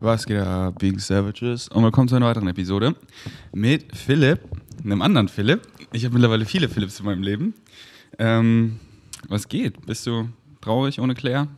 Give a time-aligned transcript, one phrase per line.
[0.00, 1.66] Was geht ab, Big Savages?
[1.68, 2.94] Und willkommen zu einer weiteren Episode
[3.52, 4.40] mit Philipp,
[4.84, 5.62] einem anderen Philipp.
[5.92, 7.54] Ich habe mittlerweile viele Philipps in meinem Leben.
[8.16, 8.78] Ähm,
[9.28, 9.84] was geht?
[9.86, 10.28] Bist du
[10.60, 11.48] traurig ohne Claire?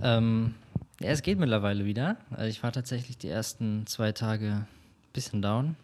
[0.00, 0.54] Ähm,
[1.00, 2.16] ja, es geht mittlerweile wieder.
[2.30, 4.66] Also ich war tatsächlich die ersten zwei Tage ein
[5.12, 5.74] bisschen down.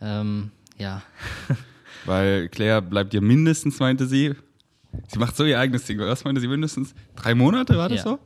[0.00, 1.02] Ähm, ja.
[2.04, 4.34] Weil Claire bleibt dir mindestens, meinte sie.
[5.06, 6.00] Sie macht so ihr eigenes Ding.
[6.00, 6.94] Was meinte sie mindestens?
[7.14, 8.02] Drei Monate war das Ja.
[8.04, 8.18] so?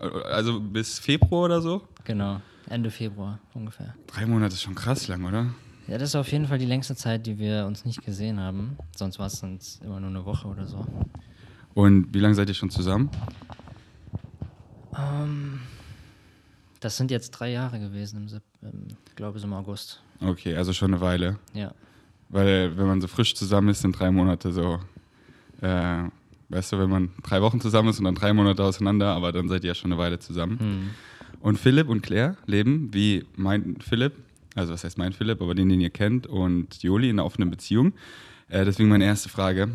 [0.00, 1.82] Also bis Februar oder so?
[2.04, 3.94] Genau, Ende Februar ungefähr.
[4.06, 5.54] Drei Monate ist schon krass lang, oder?
[5.86, 8.76] Ja, das ist auf jeden Fall die längste Zeit, die wir uns nicht gesehen haben.
[8.96, 10.86] Sonst war es sonst immer nur eine Woche oder so.
[11.74, 13.10] Und wie lange seid ihr schon zusammen?
[14.96, 15.60] Ähm,
[16.80, 20.02] das sind jetzt drei Jahre gewesen, im, im glaube ich, im August.
[20.20, 21.38] Okay, also schon eine Weile.
[21.52, 21.74] Ja.
[22.28, 24.78] Weil wenn man so frisch zusammen ist, sind drei Monate so,
[25.60, 26.04] äh,
[26.50, 29.48] weißt du, wenn man drei Wochen zusammen ist und dann drei Monate auseinander, aber dann
[29.48, 30.58] seid ihr ja schon eine Weile zusammen.
[30.58, 30.90] Hm.
[31.40, 34.12] Und Philipp und Claire leben wie mein Philipp,
[34.54, 37.50] also was heißt mein Philipp, aber den, den ihr kennt, und Joli in einer offenen
[37.50, 37.94] Beziehung.
[38.48, 39.68] Äh, deswegen meine erste Frage.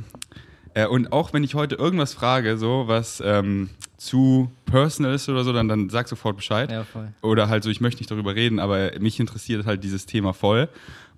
[0.74, 5.44] Äh, und auch wenn ich heute irgendwas frage, so was ähm, zu personal ist oder
[5.44, 6.70] so, dann, dann sag sofort Bescheid.
[6.70, 6.86] Ja.
[7.22, 10.70] Oder halt so, ich möchte nicht darüber reden, aber mich interessiert halt dieses Thema voll.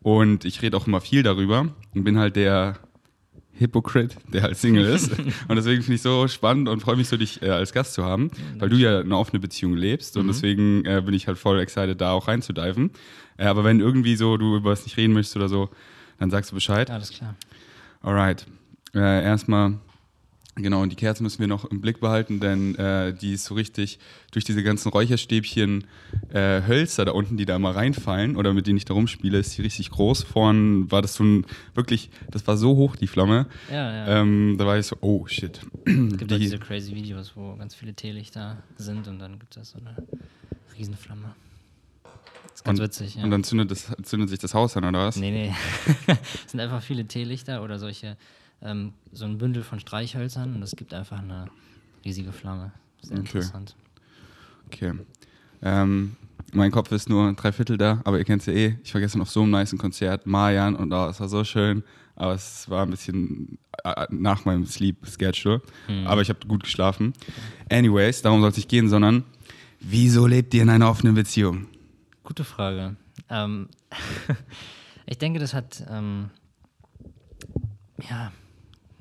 [0.02, 2.78] Und ich rede auch immer viel darüber und bin halt der
[3.59, 5.11] Hypocrite, der halt Single ist.
[5.47, 8.03] und deswegen finde ich so spannend und freue mich so, dich äh, als Gast zu
[8.03, 10.17] haben, weil du ja eine offene Beziehung lebst.
[10.17, 12.91] Und deswegen äh, bin ich halt voll excited, da auch reinzudiven.
[13.38, 15.69] Äh, aber wenn irgendwie so du über was nicht reden möchtest oder so,
[16.19, 16.89] dann sagst du Bescheid.
[16.89, 17.35] Alles klar.
[18.02, 18.45] Alright.
[18.94, 19.73] Äh, erstmal,
[20.58, 23.55] genau, und die Kerze müssen wir noch im Blick behalten, denn äh, die ist so
[23.55, 24.00] richtig
[24.31, 25.86] durch diese ganzen Räucherstäbchen
[26.33, 29.58] äh, Hölzer da unten, die da immer reinfallen oder mit denen ich da rumspiele, ist
[29.58, 30.23] die richtig groß.
[30.23, 33.47] Vorn war das so ein, wirklich, das war so hoch, die Flamme.
[33.72, 34.22] Ja, ja.
[34.22, 35.61] Ähm, da war ich so, oh shit.
[35.85, 39.55] es gibt auch die- diese crazy Videos, wo ganz viele Teelichter sind und dann gibt
[39.58, 39.95] es so eine
[40.78, 41.33] Riesenflamme.
[42.44, 43.23] Das ist ganz Und- witzig, ja.
[43.23, 45.17] Und dann zündet, das, zündet sich das Haus an, oder was?
[45.17, 45.53] Nee, nee.
[46.45, 48.17] es sind einfach viele Teelichter oder solche,
[48.61, 51.47] ähm, so ein Bündel von Streichhölzern und es gibt einfach eine
[52.06, 52.72] riesige Flamme.
[53.01, 53.28] Sehr Okay.
[53.28, 53.75] interessant.
[54.68, 54.94] Okay.
[55.62, 56.16] Ähm,
[56.53, 58.78] mein Kopf ist nur drei Viertel da, aber ihr kennt es ja eh.
[58.84, 61.84] Ich war gestern auf so einem niceen Konzert, Marian, und oh, es war so schön.
[62.16, 65.62] Aber es war ein bisschen äh, nach meinem Sleep-Schedule.
[66.06, 67.13] Aber ich habe gut geschlafen.
[67.69, 69.23] Anyways, darum soll es nicht gehen, sondern
[69.79, 71.67] wieso lebt ihr in einer offenen Beziehung?
[72.23, 72.96] Gute Frage.
[73.29, 73.69] Ähm,
[75.06, 76.31] ich denke, das hat ähm,
[78.09, 78.31] ja,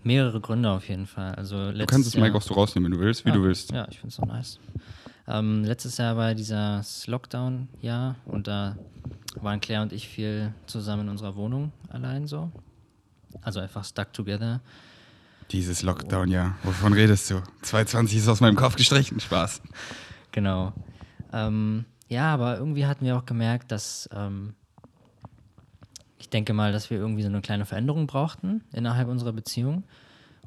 [0.07, 1.35] mehrere Gründe auf jeden Fall.
[1.35, 3.73] Also Du kannst das Mic auch so rausnehmen, wenn du willst, wie ja, du willst.
[3.73, 4.59] Ja, ich finde es so nice.
[5.29, 8.77] Ähm, letztes Jahr war dieses Lockdown-Jahr und da
[9.41, 12.51] waren Claire und ich viel zusammen in unserer Wohnung allein so.
[13.43, 14.61] Also einfach stuck together.
[15.51, 16.57] Dieses Lockdown, ja.
[16.63, 17.43] Wovon redest du?
[17.63, 19.21] 220 ist aus meinem Kopf gestrichen.
[19.21, 19.61] Spaß.
[20.33, 20.73] Genau.
[21.33, 24.55] Ähm, ja, aber irgendwie hatten wir auch gemerkt, dass ähm,
[26.27, 29.85] ich denke mal, dass wir irgendwie so eine kleine Veränderung brauchten innerhalb unserer Beziehung.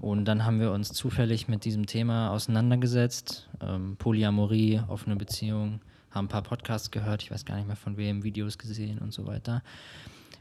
[0.02, 3.48] Und dann haben wir uns zufällig mit diesem Thema auseinandergesetzt.
[3.62, 5.80] Ähm, Polyamorie, offene Beziehung,
[6.12, 9.14] haben ein paar Podcasts gehört, ich weiß gar nicht mehr von wem, Videos gesehen und
[9.14, 9.64] so weiter.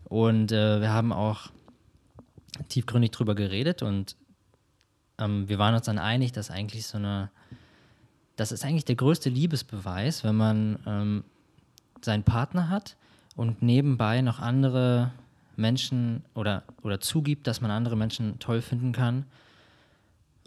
[0.07, 1.51] Und äh, wir haben auch
[2.69, 4.17] tiefgründig drüber geredet und
[5.19, 7.31] ähm, wir waren uns dann einig, dass eigentlich so eine
[8.35, 11.25] das ist eigentlich der größte Liebesbeweis, wenn man ähm,
[12.01, 12.97] seinen Partner hat
[13.37, 15.13] und nebenbei noch andere
[15.59, 19.27] Menschen oder, oder zugibt, dass man andere Menschen toll finden kann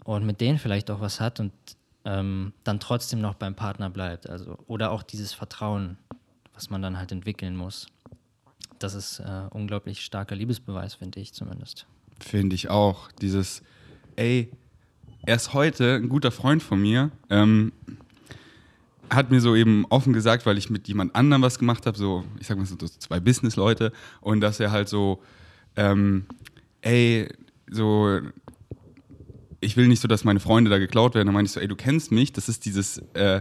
[0.04, 1.52] und mit denen vielleicht auch was hat und
[2.04, 4.28] ähm, dann trotzdem noch beim Partner bleibt.
[4.28, 5.96] Also, oder auch dieses Vertrauen,
[6.54, 7.86] was man dann halt entwickeln muss.
[8.78, 11.86] Das ist äh, unglaublich starker Liebesbeweis, finde ich zumindest.
[12.18, 13.12] Finde ich auch.
[13.12, 13.62] Dieses,
[14.16, 14.50] ey,
[15.24, 17.72] erst heute ein guter Freund von mir ähm,
[19.14, 22.24] hat mir so eben offen gesagt, weil ich mit jemand anderem was gemacht habe, so,
[22.40, 25.22] ich sag mal so zwei Business-Leute, und dass er halt so,
[25.76, 26.24] ähm,
[26.80, 27.28] ey,
[27.70, 28.20] so,
[29.60, 31.26] ich will nicht so, dass meine Freunde da geklaut werden.
[31.26, 33.40] Da meinte ich so, ey, du kennst mich, das ist dieses, äh,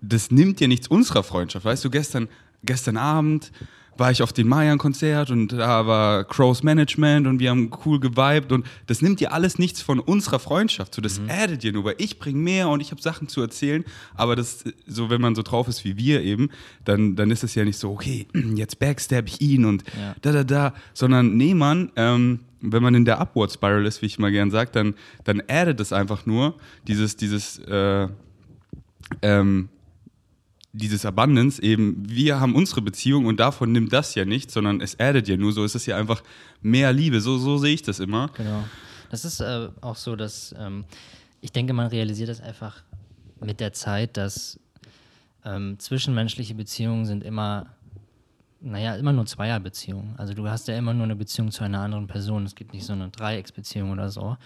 [0.00, 1.64] das nimmt dir nichts unserer Freundschaft.
[1.64, 2.28] Weißt du, gestern,
[2.62, 3.52] gestern Abend
[3.96, 8.52] war ich auf dem Mayan-Konzert und da war Crows Management und wir haben cool geweibt
[8.52, 10.94] und das nimmt dir alles nichts von unserer Freundschaft.
[10.94, 13.84] So, das addet dir nur, weil ich bringe mehr und ich habe Sachen zu erzählen,
[14.14, 16.50] aber das, so, wenn man so drauf ist wie wir eben,
[16.84, 20.14] dann, dann ist es ja nicht so, okay, jetzt backstab ich ihn und Ja.
[20.22, 24.06] da, da, da, sondern nee, Mann, ähm, wenn man in der Upward Spiral ist, wie
[24.06, 24.94] ich mal gern sage, dann,
[25.24, 26.54] dann addet es einfach nur
[26.88, 28.08] dieses, dieses, äh,
[29.22, 29.68] ähm,
[30.74, 34.98] dieses Abundance eben, wir haben unsere Beziehung und davon nimmt das ja nichts, sondern es
[34.98, 36.22] addet ja nur, so ist es ja einfach
[36.62, 38.28] mehr Liebe, so, so sehe ich das immer.
[38.36, 38.64] Genau.
[39.10, 40.84] Das ist äh, auch so, dass ähm,
[41.40, 42.82] ich denke, man realisiert das einfach
[43.40, 44.58] mit der Zeit, dass
[45.44, 47.66] ähm, zwischenmenschliche Beziehungen sind immer,
[48.60, 50.14] naja, immer nur Zweierbeziehungen.
[50.16, 52.44] Also du hast ja immer nur eine Beziehung zu einer anderen Person.
[52.44, 54.36] Es gibt nicht so eine Dreiecksbeziehung oder so.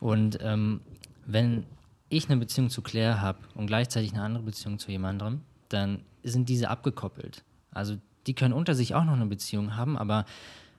[0.00, 0.80] Und ähm,
[1.24, 1.64] wenn
[2.08, 6.48] ich eine Beziehung zu Claire habe und gleichzeitig eine andere Beziehung zu jemandem, dann sind
[6.48, 7.42] diese abgekoppelt.
[7.72, 10.24] Also die können unter sich auch noch eine Beziehung haben, aber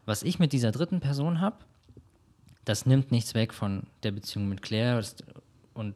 [0.05, 1.57] was ich mit dieser dritten Person habe,
[2.65, 5.01] das nimmt nichts weg von der Beziehung mit Claire.
[5.73, 5.95] Und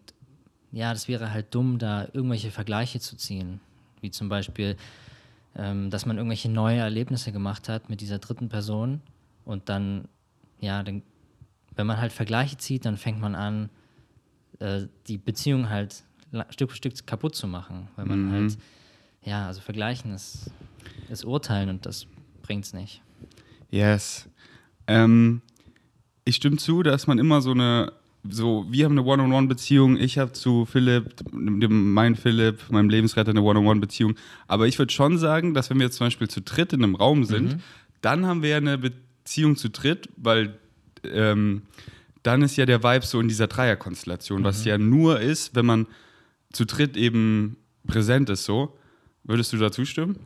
[0.72, 3.60] ja, das wäre halt dumm, da irgendwelche Vergleiche zu ziehen.
[4.00, 4.78] Wie zum Beispiel,
[5.56, 9.02] ähm, dass man irgendwelche neue Erlebnisse gemacht hat mit dieser dritten Person
[9.44, 10.08] und dann,
[10.60, 11.04] ja, dann,
[11.76, 13.70] wenn man halt Vergleiche zieht, dann fängt man an,
[14.62, 16.04] äh, die Beziehung halt
[16.50, 18.32] Stück für Stück kaputt zu machen, weil man mhm.
[18.32, 18.58] halt,
[19.24, 20.52] ja, also vergleichen ist,
[21.10, 22.08] ist urteilen und das
[22.42, 23.02] bringt es nicht.
[23.70, 24.30] Yes.
[24.88, 25.42] Ähm,
[26.26, 27.94] ich stimme zu, dass man immer so eine,
[28.30, 33.42] so, wir haben eine One-on-One-Beziehung, ich habe zu Philipp, dem, mein Philipp, meinem Lebensretter eine
[33.42, 34.16] One-on-One-Beziehung.
[34.48, 36.96] Aber ich würde schon sagen, dass wenn wir jetzt zum Beispiel zu dritt in einem
[36.96, 37.62] Raum sind, mhm.
[38.02, 40.58] dann haben wir eine Beziehung zu dritt, weil
[41.04, 41.64] ähm,
[42.24, 44.46] dann ist ja der Vibe so in dieser Dreierkonstellation, mhm.
[44.46, 45.88] was ja nur ist, wenn man
[46.52, 47.58] zu dritt eben
[47.88, 48.78] präsent ist so.
[49.24, 50.18] Würdest du da zustimmen?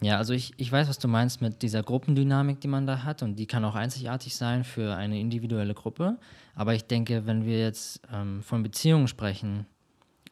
[0.00, 3.22] Ja, also ich, ich weiß, was du meinst mit dieser Gruppendynamik, die man da hat
[3.22, 6.18] und die kann auch einzigartig sein für eine individuelle Gruppe.
[6.54, 9.66] Aber ich denke, wenn wir jetzt ähm, von Beziehungen sprechen,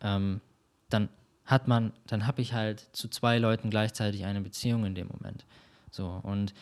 [0.01, 0.41] ähm,
[0.89, 1.09] dann
[1.45, 5.45] hat man, dann habe ich halt zu zwei Leuten gleichzeitig eine Beziehung in dem Moment.
[5.93, 6.53] So und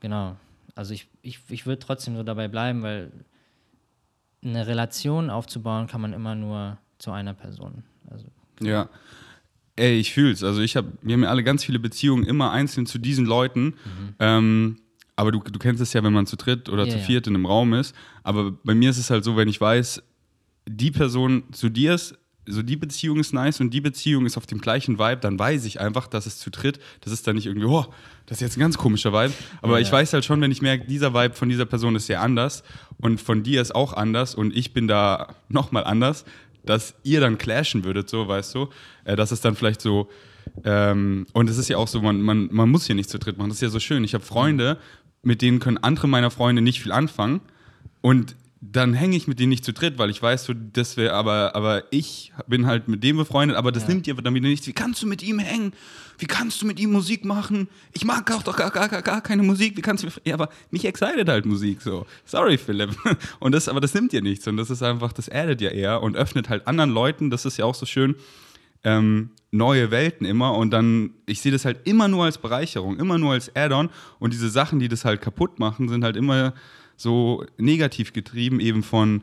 [0.00, 0.36] genau,
[0.74, 3.12] also ich, ich, ich würde trotzdem so dabei bleiben, weil
[4.44, 7.84] eine Relation aufzubauen kann man immer nur zu einer Person.
[8.10, 8.26] Also,
[8.56, 8.70] genau.
[8.70, 8.88] Ja.
[9.76, 10.44] Ey, ich fühl's.
[10.44, 13.64] Also ich habe, wir haben ja alle ganz viele Beziehungen immer einzeln zu diesen Leuten.
[13.64, 14.14] Mhm.
[14.18, 14.78] Ähm,
[15.16, 17.30] aber du, du kennst es ja, wenn man zu dritt oder ja, zu viert ja.
[17.30, 17.94] in einem Raum ist.
[18.22, 20.02] Aber bei mir ist es halt so, wenn ich weiß,
[20.66, 24.46] die Person zu dir ist, so die Beziehung ist nice und die Beziehung ist auf
[24.46, 27.46] dem gleichen Vibe, dann weiß ich einfach, dass es zu dritt, das ist dann nicht
[27.46, 27.86] irgendwie, oh,
[28.26, 29.32] das ist jetzt ein ganz komischer Vibe.
[29.60, 29.86] Aber ja.
[29.86, 32.64] ich weiß halt schon, wenn ich merke, dieser Vibe von dieser Person ist sehr anders
[32.98, 36.24] und von dir ist auch anders und ich bin da nochmal anders,
[36.64, 38.68] dass ihr dann clashen würdet, so, weißt du?
[39.04, 40.08] Äh, das ist dann vielleicht so,
[40.64, 43.38] ähm, und es ist ja auch so, man, man, man muss hier nicht zu dritt
[43.38, 43.48] machen.
[43.48, 44.04] Das ist ja so schön.
[44.04, 44.78] Ich habe Freunde,
[45.22, 47.40] mit denen können andere meiner Freunde nicht viel anfangen.
[48.00, 48.34] Und
[48.64, 51.56] dann hänge ich mit denen nicht zu dritt, weil ich weiß, so, das wäre, aber,
[51.56, 53.88] aber ich bin halt mit dem befreundet, aber das ja.
[53.88, 54.68] nimmt dir dann wieder nichts.
[54.68, 55.72] Wie kannst du mit ihm hängen?
[56.18, 57.66] Wie kannst du mit ihm Musik machen?
[57.92, 59.76] Ich mag auch doch gar, gar, gar, gar keine Musik.
[59.76, 62.06] Wie kannst du Ja, aber mich excited halt Musik so.
[62.24, 62.96] Sorry, Philipp.
[63.40, 64.46] Und das, aber das nimmt dir nichts.
[64.46, 67.56] Und das ist einfach, das addet ja eher und öffnet halt anderen Leuten, das ist
[67.56, 68.14] ja auch so schön,
[68.84, 70.56] ähm, neue Welten immer.
[70.56, 73.90] Und dann, ich sehe das halt immer nur als Bereicherung, immer nur als Add-on.
[74.20, 76.54] Und diese Sachen, die das halt kaputt machen, sind halt immer
[76.96, 79.22] so negativ getrieben, eben von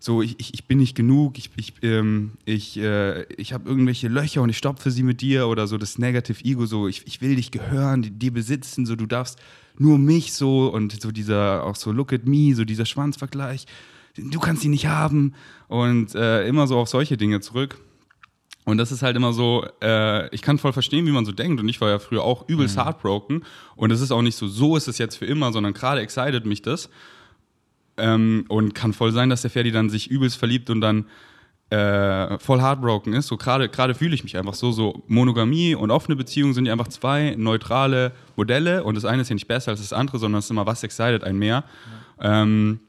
[0.00, 4.42] so, ich, ich, bin nicht genug, ich, ich, ähm, ich, äh, ich habe irgendwelche Löcher
[4.42, 7.34] und ich stopfe sie mit dir oder so das Negative Ego, so, ich, ich will
[7.34, 9.40] dich gehören, die, die besitzen, so, du darfst
[9.76, 13.66] nur mich so und so dieser, auch so, look at me, so dieser Schwanzvergleich,
[14.16, 15.34] du kannst ihn nicht haben
[15.66, 17.78] und äh, immer so auf solche Dinge zurück.
[18.68, 21.58] Und das ist halt immer so, äh, ich kann voll verstehen, wie man so denkt.
[21.58, 22.82] Und ich war ja früher auch übelst mhm.
[22.82, 23.42] heartbroken.
[23.76, 26.44] Und es ist auch nicht so, so ist es jetzt für immer, sondern gerade excited
[26.44, 26.90] mich das.
[27.96, 31.06] Ähm, und kann voll sein, dass der Ferdi dann sich übelst verliebt und dann
[31.70, 33.28] äh, voll heartbroken ist.
[33.28, 34.70] So gerade gerade fühle ich mich einfach so.
[34.70, 38.84] So Monogamie und offene Beziehungen sind ja einfach zwei neutrale Modelle.
[38.84, 40.82] Und das eine ist ja nicht besser als das andere, sondern es ist immer was
[40.82, 41.64] excited ein mehr.
[42.20, 42.42] Ja.
[42.42, 42.80] Ähm,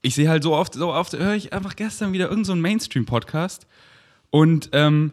[0.00, 3.66] ich sehe halt so oft, so oft höre ich einfach gestern wieder irgendeinen so Mainstream-Podcast
[4.30, 5.12] und ähm,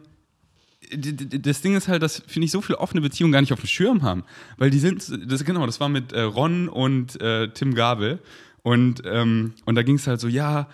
[0.94, 3.68] das Ding ist halt, dass, finde ich, so viele offene Beziehungen gar nicht auf dem
[3.68, 4.24] Schirm haben.
[4.56, 8.20] Weil die sind, das, genau, das war mit äh, Ron und äh, Tim Gabel.
[8.62, 10.68] Und, ähm, und da ging es halt so, ja,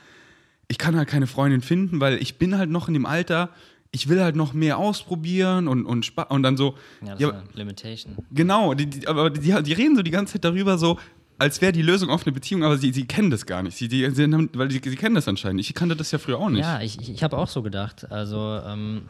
[0.69, 3.51] ich kann halt keine Freundin finden, weil ich bin halt noch in dem Alter,
[3.91, 6.77] ich will halt noch mehr ausprobieren und, und, und dann so.
[7.03, 8.17] Ja, das ja, ist eine Limitation.
[8.31, 10.99] Genau, die, die, aber die, die reden so die ganze Zeit darüber, so,
[11.43, 13.77] als wäre die Lösung offene Beziehung, aber sie, sie kennen das gar nicht.
[13.77, 15.61] Sie, die, sie, weil sie, sie kennen das anscheinend.
[15.61, 16.61] Ich kannte das ja früher auch nicht.
[16.61, 18.11] Ja, ich, ich, ich habe auch so gedacht.
[18.13, 19.09] Also, ähm,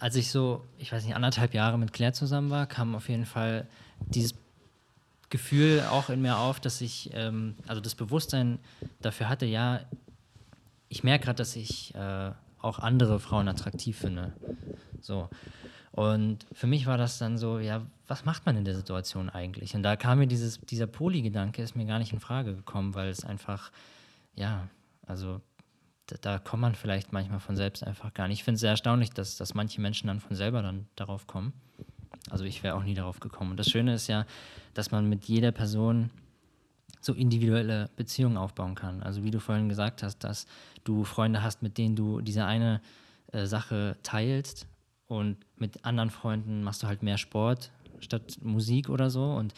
[0.00, 3.24] als ich so, ich weiß nicht, anderthalb Jahre mit Claire zusammen war, kam auf jeden
[3.24, 3.68] Fall
[4.00, 4.34] dieses
[5.30, 8.58] Gefühl auch in mir auf, dass ich, ähm, also das Bewusstsein
[9.00, 9.82] dafür hatte, ja,
[10.88, 14.32] ich merke gerade, dass ich äh, auch andere Frauen attraktiv finde.
[15.00, 15.28] So.
[15.96, 19.74] Und für mich war das dann so, ja, was macht man in der Situation eigentlich?
[19.74, 23.08] Und da kam mir dieses, dieser Poli-Gedanke, ist mir gar nicht in Frage gekommen, weil
[23.08, 23.72] es einfach,
[24.34, 24.68] ja,
[25.06, 25.40] also
[26.04, 28.40] da, da kommt man vielleicht manchmal von selbst einfach gar nicht.
[28.40, 31.54] Ich finde es sehr erstaunlich, dass, dass manche Menschen dann von selber dann darauf kommen.
[32.28, 33.52] Also ich wäre auch nie darauf gekommen.
[33.52, 34.26] Und das Schöne ist ja,
[34.74, 36.10] dass man mit jeder Person
[37.00, 39.02] so individuelle Beziehungen aufbauen kann.
[39.02, 40.46] Also wie du vorhin gesagt hast, dass
[40.84, 42.82] du Freunde hast, mit denen du diese eine
[43.32, 44.66] äh, Sache teilst
[45.08, 47.70] und mit anderen Freunden machst du halt mehr Sport
[48.00, 49.32] statt Musik oder so.
[49.32, 49.54] Und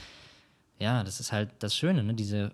[0.78, 2.14] ja, das ist halt das Schöne, ne?
[2.14, 2.52] diese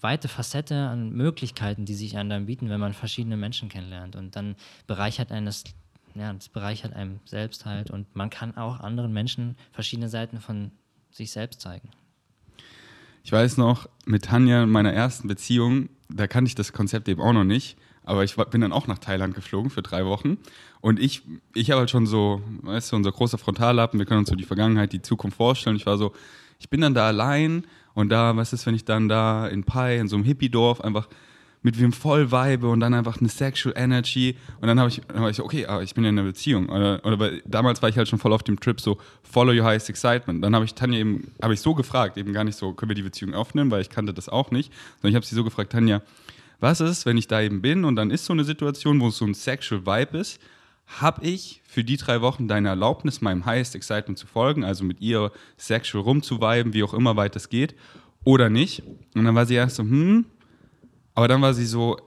[0.00, 4.16] weite Facette an Möglichkeiten, die sich einem dann bieten, wenn man verschiedene Menschen kennenlernt.
[4.16, 5.50] Und dann bereichert einen
[6.14, 7.90] ja, das bereichert einem selbst halt.
[7.90, 10.70] Und man kann auch anderen Menschen verschiedene Seiten von
[11.10, 11.90] sich selbst zeigen.
[13.24, 17.22] Ich weiß noch, mit Tanja in meiner ersten Beziehung, da kannte ich das Konzept eben
[17.22, 17.76] auch noch nicht.
[18.04, 20.38] Aber ich bin dann auch nach Thailand geflogen für drei Wochen.
[20.80, 21.22] Und ich,
[21.54, 24.44] ich habe halt schon so, weißt du, unser großer Frontallappen, wir können uns so die
[24.44, 25.76] Vergangenheit, die Zukunft vorstellen.
[25.76, 26.12] Ich war so,
[26.58, 29.98] ich bin dann da allein und da, was ist, wenn ich dann da in Pai,
[29.98, 31.08] in so einem Hippie-Dorf einfach
[31.64, 34.36] mit wem voll vibe und dann einfach eine Sexual Energy.
[34.60, 36.68] Und dann habe ich, dann ich, okay, aber ich bin ja in einer Beziehung.
[36.68, 39.88] Oder, oder damals war ich halt schon voll auf dem Trip so, follow your highest
[39.88, 40.44] excitement.
[40.44, 42.94] Dann habe ich Tanja eben, habe ich so gefragt, eben gar nicht so, können wir
[42.94, 44.70] die Beziehung aufnehmen, weil ich kannte das auch nicht.
[44.96, 46.02] Sondern ich habe sie so gefragt, Tanja,
[46.64, 49.18] was ist, wenn ich da eben bin und dann ist so eine Situation, wo es
[49.18, 50.40] so ein Sexual Vibe ist,
[50.86, 55.00] habe ich für die drei Wochen deine Erlaubnis, meinem Highest Excitement zu folgen, also mit
[55.00, 57.74] ihr sexual rumzuviben, wie auch immer weit es geht,
[58.24, 58.82] oder nicht?
[59.14, 60.24] Und dann war sie erst so, hm,
[61.14, 61.98] aber dann war sie so,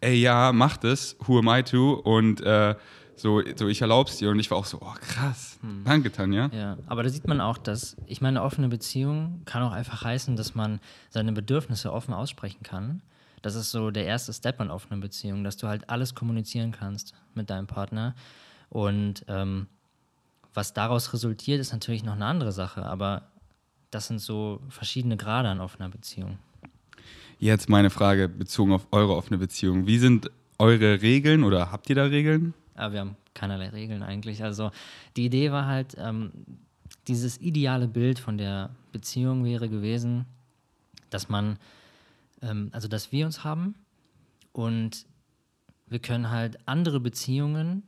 [0.00, 1.94] ey, ja, mach das, who am I to?
[1.94, 2.74] Und äh,
[3.16, 4.30] so, so, ich erlaub's dir.
[4.30, 5.58] Und ich war auch so, oh, krass.
[5.62, 5.82] Hm.
[5.84, 6.50] Danke, Tanja.
[6.52, 10.04] Ja, aber da sieht man auch, dass, ich meine, eine offene Beziehung kann auch einfach
[10.04, 13.02] heißen, dass man seine Bedürfnisse offen aussprechen kann.
[13.46, 17.14] Das ist so der erste Step an offenen Beziehungen, dass du halt alles kommunizieren kannst
[17.36, 18.16] mit deinem Partner.
[18.70, 19.68] Und ähm,
[20.52, 23.30] was daraus resultiert, ist natürlich noch eine andere Sache, aber
[23.92, 26.38] das sind so verschiedene Grade an offener Beziehung.
[27.38, 29.86] Jetzt meine Frage bezogen auf eure offene Beziehung.
[29.86, 32.52] Wie sind eure Regeln oder habt ihr da Regeln?
[32.76, 34.42] Ja, wir haben keinerlei Regeln eigentlich.
[34.42, 34.72] Also
[35.16, 36.32] die Idee war halt, ähm,
[37.06, 40.24] dieses ideale Bild von der Beziehung wäre gewesen,
[41.10, 41.60] dass man,
[42.46, 43.74] ähm, also dass wir uns haben
[44.52, 45.06] und
[45.88, 47.84] wir können halt andere Beziehungen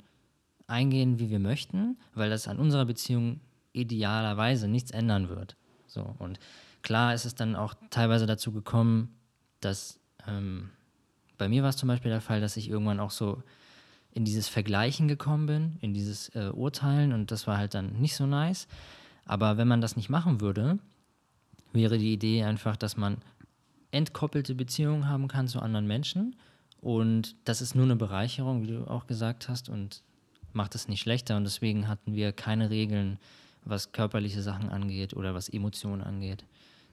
[0.66, 3.40] eingehen, wie wir möchten, weil das an unserer Beziehung
[3.72, 5.56] idealerweise nichts ändern wird.
[5.86, 6.38] So und
[6.82, 9.14] klar ist es dann auch teilweise dazu gekommen,
[9.60, 10.70] dass ähm,
[11.38, 13.42] bei mir war es zum Beispiel der Fall, dass ich irgendwann auch so
[14.12, 18.16] in dieses Vergleichen gekommen bin, in dieses äh, Urteilen und das war halt dann nicht
[18.16, 18.66] so nice.
[19.24, 20.78] Aber wenn man das nicht machen würde,
[21.72, 23.18] wäre die Idee einfach, dass man
[23.90, 26.36] entkoppelte Beziehungen haben kann zu anderen Menschen
[26.80, 30.02] und das ist nur eine Bereicherung, wie du auch gesagt hast und
[30.52, 33.18] macht es nicht schlechter und deswegen hatten wir keine Regeln,
[33.64, 36.44] was körperliche Sachen angeht oder was Emotionen angeht,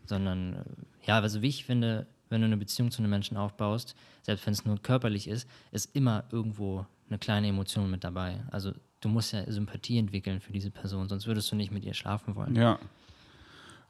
[0.06, 0.64] sondern äh,
[1.08, 4.54] ja, also wie ich finde, wenn du eine Beziehung zu einem Menschen aufbaust, selbst wenn
[4.54, 8.44] es nur körperlich ist, ist immer irgendwo eine kleine Emotion mit dabei.
[8.52, 11.94] Also du musst ja Sympathie entwickeln für diese Person, sonst würdest du nicht mit ihr
[11.94, 12.56] schlafen wollen.
[12.56, 12.80] Ja.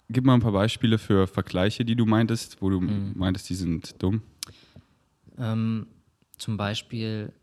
[0.09, 3.13] Gib mal ein paar Beispiele für Vergleiche, die du meintest, wo du mhm.
[3.15, 4.21] meintest, die sind dumm.
[5.37, 5.87] Ähm,
[6.37, 7.33] zum Beispiel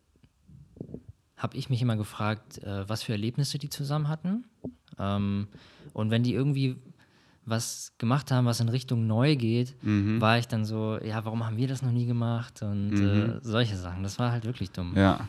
[1.37, 4.45] habe ich mich immer gefragt, äh, was für Erlebnisse die zusammen hatten.
[4.99, 5.49] Ähm,
[5.93, 6.77] und wenn die irgendwie
[7.45, 10.21] was gemacht haben, was in Richtung neu geht, mhm.
[10.21, 13.01] war ich dann so, ja, warum haben wir das noch nie gemacht und mhm.
[13.01, 14.05] äh, solche Sachen.
[14.05, 14.93] Das war halt wirklich dumm.
[14.97, 15.29] Ja.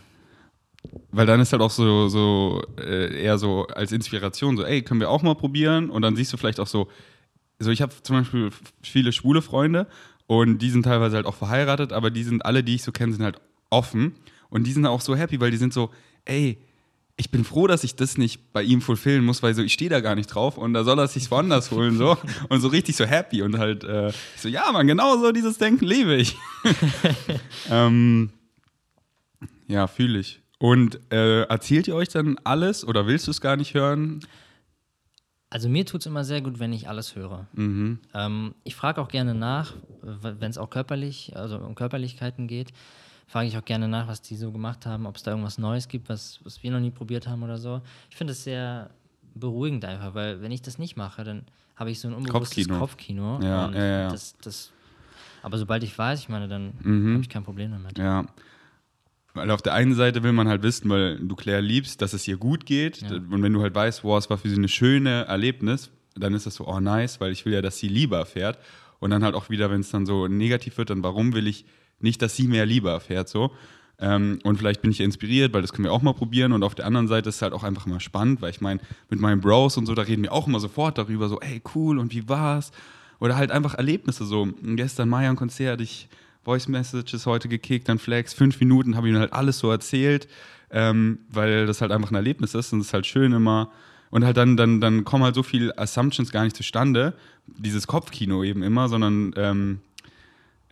[1.12, 5.00] Weil dann ist halt auch so, so äh, eher so als Inspiration so, ey, können
[5.00, 5.90] wir auch mal probieren?
[5.90, 6.90] Und dann siehst du vielleicht auch so,
[7.64, 8.50] so ich habe zum Beispiel
[8.82, 9.88] viele schwule Freunde
[10.28, 13.14] und die sind teilweise halt auch verheiratet, aber die sind alle, die ich so kenne,
[13.14, 13.40] sind halt
[13.70, 14.16] offen.
[14.50, 15.90] Und die sind auch so happy, weil die sind so,
[16.26, 16.60] ey,
[17.16, 19.90] ich bin froh, dass ich das nicht bei ihm fulfillen muss, weil so ich stehe
[19.90, 22.18] da gar nicht drauf und da soll er sich woanders holen so.
[22.50, 25.86] Und so richtig so happy und halt äh, so ja man genau so dieses Denken
[25.86, 26.36] lebe ich.
[27.70, 28.32] Ähm,
[29.68, 30.42] ja fühle ich.
[30.60, 34.22] Und äh, erzählt ihr euch dann alles oder willst du es gar nicht hören
[35.54, 37.48] also mir tut es immer sehr gut, wenn ich alles höre.
[37.54, 38.00] Mhm.
[38.14, 42.74] Ähm, ich frage auch gerne nach, wenn es auch körperlich, also um Körperlichkeiten geht
[43.34, 45.88] frage ich auch gerne nach, was die so gemacht haben, ob es da irgendwas Neues
[45.88, 47.82] gibt, was, was wir noch nie probiert haben oder so.
[48.12, 48.92] Ich finde es sehr
[49.34, 51.44] beruhigend einfach, weil wenn ich das nicht mache, dann
[51.76, 53.38] habe ich so ein unbewusstes Kopfkino.
[53.38, 54.10] Kopfkino ja, ja, ja.
[54.10, 54.72] Das, das,
[55.42, 57.14] aber sobald ich weiß, ich meine, dann mhm.
[57.14, 57.98] habe ich kein Problem damit.
[57.98, 58.26] Ja.
[59.34, 62.28] Weil auf der einen Seite will man halt wissen, weil du Claire liebst, dass es
[62.28, 63.02] ihr gut geht.
[63.02, 63.16] Ja.
[63.16, 66.46] Und wenn du halt weißt, wow, es war für sie eine schöne Erlebnis, dann ist
[66.46, 68.60] das so, oh nice, weil ich will ja, dass sie lieber erfährt.
[69.00, 71.66] Und dann halt auch wieder, wenn es dann so negativ wird, dann warum will ich
[72.00, 73.52] nicht, dass sie mehr Liebe erfährt so.
[74.00, 76.52] Ähm, und vielleicht bin ich inspiriert, weil das können wir auch mal probieren.
[76.52, 78.82] Und auf der anderen Seite ist es halt auch einfach immer spannend, weil ich meine,
[79.10, 81.98] mit meinen Bros und so, da reden wir auch immer sofort darüber, so, ey, cool,
[81.98, 82.72] und wie war's?
[83.20, 84.48] Oder halt einfach Erlebnisse so.
[84.62, 86.10] Gestern Maya Konzert, ich
[86.44, 90.28] Voice Messages heute gekickt, dann Flex, fünf Minuten habe ich mir halt alles so erzählt,
[90.72, 93.72] ähm, weil das halt einfach ein Erlebnis ist und es ist halt schön immer.
[94.10, 97.14] Und halt dann, dann, dann kommen halt so viele Assumptions gar nicht zustande,
[97.48, 99.80] dieses Kopfkino eben immer, sondern ähm,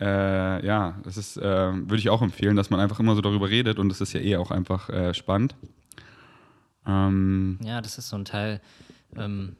[0.00, 3.48] äh, ja, das ist, äh, würde ich auch empfehlen, dass man einfach immer so darüber
[3.48, 5.54] redet und das ist ja eh auch einfach äh, spannend.
[6.86, 8.60] Ähm, ja, das ist so ein Teil,
[9.16, 9.56] ähm,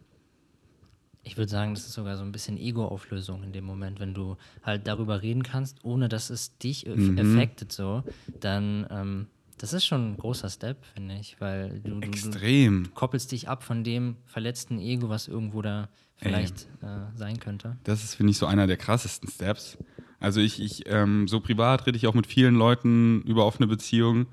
[1.24, 4.36] ich würde sagen, das ist sogar so ein bisschen Ego-Auflösung in dem Moment, wenn du
[4.62, 7.18] halt darüber reden kannst, ohne dass es dich mhm.
[7.18, 8.02] affectet so,
[8.40, 9.26] dann ähm,
[9.58, 12.82] das ist schon ein großer Step, finde ich, weil du, Extrem.
[12.82, 17.38] Du, du, koppelst dich ab von dem verletzten Ego, was irgendwo da vielleicht äh, sein
[17.38, 17.76] könnte.
[17.84, 19.78] Das ist, finde ich, so einer der krassesten Steps.
[20.18, 24.26] Also ich, ich ähm, so privat rede ich auch mit vielen Leuten über offene Beziehungen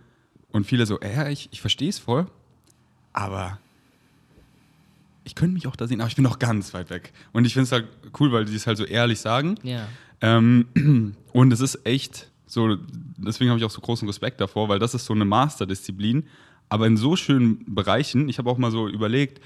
[0.52, 2.26] und viele so, ja, ich, ich verstehe es voll,
[3.14, 3.60] aber
[5.30, 7.14] ich könnte mich auch da sehen, aber ich bin noch ganz weit weg.
[7.34, 7.88] Und ich finde es halt
[8.20, 9.56] cool, weil die es halt so ehrlich sagen.
[9.62, 9.88] Ja.
[10.22, 10.66] Ähm,
[11.34, 12.78] und es ist echt so,
[13.18, 16.26] deswegen habe ich auch so großen Respekt davor, weil das ist so eine Masterdisziplin,
[16.68, 18.28] aber in so schönen Bereichen.
[18.28, 19.40] Ich habe auch mal so überlegt,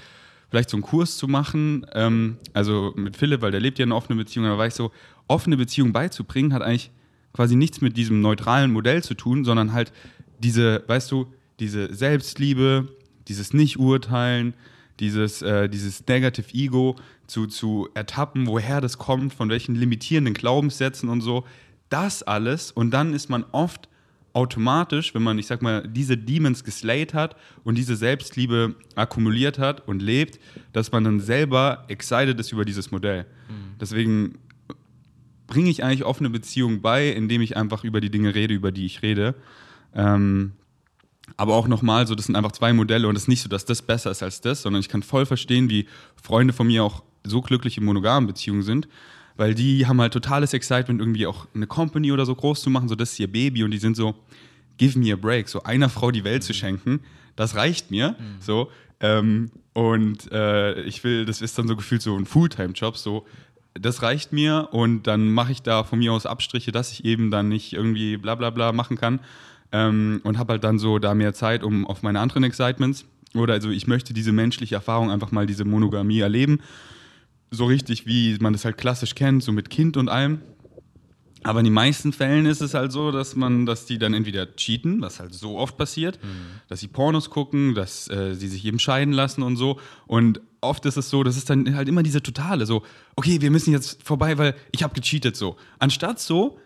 [0.50, 3.90] vielleicht so einen Kurs zu machen, ähm, also mit Philipp, weil der lebt ja in
[3.92, 4.94] einer offenen Beziehung, da war ich so,
[5.28, 6.92] offene Beziehung beizubringen, hat eigentlich
[7.34, 9.92] quasi nichts mit diesem neutralen Modell zu tun, sondern halt
[10.40, 11.28] diese, weißt du,
[11.60, 12.88] diese Selbstliebe,
[13.28, 14.54] dieses Nicht-Urteilen,
[15.04, 16.96] dieses, äh, dieses Negative Ego
[17.28, 21.44] zu, zu ertappen, woher das kommt, von welchen limitierenden Glaubenssätzen und so
[21.90, 23.88] das alles und dann ist man oft
[24.32, 29.88] automatisch, wenn man, ich sag mal, diese Demons geslayed hat und diese Selbstliebe akkumuliert hat
[29.88, 30.40] und lebt,
[30.72, 33.26] dass man dann selber excited ist über dieses Modell.
[33.48, 33.78] Mhm.
[33.80, 34.40] Deswegen
[35.46, 38.88] bringe ich eigentlich offene Beziehungen bei, indem ich einfach über die Dinge rede, über die
[38.88, 39.36] ich rede.
[39.94, 40.54] Ähm,
[41.38, 43.66] aber auch nochmal, so, das sind einfach zwei Modelle und es ist nicht so, dass
[43.66, 45.88] das besser ist als das, sondern ich kann voll verstehen, wie
[46.22, 48.88] Freunde von mir auch so glücklich in monogamen Beziehungen sind,
[49.36, 52.88] weil die haben halt totales Excitement, irgendwie auch eine Company oder so groß zu machen,
[52.88, 54.16] so das ist ihr Baby und die sind so,
[54.78, 56.48] give me a break, so einer Frau die Welt mhm.
[56.48, 57.00] zu schenken,
[57.36, 58.42] das reicht mir, mhm.
[58.42, 58.70] so.
[59.00, 63.26] Ähm, und äh, ich will, das ist dann so gefühlt so ein Fulltime-Job, so
[63.74, 67.32] das reicht mir und dann mache ich da von mir aus Abstriche, dass ich eben
[67.32, 69.20] dann nicht irgendwie bla bla bla machen kann
[69.74, 73.54] ähm, und habe halt dann so da mehr Zeit um auf meine anderen Excitements oder
[73.54, 76.60] also ich möchte diese menschliche Erfahrung einfach mal diese Monogamie erleben
[77.54, 80.42] so richtig, wie man das halt klassisch kennt, so mit Kind und allem.
[81.44, 84.56] Aber in den meisten Fällen ist es halt so, dass man, dass die dann entweder
[84.56, 86.62] cheaten, was halt so oft passiert, mhm.
[86.70, 89.78] dass sie Pornos gucken, dass äh, sie sich eben scheiden lassen und so.
[90.08, 92.84] Und oft ist es so, das ist dann halt immer diese totale, so,
[93.18, 95.58] okay, wir müssen jetzt vorbei, weil ich habe gecheatet so.
[95.80, 96.60] Anstatt so,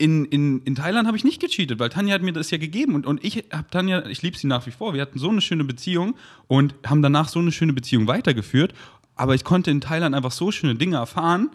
[0.00, 2.94] in, in, in Thailand habe ich nicht gecheatet, weil Tanja hat mir das ja gegeben
[2.94, 4.94] und, und ich habe Tanja, ich liebe sie nach wie vor.
[4.94, 6.16] Wir hatten so eine schöne Beziehung
[6.48, 8.74] und haben danach so eine schöne Beziehung weitergeführt
[9.20, 11.50] aber ich konnte in Thailand einfach so schöne Dinge erfahren,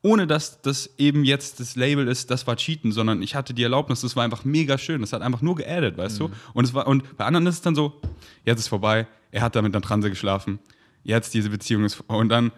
[0.00, 3.62] ohne dass das eben jetzt das Label ist, das war Cheaten, sondern ich hatte die
[3.62, 5.02] Erlaubnis, das war einfach mega schön.
[5.02, 6.28] Das hat einfach nur geaddet, weißt mhm.
[6.28, 6.32] du?
[6.54, 8.00] Und, es war, und bei anderen ist es dann so,
[8.46, 10.60] jetzt ist vorbei, er hat da mit einer Transe geschlafen,
[11.04, 12.14] jetzt diese Beziehung ist vorbei.
[12.14, 12.52] Und dann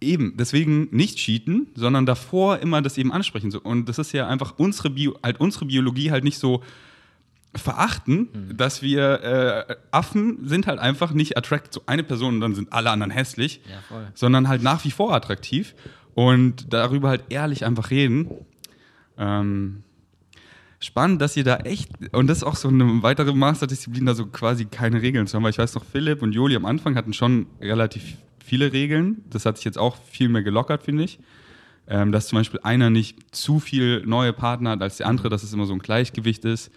[0.00, 3.54] eben, deswegen nicht cheaten, sondern davor immer das eben ansprechen.
[3.54, 6.62] Und das ist ja einfach unsere, Bio, halt unsere Biologie halt nicht so
[7.54, 8.56] verachten, mhm.
[8.56, 9.22] dass wir
[9.68, 13.10] äh, Affen sind halt einfach nicht attracted zu eine Person und dann sind alle anderen
[13.10, 15.74] hässlich, ja, sondern halt nach wie vor attraktiv
[16.14, 18.30] und darüber halt ehrlich einfach reden.
[19.16, 19.82] Ähm,
[20.80, 24.26] spannend, dass ihr da echt, und das ist auch so eine weitere Masterdisziplin, da so
[24.26, 27.12] quasi keine Regeln zu haben, weil ich weiß noch, Philipp und Joli am Anfang hatten
[27.14, 29.24] schon relativ viele Regeln.
[29.30, 31.18] Das hat sich jetzt auch viel mehr gelockert, finde ich.
[31.88, 35.42] Ähm, dass zum Beispiel einer nicht zu viel neue Partner hat als der andere, dass
[35.42, 36.70] es immer so ein Gleichgewicht ist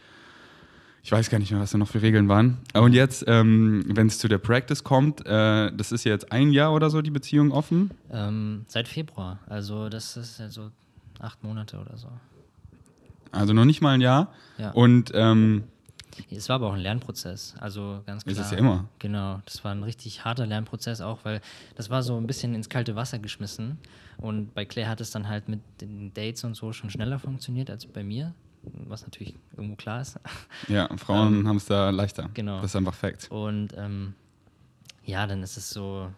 [1.04, 2.58] ich weiß gar nicht mehr, was da noch für Regeln waren.
[2.74, 6.52] Und jetzt, ähm, wenn es zu der Practice kommt, äh, das ist ja jetzt ein
[6.52, 7.92] Jahr oder so die Beziehung offen?
[8.12, 9.40] Ähm, seit Februar.
[9.48, 10.72] Also das ist ja so
[11.20, 12.10] acht Monate oder so.
[13.32, 14.34] Also noch nicht mal ein Jahr.
[14.58, 14.72] Ja.
[14.72, 15.64] Und ähm,
[16.30, 18.34] es war aber auch ein Lernprozess, also ganz klar.
[18.34, 18.86] Ist es ja immer.
[19.00, 21.42] Genau, das war ein richtig harter Lernprozess auch, weil
[21.76, 23.78] das war so ein bisschen ins kalte Wasser geschmissen.
[24.18, 27.70] Und bei Claire hat es dann halt mit den Dates und so schon schneller funktioniert
[27.70, 30.20] als bei mir was natürlich irgendwo klar ist.
[30.68, 32.30] Ja, Frauen ähm, haben es da leichter.
[32.34, 32.58] Genau.
[32.62, 33.30] Das ist einfach Fakt.
[33.32, 34.14] Und ähm,
[35.06, 36.12] ja, dann ist es so,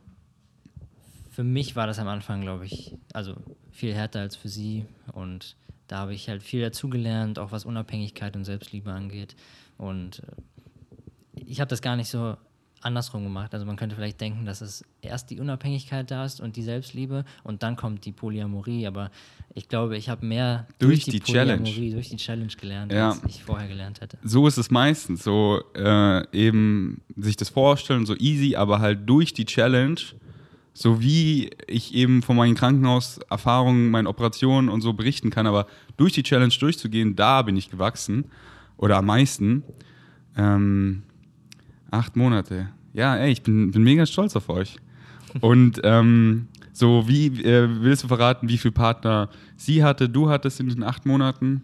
[1.31, 3.35] für mich war das am Anfang, glaube ich, also
[3.71, 4.85] viel härter als für sie.
[5.13, 5.55] Und
[5.91, 9.35] da habe ich halt viel dazugelernt, auch was Unabhängigkeit und Selbstliebe angeht.
[9.77, 12.37] Und äh, ich habe das gar nicht so
[12.79, 13.53] andersrum gemacht.
[13.53, 17.25] Also man könnte vielleicht denken, dass es erst die Unabhängigkeit da ist und die Selbstliebe
[17.43, 18.87] und dann kommt die Polyamorie.
[18.87, 19.11] Aber
[19.53, 21.91] ich glaube, ich habe mehr durch, durch die, die Polyamorie, Challenge.
[21.91, 23.09] durch die Challenge gelernt, ja.
[23.09, 24.17] als ich vorher gelernt hätte.
[24.23, 25.25] So ist es meistens.
[25.25, 29.99] So äh, eben sich das vorstellen, so easy, aber halt durch die Challenge,
[30.73, 36.13] so wie ich eben von meinen Krankenhauserfahrungen, meinen Operationen und so berichten kann, aber durch
[36.13, 38.25] die Challenge durchzugehen, da bin ich gewachsen
[38.77, 39.63] oder am meisten.
[40.37, 41.03] Ähm,
[41.91, 42.69] Acht Monate.
[42.93, 44.77] Ja, ey, ich bin, bin mega stolz auf euch.
[45.41, 50.59] Und ähm, So, wie äh, willst du verraten, wie viele Partner sie hatte, du hattest
[50.61, 51.61] in den acht Monaten?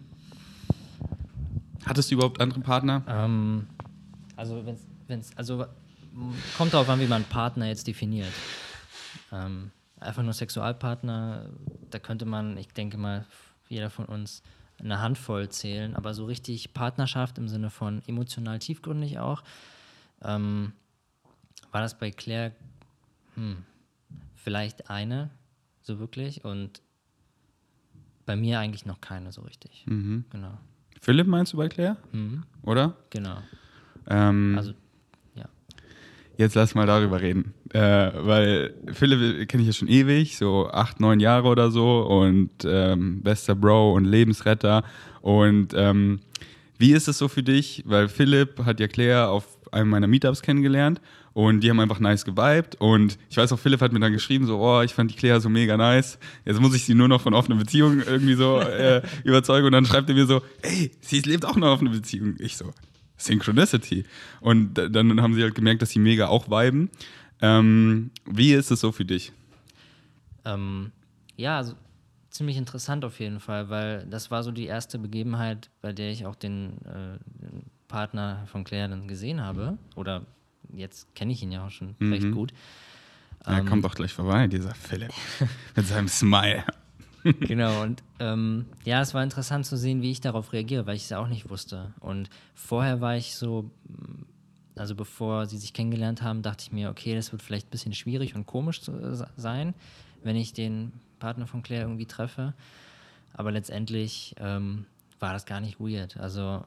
[1.86, 3.02] Hattest du überhaupt andere Partner?
[3.08, 3.66] Ähm,
[4.36, 4.62] also,
[5.06, 5.64] wenn es, also
[6.58, 8.28] kommt darauf an, wie man Partner jetzt definiert.
[9.32, 11.50] Ähm, einfach nur Sexualpartner,
[11.90, 13.26] da könnte man, ich denke mal,
[13.68, 14.42] jeder von uns
[14.78, 19.42] eine Handvoll zählen, aber so richtig Partnerschaft im Sinne von emotional tiefgründig auch,
[20.22, 20.72] ähm,
[21.72, 22.52] war das bei Claire
[23.34, 23.64] hm,
[24.36, 25.30] vielleicht eine,
[25.82, 26.80] so wirklich, und
[28.24, 29.84] bei mir eigentlich noch keine so richtig.
[29.86, 30.24] Mhm.
[30.30, 30.58] Genau.
[31.00, 31.96] Philipp meinst du bei Claire?
[32.12, 32.44] Mhm.
[32.62, 32.94] Oder?
[33.10, 33.38] Genau.
[34.06, 34.74] Ähm, Also.
[36.38, 37.52] Jetzt lass mal darüber reden.
[37.72, 42.50] Äh, weil Philipp kenne ich ja schon ewig, so acht, neun Jahre oder so und
[42.64, 44.84] ähm, bester Bro und Lebensretter.
[45.20, 46.20] Und ähm,
[46.78, 47.82] wie ist es so für dich?
[47.86, 51.00] Weil Philipp hat ja Claire auf einem meiner Meetups kennengelernt
[51.32, 52.76] und die haben einfach nice geweibt.
[52.80, 55.40] Und ich weiß auch, Philipp hat mir dann geschrieben, so, oh, ich fand die Claire
[55.40, 56.20] so mega nice.
[56.44, 59.66] Jetzt muss ich sie nur noch von offener Beziehung irgendwie so äh, überzeugen.
[59.66, 62.36] Und dann schreibt er mir so, ey, sie lebt auch noch auf einer Beziehung.
[62.38, 62.72] Ich so,
[63.18, 64.04] Synchronicity.
[64.40, 66.90] Und dann haben sie halt gemerkt, dass sie mega auch viben.
[67.42, 69.32] Ähm, wie ist es so für dich?
[70.44, 70.92] Ähm,
[71.36, 71.74] ja, also,
[72.30, 76.26] ziemlich interessant auf jeden Fall, weil das war so die erste Begebenheit, bei der ich
[76.26, 79.78] auch den, äh, den Partner von Claire dann gesehen habe.
[79.96, 80.26] Oder
[80.72, 82.12] jetzt kenne ich ihn ja auch schon Mhm.
[82.12, 82.52] recht gut.
[83.44, 85.12] Er Ähm, kommt doch gleich vorbei, dieser Philipp.
[85.76, 86.64] Mit seinem Smile.
[87.40, 91.04] genau, und ähm, ja, es war interessant zu sehen, wie ich darauf reagiere, weil ich
[91.04, 91.92] es auch nicht wusste.
[92.00, 94.24] Und vorher war ich so, mm,
[94.76, 97.94] also bevor sie sich kennengelernt haben, dachte ich mir, okay, das wird vielleicht ein bisschen
[97.94, 99.74] schwierig und komisch äh, sein,
[100.22, 102.54] wenn ich den Partner von Claire irgendwie treffe.
[103.32, 104.86] Aber letztendlich ähm,
[105.18, 106.16] war das gar nicht weird.
[106.16, 106.64] Also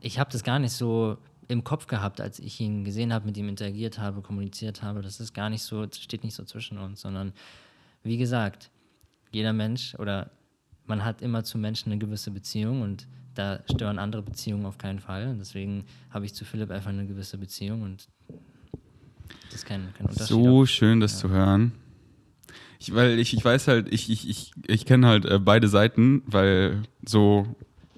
[0.00, 3.36] ich habe das gar nicht so im Kopf gehabt, als ich ihn gesehen habe, mit
[3.36, 5.00] ihm interagiert habe, kommuniziert habe.
[5.02, 7.32] Das ist gar nicht so, steht nicht so zwischen uns, sondern
[8.02, 8.70] wie gesagt,
[9.30, 10.30] jeder Mensch oder
[10.86, 14.98] man hat immer zu Menschen eine gewisse Beziehung und da stören andere Beziehungen auf keinen
[14.98, 15.28] Fall.
[15.28, 18.08] Und deswegen habe ich zu Philipp einfach eine gewisse Beziehung und
[19.46, 20.28] das ist kein, kein Unterschied.
[20.28, 21.72] So schön, das zu hören.
[22.80, 26.22] Ich, weil ich, ich weiß halt, ich, ich, ich, ich kenne halt äh, beide Seiten,
[26.26, 27.46] weil so,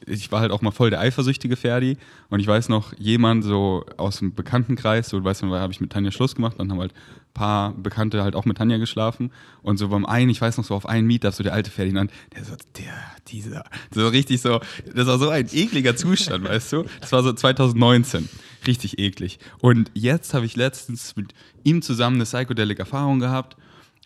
[0.06, 1.96] ich war halt auch mal voll der eifersüchtige Ferdi.
[2.28, 5.80] Und ich weiß noch, jemand so aus dem Bekanntenkreis, so, weißt du, da habe ich
[5.80, 9.30] mit Tanja Schluss gemacht, dann haben halt ein paar Bekannte halt auch mit Tanja geschlafen.
[9.62, 12.10] Und so beim einen, ich weiß noch so auf einen Meetup, so der alte Ferdinand,
[12.34, 12.94] der so, der,
[13.28, 14.60] dieser, so richtig so,
[14.94, 18.28] das war so ein ekliger Zustand, weißt du, das war so 2019,
[18.66, 19.38] richtig eklig.
[19.60, 21.34] Und jetzt habe ich letztens mit
[21.64, 23.56] ihm zusammen eine Psychedelic-Erfahrung gehabt.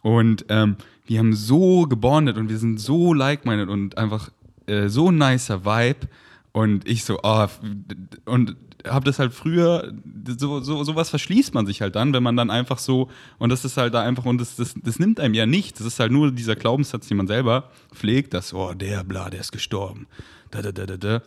[0.02, 0.76] Und ähm,
[1.06, 4.30] wir haben so gebondet und wir sind so like-minded und einfach
[4.66, 6.08] äh, so ein nicer Vibe.
[6.52, 7.48] Und ich so, oh,
[8.26, 9.92] und habe das halt früher,
[10.38, 13.64] so, so, sowas verschließt man sich halt dann, wenn man dann einfach so, und das
[13.64, 15.78] ist halt da einfach, und das, das, das nimmt einem ja nichts.
[15.78, 19.40] Das ist halt nur dieser Glaubenssatz, den man selber pflegt, dass, oh, der, bla, der
[19.40, 20.06] ist gestorben.
[20.50, 21.22] Da, da, da, da, da.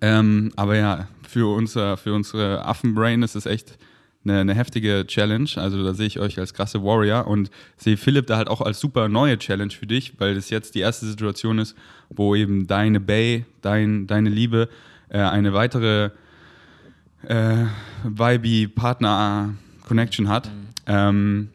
[0.00, 3.78] Ähm, aber ja, für, unser, für unsere Affenbrain ist es echt
[4.24, 5.50] eine, eine heftige Challenge.
[5.56, 8.80] Also da sehe ich euch als krasse Warrior und sehe Philipp da halt auch als
[8.80, 11.74] super neue Challenge für dich, weil das jetzt die erste Situation ist,
[12.10, 14.68] wo eben deine Bay, dein, deine Liebe
[15.08, 16.10] äh, eine weitere
[17.26, 17.66] äh,
[18.04, 20.50] Vibe-Partner-Connection hat.
[20.86, 21.48] Ähm,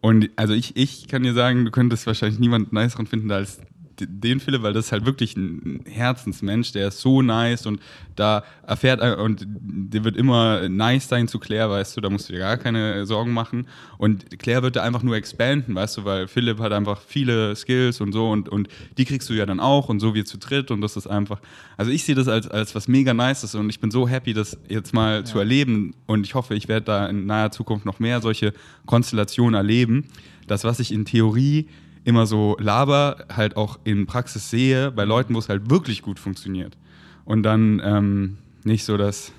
[0.00, 3.60] und also ich, ich kann dir sagen, du könntest wahrscheinlich niemand niceren finden als
[4.06, 7.80] den Philipp, weil das ist halt wirklich ein Herzensmensch, der ist so nice und
[8.16, 12.28] da erfährt er- und der wird immer nice sein zu Claire, weißt du, da musst
[12.28, 13.66] du dir gar keine Sorgen machen.
[13.98, 18.00] Und Claire wird da einfach nur expanden, weißt du, weil Philipp hat einfach viele Skills
[18.00, 20.70] und so und, und die kriegst du ja dann auch und so wie zu dritt
[20.70, 21.40] und das ist einfach,
[21.76, 24.58] also ich sehe das als, als was mega nices und ich bin so happy, das
[24.68, 28.20] jetzt mal zu erleben und ich hoffe, ich werde da in naher Zukunft noch mehr
[28.20, 28.52] solche
[28.86, 30.06] Konstellationen erleben.
[30.46, 31.68] Das, was ich in Theorie
[32.04, 36.18] immer so laber, halt auch in Praxis sehe, bei Leuten, wo es halt wirklich gut
[36.18, 36.76] funktioniert.
[37.24, 39.32] Und dann ähm, nicht so, dass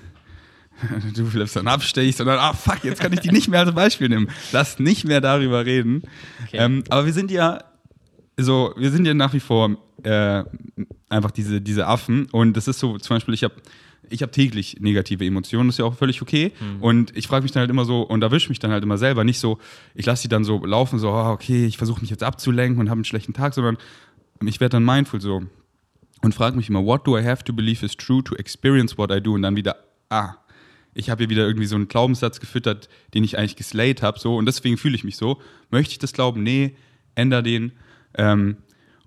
[1.14, 4.08] du Philips dann abstechst, sondern, ah fuck, jetzt kann ich die nicht mehr als Beispiel
[4.08, 4.28] nehmen.
[4.52, 6.02] Lass nicht mehr darüber reden.
[6.46, 6.58] Okay.
[6.58, 7.62] Ähm, aber wir sind ja
[8.36, 10.42] so, wir sind ja nach wie vor äh,
[11.08, 13.54] einfach diese, diese Affen und das ist so, zum Beispiel, ich habe
[14.10, 16.52] ich hab täglich negative Emotionen, das ist ja auch völlig okay.
[16.80, 19.24] Und ich frage mich dann halt immer so und erwische mich dann halt immer selber.
[19.24, 19.58] Nicht so,
[19.94, 22.90] ich lasse sie dann so laufen, so, ah, okay, ich versuche mich jetzt abzulenken und
[22.90, 23.76] habe einen schlechten Tag, sondern
[24.44, 25.42] ich werde dann mindful so
[26.22, 29.10] und frage mich immer, what do I have to believe is true to experience what
[29.10, 29.34] I do?
[29.34, 29.76] Und dann wieder,
[30.08, 30.36] ah,
[30.94, 34.36] ich habe hier wieder irgendwie so einen Glaubenssatz gefüttert, den ich eigentlich geslayed habe, so
[34.36, 35.40] und deswegen fühle ich mich so.
[35.70, 36.42] Möchte ich das glauben?
[36.42, 36.76] Nee,
[37.14, 37.72] änder den.
[38.16, 38.56] Ähm,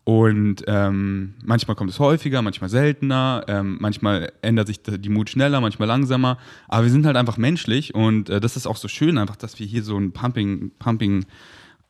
[0.07, 5.59] Und ähm, manchmal kommt es häufiger, manchmal seltener, ähm, manchmal ändert sich die Mut schneller,
[5.59, 6.37] manchmal langsamer.
[6.69, 9.59] Aber wir sind halt einfach menschlich und äh, das ist auch so schön, einfach, dass
[9.59, 11.25] wir hier so ein Pumping, Pumping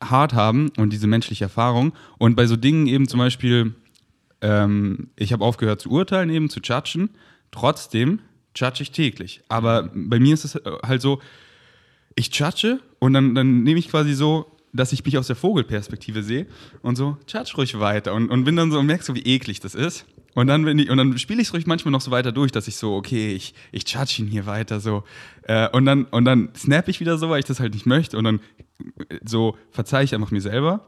[0.02, 1.92] Heart haben und diese menschliche Erfahrung.
[2.18, 3.76] Und bei so Dingen eben zum Beispiel,
[4.40, 7.10] ähm, ich habe aufgehört zu urteilen, eben zu judgen.
[7.52, 8.18] Trotzdem
[8.56, 9.42] judge ich täglich.
[9.48, 11.20] Aber bei mir ist es halt so,
[12.16, 16.22] ich judge und dann, dann nehme ich quasi so dass ich mich aus der Vogelperspektive
[16.22, 16.46] sehe
[16.82, 19.60] und so, tschatsch ruhig weiter und, und bin dann so und merkst so, wie eklig
[19.60, 20.06] das ist.
[20.34, 22.52] Und dann, wenn ich, und dann spiele ich es ruhig manchmal noch so weiter durch,
[22.52, 25.02] dass ich so, okay, ich, ich judge ihn hier weiter so.
[25.42, 28.16] Äh, und dann, und dann snap ich wieder so, weil ich das halt nicht möchte.
[28.16, 28.40] Und dann
[29.24, 30.86] so verzeihe ich einfach mir selber,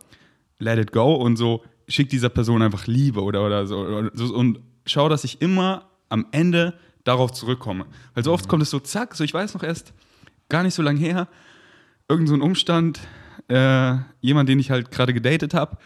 [0.59, 3.81] let it go und so schick dieser Person einfach Liebe oder, oder so.
[3.81, 7.87] Und schau, dass ich immer am Ende darauf zurückkomme.
[8.14, 9.92] Weil so oft kommt es so, zack, so ich weiß noch erst
[10.48, 11.29] gar nicht so lange her,
[12.09, 13.00] irgend so ein Umstand,
[13.48, 15.76] äh, jemand, den ich halt gerade gedatet habe,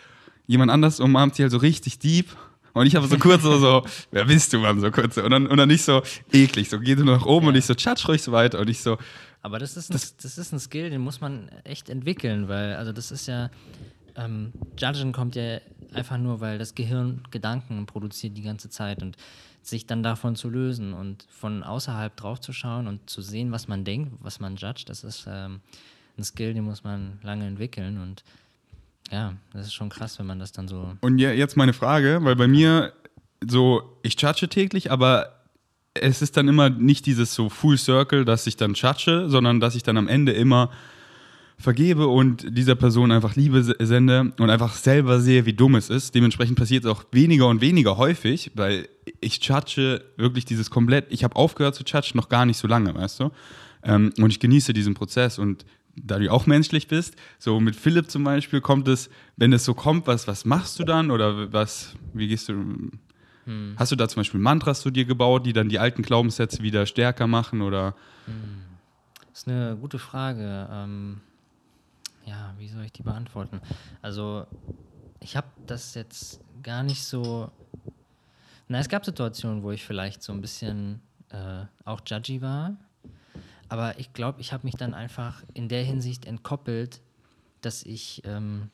[0.46, 2.28] jemand anders umarmt sie halt so richtig deep.
[2.72, 5.16] Und ich habe so kurz so, so, wer bist du, Mann, so kurz.
[5.16, 7.50] Und dann, und dann nicht so eklig, so geh du nach oben ja.
[7.50, 8.58] und ich so, tschatsch ruhig so weiter.
[8.58, 8.98] Und ich so.
[9.42, 12.74] Aber das ist, ein, das, das, ist ein Skill, den muss man echt entwickeln, weil,
[12.74, 13.50] also das ist ja,
[14.16, 15.60] ähm, Judgen kommt ja
[15.92, 19.16] einfach nur, weil das Gehirn Gedanken produziert die ganze Zeit und
[19.62, 23.68] sich dann davon zu lösen und von außerhalb drauf zu schauen und zu sehen, was
[23.68, 25.60] man denkt, was man judgt, das ist ähm,
[26.16, 28.24] ein Skill, den muss man lange entwickeln und
[29.10, 30.96] ja, das ist schon krass, wenn man das dann so.
[31.00, 32.92] Und ja, jetzt meine Frage, weil bei mir
[33.46, 35.44] so, ich judge täglich, aber
[35.92, 39.74] es ist dann immer nicht dieses so Full Circle, dass ich dann judge, sondern dass
[39.74, 40.70] ich dann am Ende immer
[41.56, 46.14] vergebe und dieser Person einfach Liebe sende und einfach selber sehe, wie dumm es ist.
[46.14, 48.88] Dementsprechend passiert es auch weniger und weniger häufig, weil
[49.20, 52.94] ich judge wirklich dieses komplett, ich habe aufgehört zu judgen noch gar nicht so lange,
[52.94, 53.30] weißt du?
[53.84, 55.64] Ähm, und ich genieße diesen Prozess und
[55.96, 59.74] da du auch menschlich bist, so mit Philipp zum Beispiel kommt es, wenn es so
[59.74, 62.90] kommt, was, was machst du dann oder was, wie gehst du,
[63.44, 63.74] hm.
[63.76, 66.86] hast du da zum Beispiel Mantras zu dir gebaut, die dann die alten Glaubenssätze wieder
[66.86, 67.94] stärker machen oder?
[68.26, 68.62] Hm.
[69.30, 70.68] Das ist eine gute Frage.
[70.70, 71.20] Ähm,
[72.24, 73.60] ja, wie soll ich die beantworten?
[74.00, 74.46] Also
[75.20, 77.50] ich habe das jetzt gar nicht so,
[78.68, 82.76] na, es gab Situationen, wo ich vielleicht so ein bisschen äh, auch judgy war,
[83.74, 87.00] aber ich glaube, ich habe mich dann einfach in der Hinsicht entkoppelt,
[87.60, 88.70] dass ich, ähm,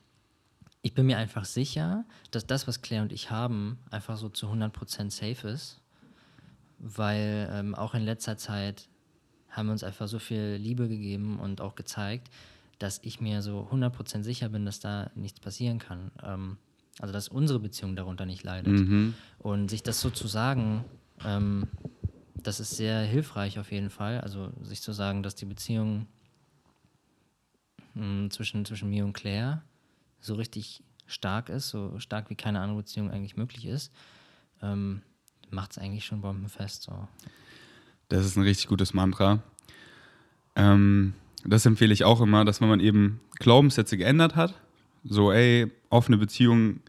[0.82, 4.48] ich bin mir einfach sicher, dass das, was Claire und ich haben, einfach so zu
[4.48, 5.80] 100% safe ist.
[6.78, 8.90] Weil ähm, auch in letzter Zeit
[9.48, 12.28] haben wir uns einfach so viel Liebe gegeben und auch gezeigt,
[12.78, 16.10] dass ich mir so 100% sicher bin, dass da nichts passieren kann.
[16.22, 16.58] Ähm,
[16.98, 18.74] also, dass unsere Beziehung darunter nicht leidet.
[18.74, 19.14] Mhm.
[19.38, 20.84] Und sich das so zu sagen,
[21.24, 21.68] ähm,
[22.42, 24.20] das ist sehr hilfreich auf jeden Fall.
[24.20, 26.06] Also sich zu sagen, dass die Beziehung
[27.94, 29.62] mh, hm, zwischen, zwischen mir und Claire
[30.20, 33.92] so richtig stark ist, so stark wie keine andere Beziehung eigentlich möglich ist,
[34.62, 35.02] ähm,
[35.50, 36.82] macht es eigentlich schon bombenfest.
[36.82, 37.08] So.
[38.08, 39.42] Das ist ein richtig gutes Mantra.
[40.56, 44.54] Ähm, das empfehle ich auch immer, dass wenn man eben Glaubenssätze geändert hat,
[45.04, 46.80] so ey, offene Beziehung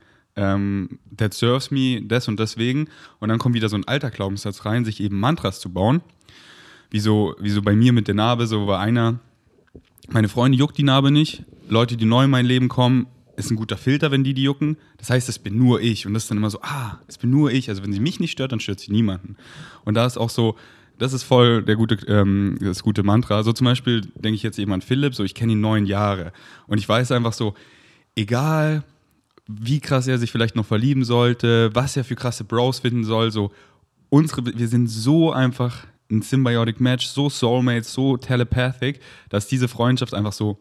[0.42, 2.88] ähm, that serves me des und deswegen.
[3.20, 6.02] Und dann kommt wieder so ein alter Glaubenssatz rein, sich eben Mantras zu bauen.
[6.90, 9.20] Wie so, wie so bei mir mit der Narbe, so war einer,
[10.10, 11.44] meine Freunde juckt die Narbe nicht.
[11.70, 13.06] Leute, die neu in mein Leben kommen,
[13.38, 14.78] ist ein guter Filter, wenn die die jucken.
[14.98, 16.06] Das heißt, es bin nur ich.
[16.06, 17.70] Und das ist dann immer so, ah, es bin nur ich.
[17.70, 19.38] Also wenn sie mich nicht stört, dann stört sie niemanden.
[19.86, 20.58] Und da ist auch so,
[20.98, 23.44] das ist voll der gute, ähm, das gute Mantra.
[23.44, 26.34] So zum Beispiel denke ich jetzt eben an Philipp, so ich kenne ihn neun Jahre.
[26.68, 27.54] Und ich weiß einfach so,
[28.16, 28.84] egal
[29.60, 33.32] wie krass er sich vielleicht noch verlieben sollte, was er für krasse Bros finden soll.
[33.32, 33.52] So,
[34.10, 40.14] unsere, wir sind so einfach ein Symbiotic Match, so Soulmates, so telepathic, dass diese Freundschaft
[40.14, 40.60] einfach so,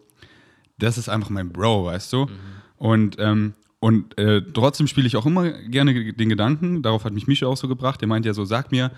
[0.79, 2.27] das ist einfach mein Bro, weißt du?
[2.27, 2.29] Mhm.
[2.79, 7.27] Und, ähm, und äh, trotzdem spiele ich auch immer gerne den Gedanken, darauf hat mich
[7.27, 8.91] Mischa auch so gebracht, der meint ja so, sag mir,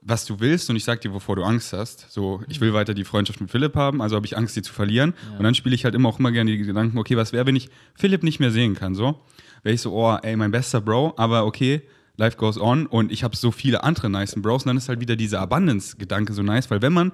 [0.00, 2.06] was du willst und ich sag dir, wovor du Angst hast.
[2.10, 2.74] So, ich will mhm.
[2.74, 5.14] weiter die Freundschaft mit Philipp haben, also habe ich Angst, die zu verlieren.
[5.30, 5.38] Ja.
[5.38, 7.56] Und dann spiele ich halt immer auch immer gerne die Gedanken, okay, was wäre, wenn
[7.56, 9.20] ich Philipp nicht mehr sehen kann, so?
[9.62, 11.82] Wäre ich so, oh, ey, mein bester Bro, aber okay,
[12.16, 15.00] life goes on und ich habe so viele andere nice Bros und dann ist halt
[15.00, 17.12] wieder dieser Abundance-Gedanke so nice, weil wenn man,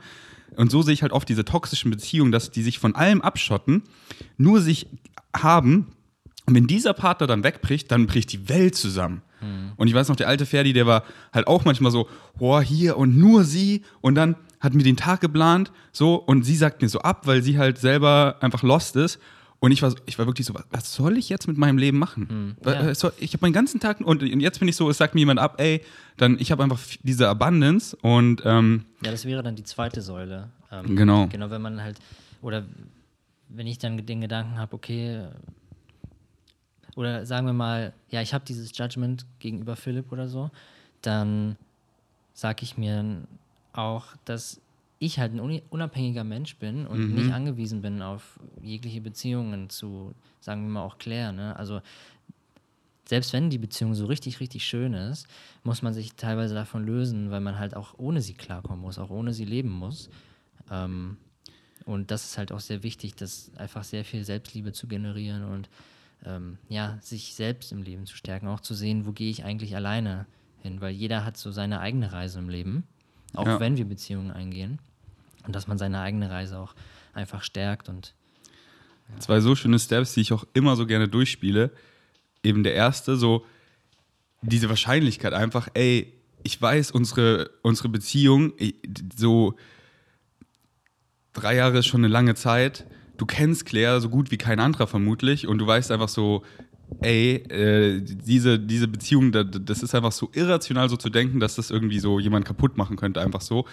[0.56, 3.82] und so sehe ich halt oft diese toxischen Beziehungen, dass die sich von allem abschotten,
[4.36, 4.86] nur sich
[5.34, 5.92] haben
[6.46, 9.22] und wenn dieser Partner dann wegbricht, dann bricht die Welt zusammen.
[9.42, 9.72] Mhm.
[9.76, 12.96] Und ich weiß noch, der alte Ferdi, der war halt auch manchmal so, boah, hier
[12.96, 13.82] und nur sie.
[14.00, 17.42] Und dann hat mir den Tag geplant, so, und sie sagt mir so ab, weil
[17.42, 19.18] sie halt selber einfach lost ist.
[19.58, 22.56] Und ich war, ich war wirklich so, was soll ich jetzt mit meinem Leben machen?
[22.64, 22.90] Mhm, ja.
[22.90, 25.60] Ich habe meinen ganzen Tag, und jetzt bin ich so, es sagt mir jemand ab,
[25.60, 25.82] ey,
[26.16, 28.42] dann, ich habe einfach diese Abundance und.
[28.44, 30.50] Ähm, ja, das wäre dann die zweite Säule.
[30.72, 31.28] Ähm, genau.
[31.28, 31.98] Genau, wenn man halt,
[32.40, 32.64] oder
[33.48, 35.28] wenn ich dann den Gedanken habe, okay,
[36.96, 40.50] oder sagen wir mal, ja, ich habe dieses Judgment gegenüber Philipp oder so,
[41.00, 41.56] dann
[42.34, 43.22] sage ich mir
[43.72, 44.60] auch, dass
[44.98, 47.14] ich halt ein unabhängiger Mensch bin und mhm.
[47.14, 51.32] nicht angewiesen bin auf jegliche Beziehungen zu, sagen wir mal, auch Claire.
[51.32, 51.56] Ne?
[51.56, 51.80] Also
[53.04, 55.26] selbst wenn die Beziehung so richtig, richtig schön ist,
[55.64, 59.10] muss man sich teilweise davon lösen, weil man halt auch ohne sie klarkommen muss, auch
[59.10, 60.08] ohne sie leben muss.
[60.70, 61.16] Ähm,
[61.84, 65.68] und das ist halt auch sehr wichtig, das einfach sehr viel Selbstliebe zu generieren und
[66.24, 69.74] ähm, ja, sich selbst im Leben zu stärken, auch zu sehen, wo gehe ich eigentlich
[69.76, 70.26] alleine
[70.60, 72.84] hin, weil jeder hat so seine eigene Reise im Leben,
[73.34, 73.60] auch ja.
[73.60, 74.78] wenn wir Beziehungen eingehen.
[75.44, 76.74] Und dass man seine eigene Reise auch
[77.14, 78.14] einfach stärkt und
[79.08, 79.18] ja.
[79.18, 81.70] Zwei so schöne Steps, die ich auch immer so gerne durchspiele.
[82.42, 83.44] Eben der erste, so
[84.42, 86.12] diese Wahrscheinlichkeit einfach, ey,
[86.44, 88.52] ich weiß, unsere, unsere Beziehung,
[89.16, 89.56] so
[91.32, 92.86] drei Jahre ist schon eine lange Zeit.
[93.22, 96.42] Du kennst Claire so gut wie kein anderer vermutlich und du weißt einfach so,
[97.02, 101.70] ey, äh, diese, diese Beziehung, das ist einfach so irrational so zu denken, dass das
[101.70, 103.64] irgendwie so jemand kaputt machen könnte, einfach so.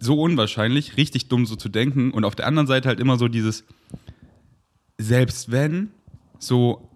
[0.00, 3.28] So unwahrscheinlich, richtig dumm so zu denken und auf der anderen Seite halt immer so
[3.28, 3.66] dieses,
[4.96, 5.90] selbst wenn,
[6.38, 6.88] so,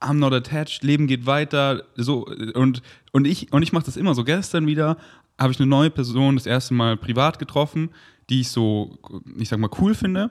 [0.00, 4.14] I'm not attached, Leben geht weiter, so, und, und ich, und ich mache das immer
[4.14, 4.22] so.
[4.22, 4.98] Gestern wieder
[5.36, 7.90] habe ich eine neue Person das erste Mal privat getroffen,
[8.30, 8.98] die ich so,
[9.36, 10.30] ich sag mal, cool finde.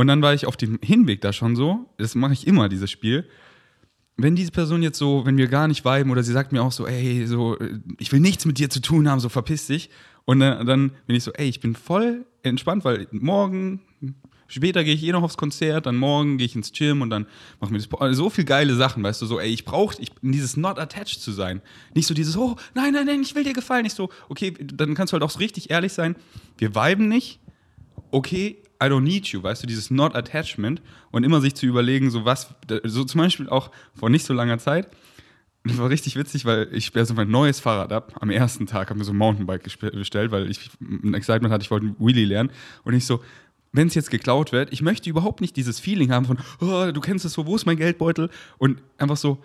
[0.00, 2.90] Und dann war ich auf dem Hinweg da schon so, das mache ich immer, dieses
[2.90, 3.28] Spiel.
[4.16, 6.72] Wenn diese Person jetzt so, wenn wir gar nicht viben oder sie sagt mir auch
[6.72, 7.58] so, ey, so,
[7.98, 9.90] ich will nichts mit dir zu tun haben, so verpiss dich.
[10.24, 13.82] Und dann, dann bin ich so, ey, ich bin voll entspannt, weil morgen,
[14.46, 17.26] später gehe ich eh noch aufs Konzert, dann morgen gehe ich ins Gym und dann
[17.60, 18.16] machen wir das.
[18.16, 21.60] So viel geile Sachen, weißt du, so, ey, ich brauche dieses not attached zu sein.
[21.94, 23.82] Nicht so dieses, oh, nein, nein, nein, ich will dir gefallen.
[23.82, 26.16] Nicht so, okay, dann kannst du halt auch so richtig ehrlich sein.
[26.56, 27.38] Wir viben nicht.
[28.12, 32.10] Okay, I don't need you, weißt du, dieses not attachment und immer sich zu überlegen,
[32.10, 34.88] so was, so zum Beispiel auch vor nicht so langer Zeit.
[35.64, 38.14] Das war richtig witzig, weil ich sperre so mein neues Fahrrad ab.
[38.20, 41.70] Am ersten Tag habe mir so ein Mountainbike bestellt, weil ich ein Excitement hatte, ich
[41.70, 42.50] wollte Wheelie lernen.
[42.84, 43.22] Und ich so,
[43.72, 47.00] wenn es jetzt geklaut wird, ich möchte überhaupt nicht dieses Feeling haben von, oh, du
[47.02, 48.30] kennst es so, wo ist mein Geldbeutel?
[48.56, 49.38] Und einfach so,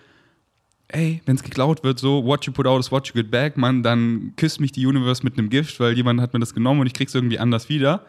[0.87, 3.57] ey, wenn es geklaut wird, so, what you put out is what you get back,
[3.57, 6.79] man, dann küsst mich die Universe mit einem Gift, weil jemand hat mir das genommen
[6.79, 8.05] und ich krieg's irgendwie anders wieder.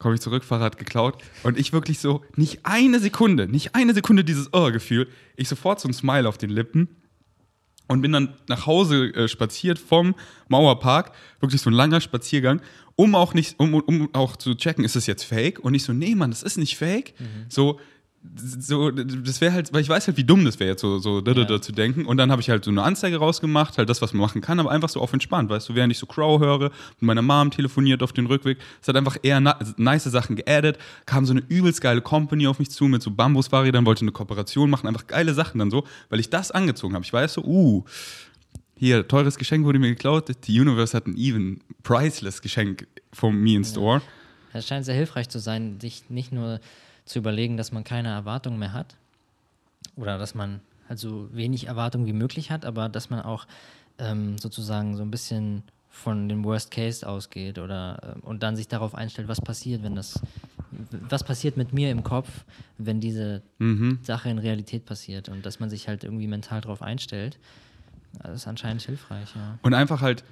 [0.00, 1.22] Komme ich zurück, Fahrrad geklaut.
[1.44, 5.06] Und ich wirklich so, nicht eine Sekunde, nicht eine Sekunde dieses Oh-Gefühl.
[5.36, 6.88] Ich sofort so ein Smile auf den Lippen
[7.86, 10.16] und bin dann nach Hause äh, spaziert vom
[10.48, 12.60] Mauerpark, wirklich so ein langer Spaziergang
[13.00, 15.58] um auch nicht, um, um auch zu checken, ist das jetzt fake?
[15.60, 17.14] Und nicht so, nee, Mann, das ist nicht fake.
[17.18, 17.46] Mhm.
[17.48, 17.80] So,
[18.22, 21.22] so, das wäre halt, weil ich weiß halt, wie dumm das wäre jetzt so, so
[21.22, 22.04] da, da, da zu denken.
[22.04, 24.60] Und dann habe ich halt so eine Anzeige rausgemacht, halt das, was man machen kann,
[24.60, 27.50] aber einfach so auf entspannt, weißt du, während ich so Crow höre, mit meiner Mom
[27.50, 29.40] telefoniert auf den Rückweg, es hat einfach eher
[29.76, 33.86] nice Sachen geaddet, kam so eine übelst geile Company auf mich zu mit so Bambusfahrrädern,
[33.86, 37.04] wollte eine Kooperation machen, einfach geile Sachen dann so, weil ich das angezogen habe.
[37.04, 37.84] Ich weiß so, uh,
[38.76, 43.54] hier, teures Geschenk wurde mir geklaut, die Universe hat ein even priceless Geschenk vom Me
[43.54, 44.02] in Store.
[44.52, 46.60] Es scheint sehr hilfreich zu sein, sich nicht nur
[47.10, 48.96] zu überlegen, dass man keine Erwartungen mehr hat
[49.96, 53.46] oder dass man also wenig Erwartungen wie möglich hat, aber dass man auch
[53.98, 58.68] ähm, sozusagen so ein bisschen von dem Worst Case ausgeht oder äh, und dann sich
[58.68, 60.20] darauf einstellt, was passiert, wenn das
[61.08, 62.44] was passiert mit mir im Kopf,
[62.78, 63.98] wenn diese mhm.
[64.02, 67.38] Sache in Realität passiert und dass man sich halt irgendwie mental darauf einstellt
[68.18, 69.58] das ist anscheinend hilfreich, ja.
[69.62, 70.24] Und einfach halt,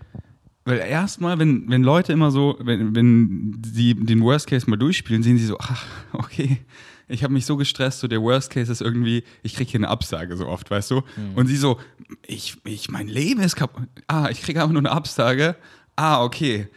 [0.69, 5.23] weil erstmal, wenn, wenn Leute immer so, wenn, wenn sie den Worst Case mal durchspielen,
[5.23, 6.59] sehen sie so, ach, okay,
[7.09, 9.89] ich habe mich so gestresst, so der Worst Case ist irgendwie, ich kriege hier eine
[9.89, 10.97] Absage so oft, weißt du?
[10.97, 11.35] Mhm.
[11.37, 11.81] Und sie so,
[12.27, 13.89] ich, ich, mein Leben ist kaputt.
[14.09, 15.57] Ah, ich kriege einfach nur eine Absage.
[15.97, 16.69] Ah, okay.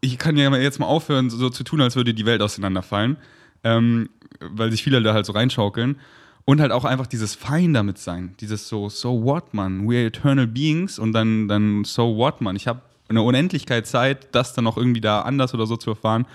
[0.00, 3.18] Ich kann ja jetzt mal aufhören, so, so zu tun, als würde die Welt auseinanderfallen.
[3.62, 4.08] Ähm,
[4.40, 5.98] weil sich viele da halt so reinschaukeln.
[6.46, 8.34] Und halt auch einfach dieses Fein damit sein.
[8.40, 9.86] Dieses so, so what, man?
[9.86, 12.56] We're eternal beings und dann, dann so what, man?
[12.56, 16.26] Ich habe eine Unendlichkeit Zeit, das dann auch irgendwie da anders oder so zu erfahren.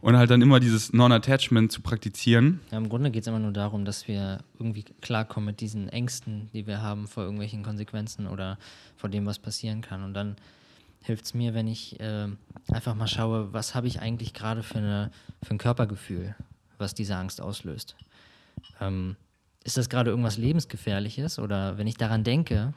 [0.00, 2.60] Und halt dann immer dieses Non-Attachment zu praktizieren.
[2.70, 6.48] Ja, im Grunde geht es immer nur darum, dass wir irgendwie klarkommen mit diesen Ängsten,
[6.54, 8.56] die wir haben vor irgendwelchen Konsequenzen oder
[8.96, 10.02] vor dem, was passieren kann.
[10.02, 10.36] Und dann
[11.02, 12.28] hilft es mir, wenn ich äh,
[12.72, 15.10] einfach mal schaue, was habe ich eigentlich gerade für,
[15.42, 16.34] für ein Körpergefühl,
[16.78, 17.94] was diese Angst auslöst
[18.80, 19.16] ähm,
[19.64, 21.38] ist das gerade irgendwas Lebensgefährliches?
[21.38, 22.74] Oder wenn ich daran denke,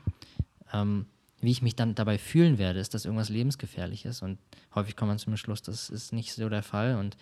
[0.71, 1.05] ähm,
[1.43, 4.21] wie ich mich dann dabei fühlen werde, ist das irgendwas Lebensgefährliches?
[4.21, 4.37] Und
[4.73, 7.17] häufig kommt man zum Schluss, das ist nicht so der Fall und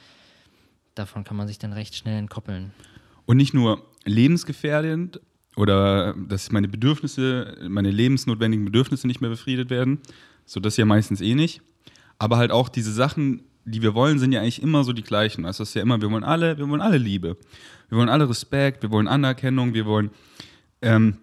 [0.95, 2.71] davon kann man sich dann recht schnell entkoppeln.
[3.25, 5.19] Und nicht nur lebensgefährdend
[5.55, 9.99] oder dass meine Bedürfnisse, meine lebensnotwendigen Bedürfnisse nicht mehr befriedet werden,
[10.45, 11.61] so das ja meistens eh nicht,
[12.19, 15.45] aber halt auch diese Sachen, die wir wollen, sind ja eigentlich immer so die gleichen.
[15.45, 17.37] Also es ist ja immer, wir wollen alle, wir wollen alle Liebe.
[17.89, 20.11] Wir wollen alle Respekt, wir wollen Anerkennung, wir wollen
[20.81, 21.17] ähm,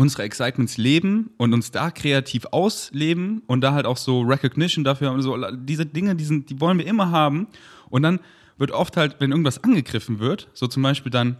[0.00, 5.10] unsere Excitements leben und uns da kreativ ausleben und da halt auch so Recognition dafür
[5.10, 5.20] haben.
[5.20, 7.48] So, diese Dinge, die, sind, die wollen wir immer haben.
[7.90, 8.18] Und dann
[8.56, 11.36] wird oft halt, wenn irgendwas angegriffen wird, so zum Beispiel dann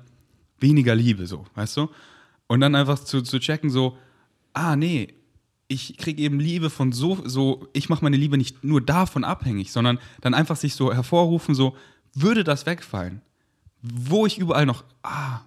[0.59, 1.89] weniger Liebe, so, weißt du?
[2.49, 3.97] Und dann einfach zu, zu checken, so,
[4.53, 5.15] ah, nee,
[5.67, 9.73] ich kriege eben Liebe von so, so, ich mache meine Liebe nicht nur davon abhängig,
[9.73, 11.77] sondern dann einfach sich so hervorrufen, so,
[12.13, 13.23] würde das wegfallen?
[13.81, 15.41] Wo ich überall noch, ah,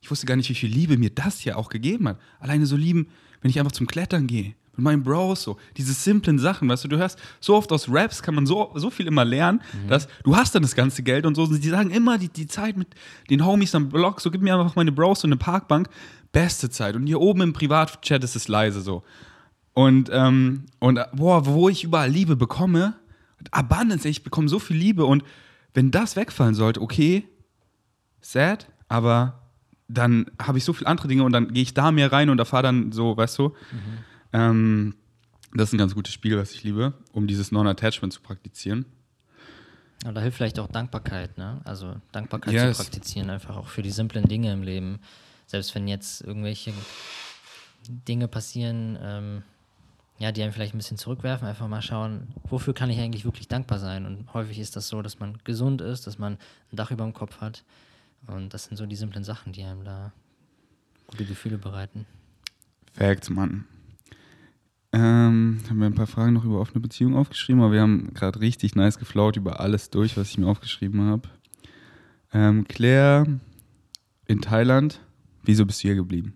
[0.00, 2.18] ich wusste gar nicht, wie viel Liebe mir das hier auch gegeben hat.
[2.38, 3.08] Alleine so lieben,
[3.40, 6.88] wenn ich einfach zum Klettern gehe, mit meinen Bros, so, diese simplen Sachen, weißt du,
[6.88, 9.88] du hörst so oft aus Raps, kann man so, so viel immer lernen, mhm.
[9.88, 12.76] dass du hast dann das ganze Geld und so, die sagen immer die, die Zeit
[12.76, 12.88] mit
[13.28, 15.88] den Homies am Blog, so gib mir einfach meine Bros und eine Parkbank,
[16.32, 16.96] beste Zeit.
[16.96, 19.02] Und hier oben im Privatchat ist es leise so.
[19.74, 22.94] Und, ähm, und boah, wo ich überall Liebe bekomme,
[23.50, 25.24] Abundance, ich bekomme so viel Liebe und
[25.74, 27.24] wenn das wegfallen sollte, okay,
[28.20, 29.39] sad, aber
[29.92, 32.38] dann habe ich so viele andere Dinge und dann gehe ich da mehr rein und
[32.38, 33.54] erfahre dann so, weißt du, mhm.
[34.32, 34.94] ähm,
[35.54, 38.84] das ist ein ganz gutes Spiel, was ich liebe, um dieses Non-Attachment zu praktizieren.
[40.04, 41.60] Aber da hilft vielleicht auch Dankbarkeit, ne?
[41.64, 42.76] Also Dankbarkeit yes.
[42.76, 45.00] zu praktizieren, einfach auch für die simplen Dinge im Leben.
[45.46, 46.72] Selbst wenn jetzt irgendwelche
[47.88, 49.42] Dinge passieren, ähm,
[50.18, 53.48] ja, die einem vielleicht ein bisschen zurückwerfen, einfach mal schauen, wofür kann ich eigentlich wirklich
[53.48, 54.06] dankbar sein?
[54.06, 56.34] Und häufig ist das so, dass man gesund ist, dass man
[56.72, 57.64] ein Dach über dem Kopf hat.
[58.26, 60.12] Und das sind so die simplen Sachen, die einem da
[61.06, 62.06] gute Gefühle bereiten.
[62.92, 63.66] Facts, Mann.
[64.92, 68.40] Ähm, haben wir ein paar Fragen noch über offene Beziehungen aufgeschrieben, aber wir haben gerade
[68.40, 71.28] richtig nice geflaut über alles durch, was ich mir aufgeschrieben habe.
[72.32, 73.26] Ähm, Claire
[74.26, 75.00] in Thailand,
[75.44, 76.34] wieso bist du hier geblieben?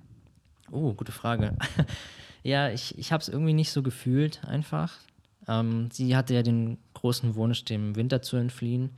[0.70, 1.56] Oh, gute Frage.
[2.44, 4.98] Ja, ich, ich habe es irgendwie nicht so gefühlt, einfach.
[5.48, 8.90] Ähm, sie hatte ja den großen Wunsch, dem Winter zu entfliehen.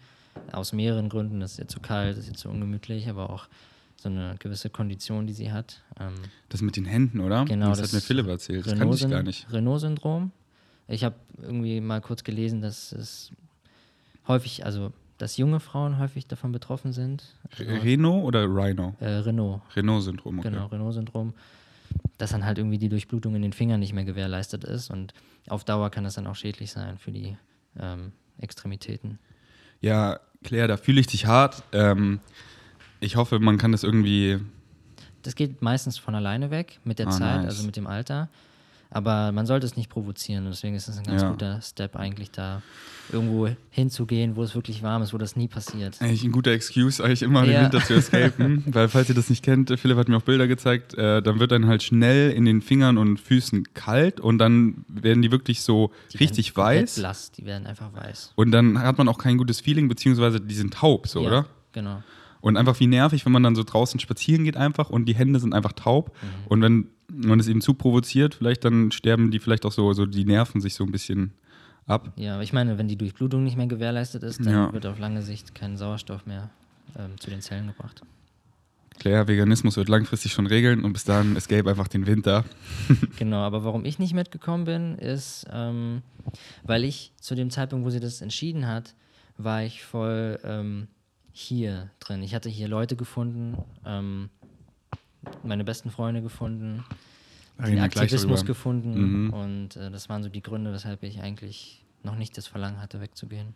[0.53, 1.43] Aus mehreren Gründen.
[1.43, 3.49] Es ist ihr zu kalt, es ist ihr zu ungemütlich, aber auch
[3.97, 5.83] so eine gewisse Kondition, die sie hat.
[5.99, 6.15] Ähm,
[6.49, 7.45] das mit den Händen, oder?
[7.45, 7.71] Genau.
[7.71, 8.67] Das, das hat mir Philipp erzählt.
[8.67, 9.51] Das kann ich gar nicht.
[9.53, 10.33] Renault-Syndrom.
[10.89, 13.33] Ich habe irgendwie mal kurz gelesen, dass es
[14.29, 17.25] häufig, also dass junge Frauen häufig davon betroffen sind.
[17.59, 18.95] Renault oder Rhino?
[19.01, 19.63] Äh, Renault.
[19.75, 20.51] Renault-Syndrom, okay.
[20.51, 21.33] Genau, Renault-Syndrom
[22.19, 25.13] dass dann halt irgendwie die Durchblutung in den Fingern nicht mehr gewährleistet ist und
[25.49, 27.37] auf Dauer kann das dann auch schädlich sein für die
[27.79, 29.19] ähm, Extremitäten.
[29.81, 31.63] Ja, Claire, da fühle ich dich hart.
[31.73, 32.21] Ähm,
[33.01, 34.39] ich hoffe, man kann das irgendwie.
[35.23, 37.47] Das geht meistens von alleine weg mit der ah, Zeit, nice.
[37.47, 38.29] also mit dem Alter.
[38.91, 40.45] Aber man sollte es nicht provozieren.
[40.45, 41.31] Und deswegen ist es ein ganz ja.
[41.31, 42.63] guter Step, eigentlich da
[43.13, 46.01] irgendwo hinzugehen, wo es wirklich warm ist, wo das nie passiert.
[46.01, 47.53] Eigentlich ein guter Excuse, eigentlich immer ja.
[47.53, 48.65] den Winter zu escapen.
[48.67, 51.53] weil, falls ihr das nicht kennt, Philipp hat mir auch Bilder gezeigt, äh, dann wird
[51.53, 55.93] dann halt schnell in den Fingern und Füßen kalt und dann werden die wirklich so
[56.13, 56.97] die richtig weiß.
[56.97, 58.33] blass, die werden einfach weiß.
[58.35, 61.47] Und dann hat man auch kein gutes Feeling, beziehungsweise die sind taub, so, ja, oder?
[61.73, 62.03] Genau.
[62.47, 65.41] Und einfach wie nervig, wenn man dann so draußen spazieren geht einfach und die Hände
[65.41, 66.13] sind einfach taub.
[66.23, 66.47] Mhm.
[66.47, 70.07] Und wenn man es eben zu provoziert, vielleicht dann sterben die vielleicht auch so, so
[70.07, 71.33] die Nerven sich so ein bisschen
[71.89, 72.13] ab.
[72.15, 74.73] Ja, ich meine, wenn die Durchblutung nicht mehr gewährleistet ist, dann ja.
[74.73, 76.51] wird auf lange Sicht kein Sauerstoff mehr
[76.97, 78.03] ähm, zu den Zellen gebracht.
[79.01, 82.45] Klar, Veganismus wird langfristig schon regeln und bis dahin escape einfach den Winter.
[83.19, 86.03] genau, aber warum ich nicht mitgekommen bin, ist, ähm,
[86.63, 88.95] weil ich zu dem Zeitpunkt, wo sie das entschieden hat,
[89.37, 90.87] war ich voll ähm,
[91.39, 92.23] hier drin.
[92.23, 94.31] Ich hatte hier Leute gefunden, ähm,
[95.43, 96.85] meine besten Freunde gefunden,
[97.59, 99.33] den Aktivismus gefunden mhm.
[99.33, 103.01] und äh, das waren so die Gründe, weshalb ich eigentlich noch nicht das Verlangen hatte,
[103.01, 103.55] wegzugehen.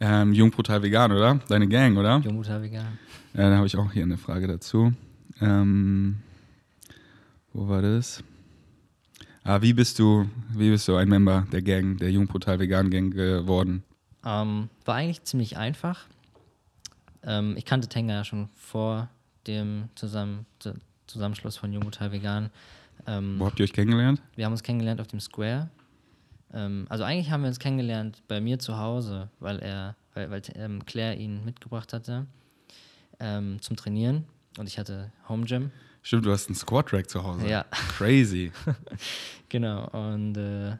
[0.00, 1.40] Ähm, Jung brutal vegan, oder?
[1.48, 2.18] Deine Gang, oder?
[2.18, 2.98] Jung brutal vegan.
[3.34, 4.92] Ja, da habe ich auch hier eine Frage dazu.
[5.40, 6.20] Ähm,
[7.52, 8.24] wo war das?
[9.42, 12.88] Ah, wie bist du, wie bist du ein Member der Gang, der Jung brutal vegan
[12.88, 13.84] Gang geworden?
[14.24, 16.06] Ähm, war eigentlich ziemlich einfach.
[17.26, 19.08] Ähm, ich kannte Tenga ja schon vor
[19.46, 20.46] dem Zusammen
[21.06, 22.50] Zusammenschluss von Jungmutter Vegan.
[23.06, 24.22] Ähm, Wo habt ihr euch kennengelernt?
[24.36, 25.68] Wir haben uns kennengelernt auf dem Square.
[26.52, 30.42] Ähm, also eigentlich haben wir uns kennengelernt bei mir zu Hause, weil er, weil, weil
[30.54, 32.26] ähm, Claire ihn mitgebracht hatte
[33.20, 34.24] ähm, zum Trainieren
[34.58, 35.70] und ich hatte Home Gym.
[36.02, 37.48] Stimmt, du hast einen Squat Rack zu Hause.
[37.48, 37.64] Ja.
[37.96, 38.52] Crazy.
[39.48, 39.88] genau.
[39.88, 40.76] Und äh,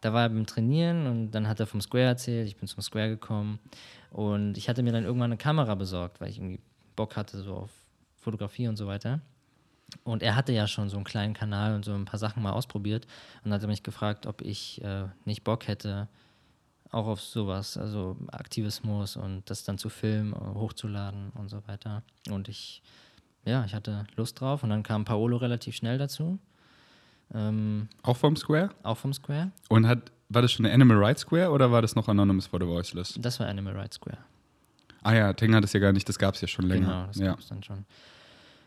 [0.00, 2.48] da war er beim Trainieren und dann hat er vom Square erzählt.
[2.48, 3.58] Ich bin zum Square gekommen
[4.10, 6.60] und ich hatte mir dann irgendwann eine Kamera besorgt, weil ich irgendwie
[6.96, 7.70] Bock hatte so auf
[8.16, 9.20] Fotografie und so weiter.
[10.04, 12.52] Und er hatte ja schon so einen kleinen Kanal und so ein paar Sachen mal
[12.52, 13.06] ausprobiert
[13.44, 16.08] und hat mich gefragt, ob ich äh, nicht Bock hätte,
[16.90, 22.02] auch auf sowas, also Aktivismus und das dann zu filmen, hochzuladen und so weiter.
[22.28, 22.82] Und ich,
[23.44, 26.38] ja, ich hatte Lust drauf und dann kam Paolo relativ schnell dazu.
[27.34, 28.70] Ähm, Auch vom Square?
[28.82, 29.52] auch vom Square.
[29.68, 32.60] Und hat, war das schon eine Animal Rights Square oder war das noch Anonymous for
[32.60, 33.14] the Voiceless?
[33.20, 34.18] Das war Animal Rights Square.
[35.02, 36.86] Ah ja, Teng hat es ja gar nicht, das gab es ja schon länger.
[36.86, 37.26] Genau, das ja.
[37.28, 37.84] gab es dann schon.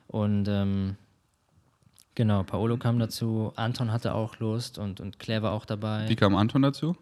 [0.08, 0.96] Und ähm,
[2.16, 6.08] genau, Paolo kam dazu, Anton hatte auch Lust und, und Claire war auch dabei.
[6.10, 6.96] Wie kam Anton dazu?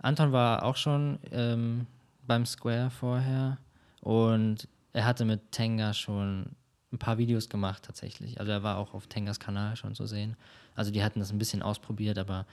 [0.00, 1.86] Anton war auch schon ähm,
[2.26, 3.58] beim Square vorher
[4.00, 6.50] und er hatte mit Tenga schon
[6.92, 8.40] ein paar Videos gemacht tatsächlich.
[8.40, 10.36] Also er war auch auf Tengas Kanal schon zu sehen.
[10.74, 12.46] Also die hatten das ein bisschen ausprobiert, aber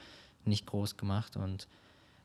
[0.44, 1.66] nicht groß gemacht und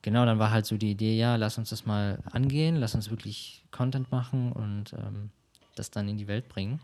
[0.01, 3.09] genau, dann war halt so die Idee, ja, lass uns das mal angehen, lass uns
[3.09, 5.29] wirklich Content machen und ähm,
[5.75, 6.79] das dann in die Welt bringen.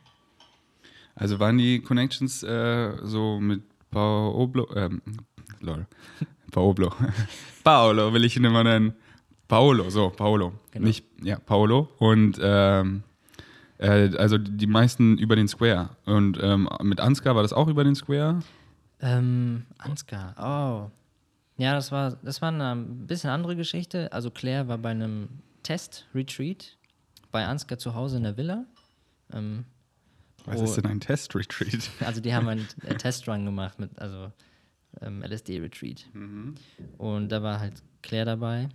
[1.15, 5.01] Also waren die Connections äh, so mit Paolo, ähm,
[5.59, 5.88] lol,
[6.51, 6.93] Paolo,
[7.63, 8.93] Paolo will ich ihn immer nennen.
[9.47, 10.53] Paolo, so, Paolo.
[10.71, 10.88] Genau.
[10.88, 11.89] Nicht, ja, Paolo.
[11.99, 13.03] Und ähm,
[13.80, 15.89] äh, also die meisten über den Square.
[16.05, 18.39] Und ähm, mit Ansgar war das auch über den Square?
[18.99, 20.91] Ähm, Ansgar, oh.
[21.57, 24.11] Ja, das war, das war eine bisschen andere Geschichte.
[24.11, 25.30] Also Claire war bei einem
[25.63, 26.78] Test-Retreat
[27.32, 28.65] bei Ansgar zu Hause in der Villa.
[29.34, 29.65] Ähm,
[30.45, 31.89] Was ist denn ein Test-Retreat?
[31.99, 34.32] also die haben einen äh, Testrun gemacht mit, also
[35.01, 36.05] ähm, LSD-Retreat.
[36.97, 38.69] Und da war halt Claire dabei.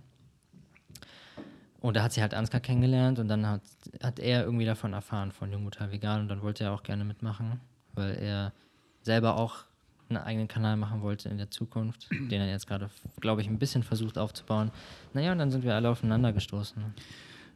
[1.83, 3.61] Und da hat sie halt Ansgar kennengelernt und dann hat,
[4.01, 7.59] hat er irgendwie davon erfahren, von Jungmutter Vegan und dann wollte er auch gerne mitmachen,
[7.93, 8.53] weil er
[9.01, 9.65] selber auch
[10.07, 13.59] einen eigenen Kanal machen wollte in der Zukunft, den er jetzt gerade, glaube ich, ein
[13.59, 14.71] bisschen versucht aufzubauen.
[15.13, 16.81] Naja, und dann sind wir alle aufeinander gestoßen.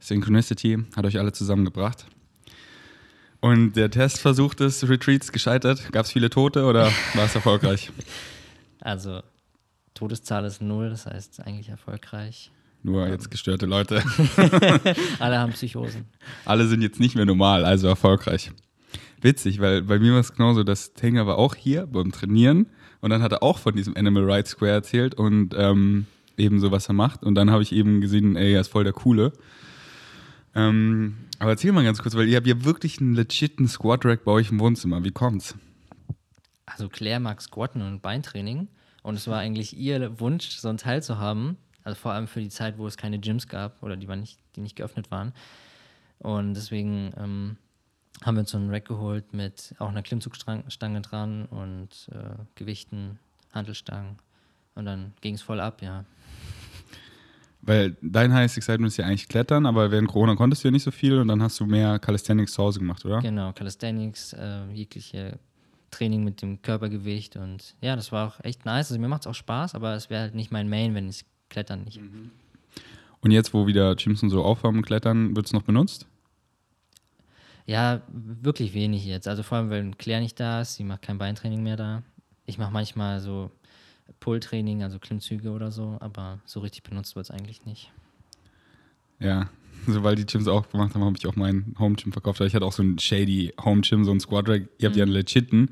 [0.01, 2.05] Synchronicity hat euch alle zusammengebracht.
[3.39, 5.89] Und der Testversuch des Retreats gescheitert?
[5.93, 7.93] Gab es viele Tote oder war es erfolgreich?
[8.81, 9.23] Also,
[9.93, 12.51] Todeszahl ist null, das heißt eigentlich erfolgreich.
[12.87, 14.01] Nur jetzt gestörte Leute.
[15.19, 16.05] Alle haben Psychosen.
[16.45, 18.51] Alle sind jetzt nicht mehr normal, also erfolgreich.
[19.19, 22.67] Witzig, weil bei mir war es genauso, dass Tenga war auch hier beim Trainieren
[23.01, 26.05] und dann hat er auch von diesem Animal Rights Square erzählt und ähm,
[26.37, 27.25] eben so, was er macht.
[27.25, 29.33] Und dann habe ich eben gesehen, ey, er ist voll der Coole.
[30.55, 34.23] Ähm, aber erzähl mal ganz kurz, weil ihr habt ja wirklich einen legiten Squat Rack
[34.23, 35.03] bei euch im Wohnzimmer.
[35.03, 35.55] Wie kommt's?
[36.65, 38.69] Also Claire mag Squatten und Beintraining
[39.03, 41.57] und es war eigentlich ihr Wunsch, so ein Teil zu haben.
[41.87, 44.37] Also vor allem für die Zeit, wo es keine Gyms gab oder die, waren nicht,
[44.57, 45.31] die nicht geöffnet waren.
[46.19, 47.55] Und deswegen ähm,
[48.25, 53.19] haben wir uns so einen Rack geholt mit auch einer Klimmzugstange dran und äh, Gewichten,
[53.53, 54.17] Handelstangen.
[54.75, 56.03] Und dann ging es voll ab, ja.
[57.61, 60.83] Weil dein Highest Excitement ist ja eigentlich Klettern, aber während Corona konntest du ja nicht
[60.83, 63.21] so viel und dann hast du mehr Calisthenics zu Hause gemacht, oder?
[63.21, 65.39] Genau, Calisthenics, äh, jegliche
[65.89, 68.91] Training mit dem Körpergewicht und ja, das war auch echt nice.
[68.91, 71.23] Also mir macht es auch Spaß, aber es wäre halt nicht mein Main, wenn ich
[71.49, 71.99] Klettern nicht.
[73.21, 76.07] Und jetzt, wo wieder Gyms und so aufhaben und Klettern, wird es noch benutzt?
[77.65, 79.27] Ja, wirklich wenig jetzt.
[79.27, 82.03] Also vor allem, weil Claire nicht da ist, sie macht kein Beintraining mehr da.
[82.45, 83.51] Ich mache manchmal so
[84.19, 87.91] Pull-Training, also Klimmzüge oder so, aber so richtig benutzt wird es eigentlich nicht.
[89.19, 89.49] Ja,
[89.87, 92.41] sobald die Gyms aufgemacht haben, habe ich auch meinen Home-Gym verkauft.
[92.41, 94.63] Ich hatte auch so ein shady Home-Gym, so ein Squad-Rack.
[94.79, 95.71] Ihr habt ja einen legiten.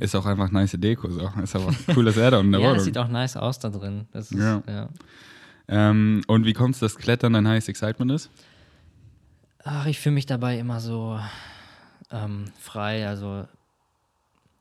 [0.00, 1.08] Ist auch einfach nice Deko.
[1.10, 1.30] So.
[1.42, 2.80] Ist aber ein cooles Add-on ja, es Wohnung.
[2.80, 4.06] sieht auch nice aus da drin.
[4.12, 4.62] Ist, Ja.
[4.68, 4.88] ja.
[5.68, 8.30] Ähm, und wie kommt es, dass Klettern dein Highest Excitement ist?
[9.64, 11.18] Ach, ich fühle mich dabei immer so
[12.12, 13.08] ähm, frei.
[13.08, 13.46] Also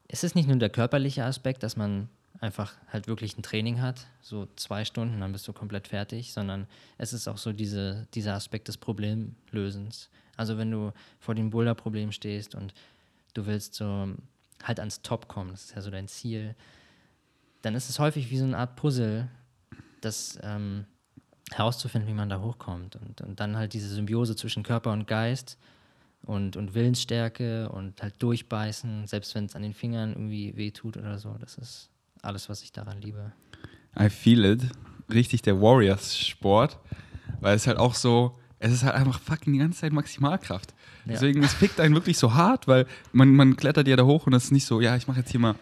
[0.07, 2.09] es ist nicht nur der körperliche Aspekt, dass man
[2.41, 6.67] einfach halt wirklich ein Training hat, so zwei Stunden, dann bist du komplett fertig, sondern
[6.97, 10.09] es ist auch so diese, dieser Aspekt des Problemlösens.
[10.37, 12.73] Also wenn du vor dem Boulder-Problem stehst und
[13.33, 14.09] du willst so
[14.63, 16.55] halt ans Top kommen, das ist ja so dein Ziel,
[17.61, 19.29] dann ist es häufig wie so eine Art Puzzle,
[20.01, 20.85] das ähm,
[21.51, 22.95] herauszufinden, wie man da hochkommt.
[22.95, 25.57] Und, und dann halt diese Symbiose zwischen Körper und Geist
[26.23, 30.97] und, und Willensstärke und halt durchbeißen, selbst wenn es an den Fingern irgendwie weh tut
[30.97, 31.35] oder so.
[31.39, 31.89] Das ist
[32.25, 33.31] alles, was ich daran liebe.
[33.99, 34.63] I feel it.
[35.11, 36.79] Richtig der Warriors-Sport.
[37.39, 40.73] Weil es halt auch so, es ist halt einfach fucking die ganze Zeit Maximalkraft.
[41.05, 41.13] Ja.
[41.13, 44.33] Deswegen, es fickt einen wirklich so hart, weil man, man klettert ja da hoch und
[44.33, 45.55] es ist nicht so, ja, ich mache jetzt hier mal,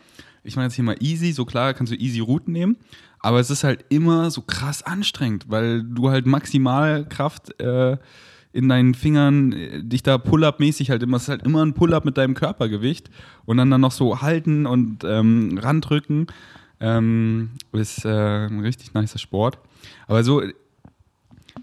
[0.44, 2.78] ich mache jetzt hier mal easy, so klar kannst du easy Routen nehmen,
[3.20, 7.98] aber es ist halt immer so krass anstrengend, weil du halt Maximalkraft äh,
[8.54, 12.06] in deinen Fingern äh, dich da Pull-up-mäßig halt immer, es ist halt immer ein Pull-up
[12.06, 13.10] mit deinem Körpergewicht
[13.46, 16.28] und dann dann noch so halten und ähm, randrücken.
[16.80, 19.58] Ähm, ist äh, ein richtig nicer Sport.
[20.08, 20.42] Aber so,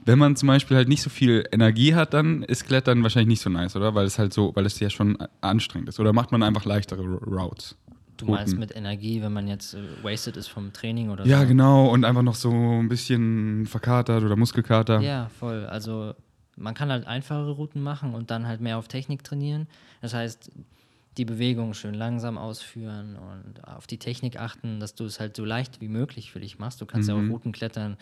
[0.04, 3.40] wenn man zum Beispiel halt nicht so viel Energie hat, dann ist Klettern wahrscheinlich nicht
[3.42, 3.94] so nice, oder?
[3.94, 6.00] Weil es halt so, weil es ja schon anstrengend ist.
[6.00, 7.76] Oder macht man einfach leichtere Routes?
[8.16, 11.46] Du meinst mit Energie, wenn man jetzt äh, wasted ist vom Training oder Ja, so?
[11.48, 11.88] genau.
[11.88, 15.00] Und einfach noch so ein bisschen verkatert oder Muskelkater.
[15.00, 15.64] Ja, voll.
[15.66, 16.14] Also
[16.60, 19.66] man kann halt einfachere Routen machen und dann halt mehr auf Technik trainieren.
[20.02, 20.50] Das heißt,
[21.16, 25.44] die Bewegung schön langsam ausführen und auf die Technik achten, dass du es halt so
[25.44, 26.80] leicht wie möglich für dich machst.
[26.80, 27.30] Du kannst ja auch Mhm.
[27.30, 27.96] Routen klettern,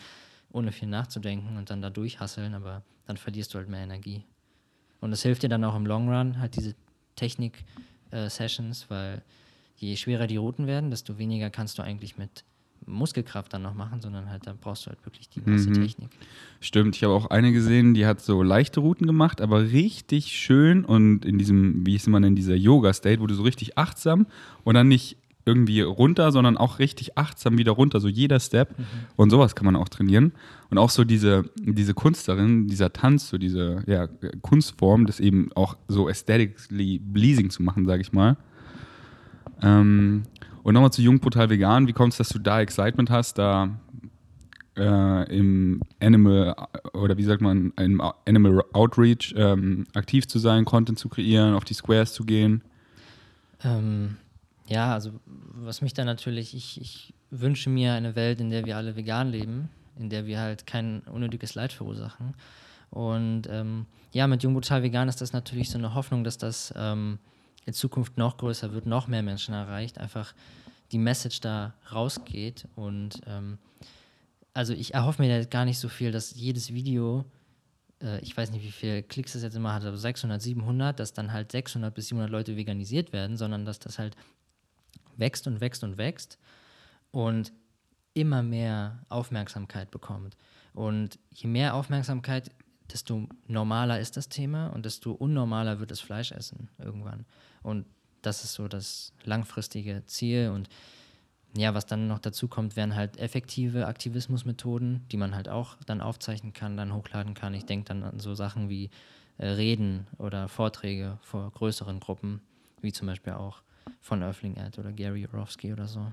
[0.51, 4.23] ohne viel nachzudenken und dann da durchhasseln, aber dann verlierst du halt mehr Energie.
[5.01, 6.75] Und es hilft dir dann auch im Long Run, halt diese
[7.15, 9.21] Technik-Sessions, weil
[9.77, 12.43] je schwerer die Routen werden, desto weniger kannst du eigentlich mit
[12.85, 15.73] Muskelkraft dann noch machen, sondern halt da brauchst du halt wirklich die meiste Mhm.
[15.81, 16.09] Technik.
[16.59, 20.85] Stimmt, ich habe auch eine gesehen, die hat so leichte Routen gemacht, aber richtig schön
[20.85, 24.25] und in diesem, wie ist man in dieser Yoga-State, wo du so richtig achtsam
[24.63, 28.75] und dann nicht irgendwie runter, sondern auch richtig achtsam wieder runter, so jeder Step.
[29.15, 30.33] Und sowas kann man auch trainieren.
[30.69, 34.07] Und auch so diese, diese Kunst darin, dieser Tanz, so diese ja,
[34.41, 38.37] Kunstform, das eben auch so aesthetically pleasing zu machen, sage ich mal.
[39.61, 40.23] Ähm,
[40.63, 43.79] und nochmal zu Jung Brutal Vegan, wie kommt es, dass du da Excitement hast, da
[44.77, 46.55] äh, im Animal
[46.93, 51.65] oder wie sagt man, im Animal Outreach ähm, aktiv zu sein, Content zu kreieren, auf
[51.65, 52.63] die Squares zu gehen?
[53.63, 54.17] Ähm,
[54.67, 58.77] ja, also was mich da natürlich, ich, ich wünsche mir eine Welt, in der wir
[58.77, 62.35] alle vegan leben, in der wir halt kein unnötiges Leid verursachen.
[62.89, 66.73] Und ähm, ja, mit Jung Brutal Vegan ist das natürlich so eine Hoffnung, dass das
[66.75, 67.19] ähm,
[67.69, 70.33] in Zukunft noch größer wird, noch mehr Menschen erreicht, einfach
[70.91, 72.67] die Message da rausgeht.
[72.75, 73.57] Und ähm,
[74.53, 77.25] also ich erhoffe mir da gar nicht so viel, dass jedes Video
[78.01, 81.13] äh, ich weiß nicht, wie viele Klicks das jetzt immer hat, aber 600, 700, dass
[81.13, 84.15] dann halt 600 bis 700 Leute veganisiert werden, sondern dass das halt
[85.17, 86.37] wächst und wächst und wächst
[87.11, 87.51] und
[88.13, 90.35] immer mehr Aufmerksamkeit bekommt.
[90.73, 92.51] Und je mehr Aufmerksamkeit,
[92.91, 97.25] desto normaler ist das Thema und desto unnormaler wird das Fleischessen irgendwann.
[97.63, 97.85] Und
[98.21, 100.69] das ist so das langfristige Ziel und
[101.57, 106.01] ja, was dann noch dazu kommt, wären halt effektive Aktivismusmethoden, die man halt auch dann
[106.01, 107.55] aufzeichnen kann, dann hochladen kann.
[107.55, 108.91] Ich denke dann an so Sachen wie
[109.39, 112.41] äh, Reden oder Vorträge vor größeren Gruppen,
[112.81, 113.63] wie zum Beispiel auch
[113.99, 116.11] von Earthling Ad oder Gary Jorowski oder so.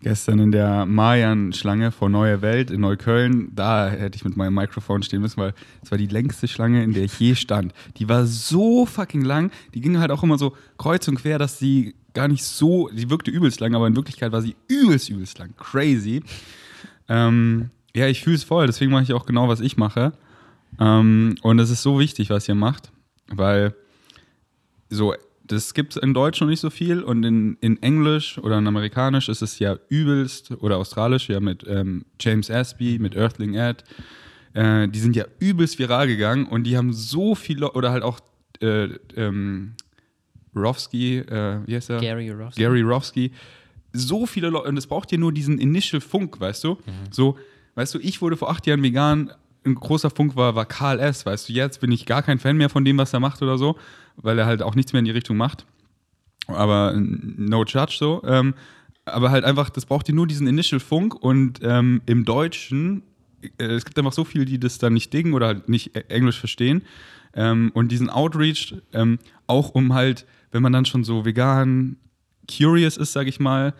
[0.00, 5.02] Gestern in der Mayan-Schlange vor Neue Welt in Neukölln, da hätte ich mit meinem Mikrofon
[5.02, 7.72] stehen müssen, weil es war die längste Schlange, in der ich je stand.
[7.96, 11.58] Die war so fucking lang, die ging halt auch immer so kreuz und quer, dass
[11.58, 15.36] sie gar nicht so, die wirkte übelst lang, aber in Wirklichkeit war sie übelst, übelst
[15.38, 15.54] lang.
[15.56, 16.22] Crazy.
[17.08, 20.12] Ähm, ja, ich fühle es voll, deswegen mache ich auch genau, was ich mache.
[20.78, 22.92] Ähm, und es ist so wichtig, was ihr macht,
[23.26, 23.74] weil
[24.90, 25.14] so,
[25.48, 28.66] das gibt es in Deutsch noch nicht so viel und in, in Englisch oder in
[28.66, 33.82] Amerikanisch ist es ja übelst oder Australisch ja mit ähm, James Aspey, mit Earthling Ad.
[34.54, 38.20] Äh, die sind ja übelst viral gegangen und die haben so viele, oder halt auch
[38.60, 39.74] äh, ähm,
[40.54, 42.00] Rofsky, äh, wie heißt er?
[42.00, 42.60] Gary Jorowski.
[42.60, 43.32] Gary Rofsky.
[43.92, 46.78] So viele Leute, und es braucht ja nur diesen Initial Funk, weißt du?
[47.10, 47.38] So,
[47.74, 49.32] weißt du, ich wurde vor acht Jahren vegan,
[49.68, 52.56] ein großer Funk war, war Karl S., weißt du, jetzt bin ich gar kein Fan
[52.56, 53.76] mehr von dem, was er macht oder so,
[54.16, 55.66] weil er halt auch nichts mehr in die Richtung macht.
[56.46, 58.22] Aber no judge so.
[58.24, 58.54] Ähm,
[59.04, 63.02] aber halt einfach, das braucht ja nur diesen Initial Funk und ähm, im Deutschen,
[63.58, 66.04] äh, es gibt einfach so viele, die das dann nicht dingen oder halt nicht äh,
[66.08, 66.82] Englisch verstehen.
[67.34, 71.96] Ähm, und diesen Outreach, ähm, auch um halt, wenn man dann schon so vegan
[72.50, 73.74] curious ist, sag ich mal,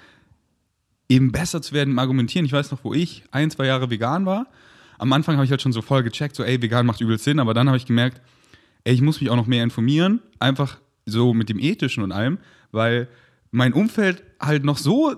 [1.08, 2.44] eben besser zu werden im Argumentieren.
[2.44, 4.46] Ich weiß noch, wo ich ein, zwei Jahre vegan war.
[4.98, 7.38] Am Anfang habe ich halt schon so voll gecheckt, so, ey, vegan macht übel Sinn,
[7.38, 8.20] aber dann habe ich gemerkt,
[8.84, 12.38] ey, ich muss mich auch noch mehr informieren, einfach so mit dem Ethischen und allem,
[12.72, 13.08] weil
[13.50, 15.14] mein Umfeld halt noch so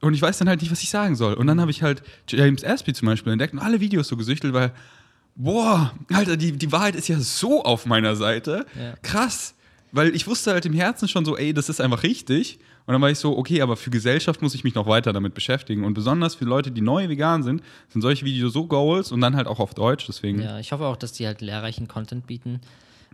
[0.00, 1.34] und ich weiß dann halt nicht, was ich sagen soll.
[1.34, 4.54] Und dann habe ich halt James Aspey zum Beispiel entdeckt und alle Videos so gesüchtelt,
[4.54, 4.72] weil,
[5.36, 8.66] boah, Alter, die, die Wahrheit ist ja so auf meiner Seite.
[8.78, 8.94] Ja.
[9.02, 9.54] Krass.
[9.92, 12.58] Weil ich wusste halt im Herzen schon so, ey, das ist einfach richtig.
[12.86, 15.32] Und dann war ich so, okay, aber für Gesellschaft muss ich mich noch weiter damit
[15.34, 15.84] beschäftigen.
[15.84, 19.36] Und besonders für Leute, die neu vegan sind, sind solche Videos so Goals und dann
[19.36, 20.06] halt auch auf Deutsch.
[20.06, 22.60] Deswegen, Ja, ich hoffe auch, dass die halt lehrreichen Content bieten,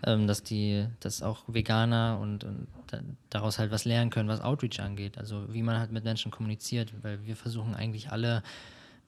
[0.04, 2.98] ähm, dass die, dass auch Veganer und, und da,
[3.28, 5.18] daraus halt was lernen können, was Outreach angeht.
[5.18, 8.42] Also wie man halt mit Menschen kommuniziert, weil wir versuchen eigentlich alle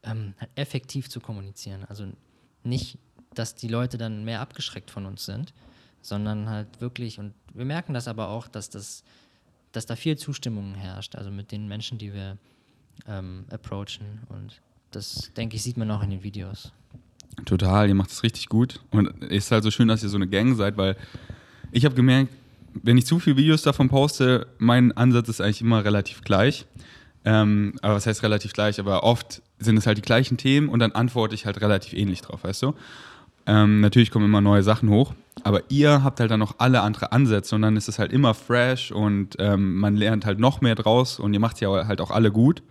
[0.05, 1.85] ähm, halt effektiv zu kommunizieren.
[1.89, 2.07] Also
[2.63, 2.99] nicht,
[3.35, 5.53] dass die Leute dann mehr abgeschreckt von uns sind,
[6.03, 9.05] sondern halt wirklich, und wir merken das aber auch, dass das,
[9.73, 12.39] dass da viel Zustimmung herrscht, also mit den Menschen, die wir
[13.07, 14.21] ähm, approachen.
[14.29, 14.61] Und
[14.91, 16.73] das, denke ich, sieht man auch in den Videos.
[17.45, 18.81] Total, ihr macht es richtig gut.
[18.91, 20.97] Und es ist halt so schön, dass ihr so eine Gang seid, weil
[21.71, 22.33] ich habe gemerkt,
[22.75, 26.67] wenn ich zu viele Videos davon poste, mein Ansatz ist eigentlich immer relativ gleich.
[27.25, 28.81] Ähm, aber was heißt relativ gleich?
[28.81, 32.21] Aber oft sind es halt die gleichen Themen und dann antworte ich halt relativ ähnlich
[32.21, 32.75] drauf, weißt du?
[33.47, 37.13] Ähm, natürlich kommen immer neue Sachen hoch, aber ihr habt halt dann noch alle andere
[37.13, 40.75] Ansätze und dann ist es halt immer fresh und ähm, man lernt halt noch mehr
[40.75, 42.63] draus und ihr macht ja halt auch alle gut.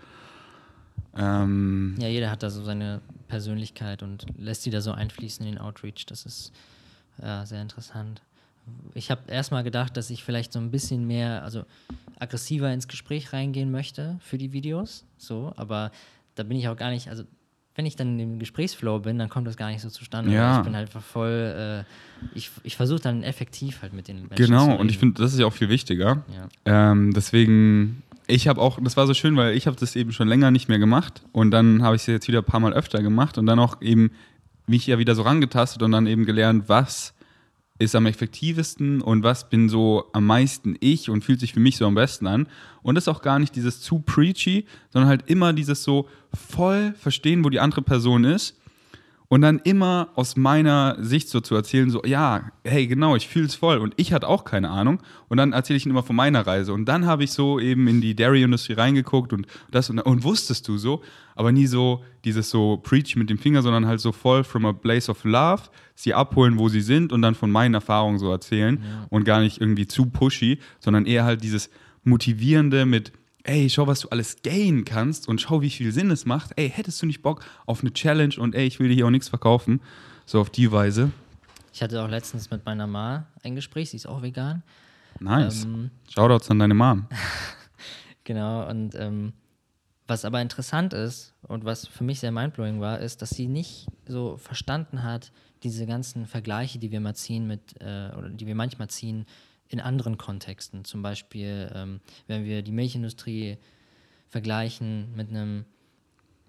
[1.18, 5.54] Ähm, Ja, jeder hat da so seine Persönlichkeit und lässt sie da so einfließen in
[5.56, 6.06] den Outreach.
[6.06, 6.52] Das ist
[7.22, 8.22] ja, sehr interessant.
[8.94, 11.64] Ich habe erstmal gedacht, dass ich vielleicht so ein bisschen mehr, also
[12.20, 15.06] aggressiver ins Gespräch reingehen möchte für die Videos.
[15.18, 15.92] So, aber
[16.36, 17.24] da bin ich auch gar nicht, also
[17.76, 20.32] wenn ich dann im Gesprächsflow bin, dann kommt das gar nicht so zustande.
[20.32, 20.58] Ja.
[20.60, 24.36] Ich bin halt einfach voll, äh, ich, ich versuche dann effektiv halt mit den Menschen
[24.36, 25.00] Genau, zu und ich reden.
[25.14, 26.24] finde, das ist ja auch viel wichtiger.
[26.66, 26.92] Ja.
[26.92, 30.28] Ähm, deswegen, ich habe auch, das war so schön, weil ich habe das eben schon
[30.28, 33.02] länger nicht mehr gemacht und dann habe ich es jetzt wieder ein paar Mal öfter
[33.02, 34.12] gemacht und dann auch eben
[34.68, 37.14] mich ja wieder so rangetastet und dann eben gelernt, was
[37.82, 41.78] ist am effektivsten und was bin so am meisten ich und fühlt sich für mich
[41.78, 42.48] so am besten an.
[42.84, 46.94] Und das ist auch gar nicht dieses zu preachy, sondern halt immer dieses so voll
[46.94, 48.56] verstehen, wo die andere Person ist
[49.32, 53.46] und dann immer aus meiner Sicht so zu erzählen, so, ja, hey, genau, ich fühle
[53.46, 53.78] es voll.
[53.78, 55.02] Und ich hatte auch keine Ahnung.
[55.30, 56.74] Und dann erzähle ich ihnen immer von meiner Reise.
[56.74, 60.68] Und dann habe ich so eben in die Dairy-Industrie reingeguckt und das und, und wusstest
[60.68, 61.02] du so,
[61.42, 64.74] aber nie so dieses so Preach mit dem Finger, sondern halt so voll from a
[64.74, 65.64] place of love,
[65.96, 68.80] sie abholen, wo sie sind und dann von meinen Erfahrungen so erzählen
[69.10, 71.72] und gar nicht irgendwie zu pushy, sondern eher halt dieses
[72.04, 73.12] Motivierende mit,
[73.42, 76.52] ey, schau, was du alles gain kannst und schau, wie viel Sinn es macht.
[76.58, 79.12] Ey, hättest du nicht Bock auf eine Challenge und ey, ich will dir hier auch
[79.12, 79.82] nichts verkaufen.
[80.28, 81.10] So auf die Weise.
[81.74, 84.62] Ich hatte auch letztens mit meiner Ma ein Gespräch, sie ist auch vegan.
[85.20, 85.64] Nice.
[85.64, 87.08] Ähm, Shoutouts an deine Mom.
[88.24, 89.34] Genau, und ähm,
[90.12, 93.88] was aber interessant ist und was für mich sehr mindblowing war, ist, dass sie nicht
[94.06, 95.32] so verstanden hat,
[95.64, 99.26] diese ganzen Vergleiche, die wir mal ziehen mit, äh, oder die wir manchmal ziehen
[99.70, 100.84] in anderen Kontexten.
[100.84, 103.58] Zum Beispiel, ähm, wenn wir die Milchindustrie
[104.28, 105.68] vergleichen mit einem Mit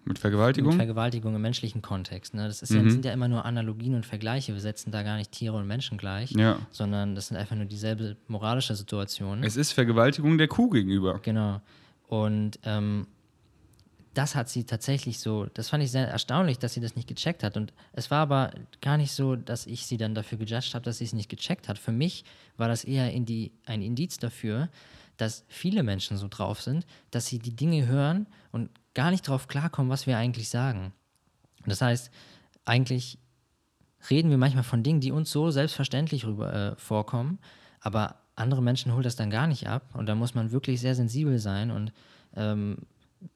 [0.05, 0.73] mit Vergewaltigung?
[0.73, 2.35] Vergewaltigung im menschlichen Kontext.
[2.35, 2.49] Ne?
[2.49, 2.91] Das ist ja, Mhm.
[2.91, 4.53] sind ja immer nur Analogien und Vergleiche.
[4.53, 6.59] Wir setzen da gar nicht Tiere und Menschen gleich, ja.
[6.73, 9.45] sondern das sind einfach nur dieselbe moralische Situation.
[9.45, 11.21] Es ist Vergewaltigung der Kuh gegenüber.
[11.23, 11.61] Genau.
[12.09, 13.07] Und ähm,
[14.15, 17.43] das hat sie tatsächlich so, das fand ich sehr erstaunlich, dass sie das nicht gecheckt
[17.43, 17.57] hat.
[17.57, 20.99] Und es war aber gar nicht so, dass ich sie dann dafür gejudged habe, dass
[20.99, 21.79] sie es nicht gecheckt hat.
[21.79, 22.25] Für mich
[22.57, 24.69] war das eher Indi ein Indiz dafür,
[25.17, 29.49] dass viele Menschen so drauf sind, dass sie die Dinge hören und gar nicht drauf
[29.49, 30.93] klarkommen, was wir eigentlich sagen.
[31.65, 32.11] Das heißt,
[32.65, 33.19] eigentlich
[34.11, 37.39] reden wir manchmal von Dingen, die uns so selbstverständlich rüber, äh, vorkommen,
[37.81, 40.95] aber andere Menschen holt das dann gar nicht ab und da muss man wirklich sehr
[40.95, 41.93] sensibel sein und
[42.35, 42.79] ähm,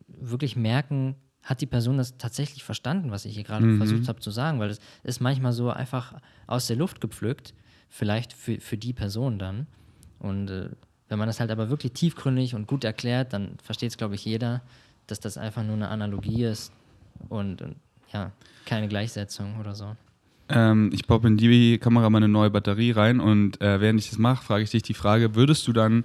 [0.08, 3.76] wirklich merken, hat die Person das tatsächlich verstanden, was ich hier gerade Mhm.
[3.76, 6.14] versucht habe zu sagen, weil es ist manchmal so einfach
[6.46, 7.54] aus der Luft gepflückt,
[7.88, 9.66] vielleicht für, für die Person dann.
[10.18, 10.70] Und äh,
[11.08, 14.24] wenn man das halt aber wirklich tiefgründig und gut erklärt, dann versteht es, glaube ich,
[14.24, 14.62] jeder,
[15.06, 16.72] dass das einfach nur eine Analogie ist
[17.28, 17.76] und, und
[18.12, 18.32] ja,
[18.64, 19.96] keine Gleichsetzung oder so.
[20.48, 24.10] Ähm, ich baue in die Kamera mal eine neue Batterie rein und äh, während ich
[24.10, 26.04] das mache, frage ich dich die Frage, würdest du dann,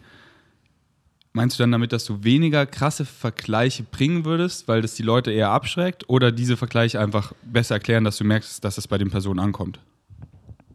[1.33, 5.31] meinst du dann damit, dass du weniger krasse Vergleiche bringen würdest, weil das die Leute
[5.31, 9.09] eher abschreckt oder diese Vergleiche einfach besser erklären, dass du merkst, dass es bei den
[9.09, 9.79] Personen ankommt?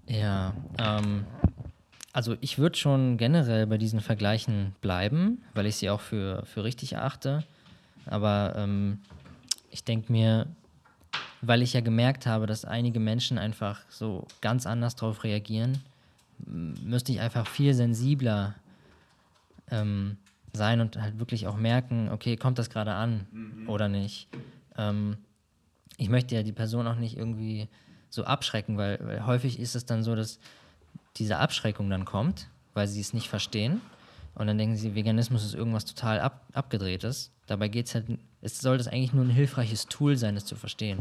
[0.09, 1.25] Ja, ähm,
[2.13, 6.65] also ich würde schon generell bei diesen Vergleichen bleiben, weil ich sie auch für, für
[6.65, 7.45] richtig erachte.
[8.07, 9.01] Aber ähm,
[9.71, 10.47] ich denke mir,
[11.43, 15.83] weil ich ja gemerkt habe, dass einige Menschen einfach so ganz anders darauf reagieren,
[16.47, 18.55] müsste ich einfach viel sensibler
[19.71, 20.17] ähm,
[20.53, 24.29] sein und halt wirklich auch merken, okay, kommt das gerade an oder nicht.
[24.77, 25.19] Ähm,
[25.97, 27.69] ich möchte ja die Person auch nicht irgendwie
[28.11, 30.39] so abschrecken, weil, weil häufig ist es dann so, dass
[31.17, 33.81] diese Abschreckung dann kommt, weil sie es nicht verstehen.
[34.35, 37.31] Und dann denken sie, Veganismus ist irgendwas total ab, abgedrehtes.
[37.47, 38.07] Dabei geht es halt,
[38.43, 41.01] es soll das eigentlich nur ein hilfreiches Tool sein, es zu verstehen.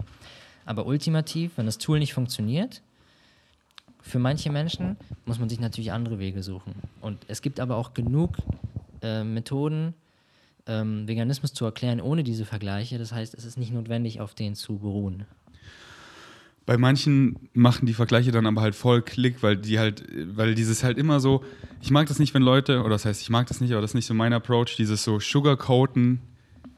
[0.65, 2.81] Aber ultimativ, wenn das Tool nicht funktioniert,
[4.01, 6.75] für manche Menschen muss man sich natürlich andere Wege suchen.
[7.01, 8.37] Und es gibt aber auch genug
[9.05, 9.93] äh, Methoden,
[10.65, 12.97] ähm, Veganismus zu erklären ohne diese Vergleiche.
[12.97, 15.25] Das heißt, es ist nicht notwendig, auf denen zu beruhen.
[16.65, 20.03] Bei manchen machen die Vergleiche dann aber halt voll Klick, weil die halt,
[20.35, 21.43] weil dieses halt immer so,
[21.79, 23.91] ich mag das nicht, wenn Leute, oder das heißt, ich mag das nicht, aber das
[23.91, 26.21] ist nicht so mein Approach, dieses so Sugarcoaten,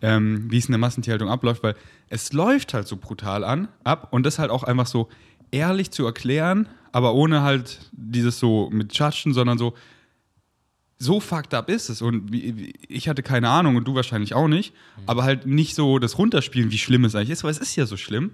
[0.02, 1.76] ähm, wie es in der Massentierhaltung abläuft, weil
[2.10, 5.08] es läuft halt so brutal an, ab und das halt auch einfach so
[5.52, 9.74] ehrlich zu erklären, aber ohne halt dieses so mit Judgen, sondern so,
[11.00, 12.02] so fucked up ist es.
[12.02, 14.74] Und wie, wie, ich hatte keine Ahnung und du wahrscheinlich auch nicht,
[15.06, 17.86] aber halt nicht so das runterspielen, wie schlimm es eigentlich ist, weil es ist ja
[17.86, 18.32] so schlimm.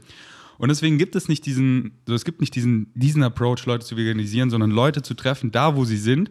[0.58, 3.98] Und deswegen gibt es nicht diesen, so es gibt nicht diesen, diesen Approach, Leute zu
[3.98, 6.30] veganisieren, sondern Leute zu treffen, da wo sie sind.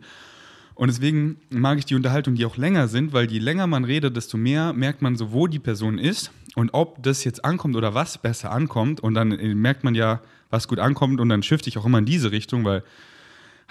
[0.74, 4.16] Und deswegen mag ich die Unterhaltung, die auch länger sind, weil je länger man redet,
[4.16, 7.94] desto mehr merkt man so, wo die Person ist und ob das jetzt ankommt oder
[7.94, 9.00] was besser ankommt.
[9.00, 11.98] Und dann äh, merkt man ja, was gut ankommt und dann shifte ich auch immer
[11.98, 12.84] in diese Richtung, weil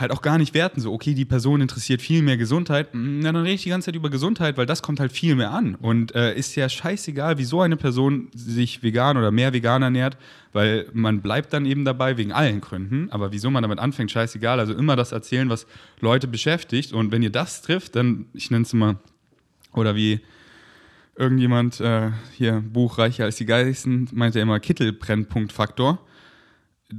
[0.01, 3.43] halt auch gar nicht werten, so, okay, die Person interessiert viel mehr Gesundheit, na, dann
[3.43, 5.75] rede ich die ganze Zeit über Gesundheit, weil das kommt halt viel mehr an.
[5.75, 10.17] Und äh, ist ja scheißegal, wieso eine Person sich vegan oder mehr vegan ernährt,
[10.51, 13.09] weil man bleibt dann eben dabei wegen allen Gründen.
[13.11, 14.59] Aber wieso man damit anfängt, scheißegal.
[14.59, 15.65] Also immer das erzählen, was
[16.01, 16.91] Leute beschäftigt.
[16.91, 18.99] Und wenn ihr das trifft, dann, ich nenne es immer,
[19.73, 20.19] oder wie
[21.15, 25.99] irgendjemand äh, hier, Buch Reicher als die Geisten, meinte immer Kittelbrennpunktfaktor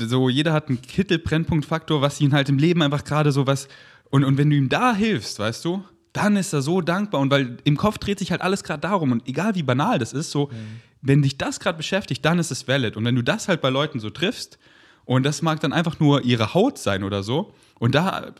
[0.00, 3.68] so jeder hat einen Kittelbrennpunktfaktor, was ihn halt im Leben einfach gerade so was.
[4.10, 7.20] Und, und wenn du ihm da hilfst, weißt du, dann ist er so dankbar.
[7.20, 9.12] Und weil im Kopf dreht sich halt alles gerade darum.
[9.12, 10.80] Und egal wie banal das ist, so, mhm.
[11.00, 12.96] wenn dich das gerade beschäftigt, dann ist es valid.
[12.96, 14.58] Und wenn du das halt bei Leuten so triffst,
[15.04, 18.32] und das mag dann einfach nur ihre Haut sein oder so, und da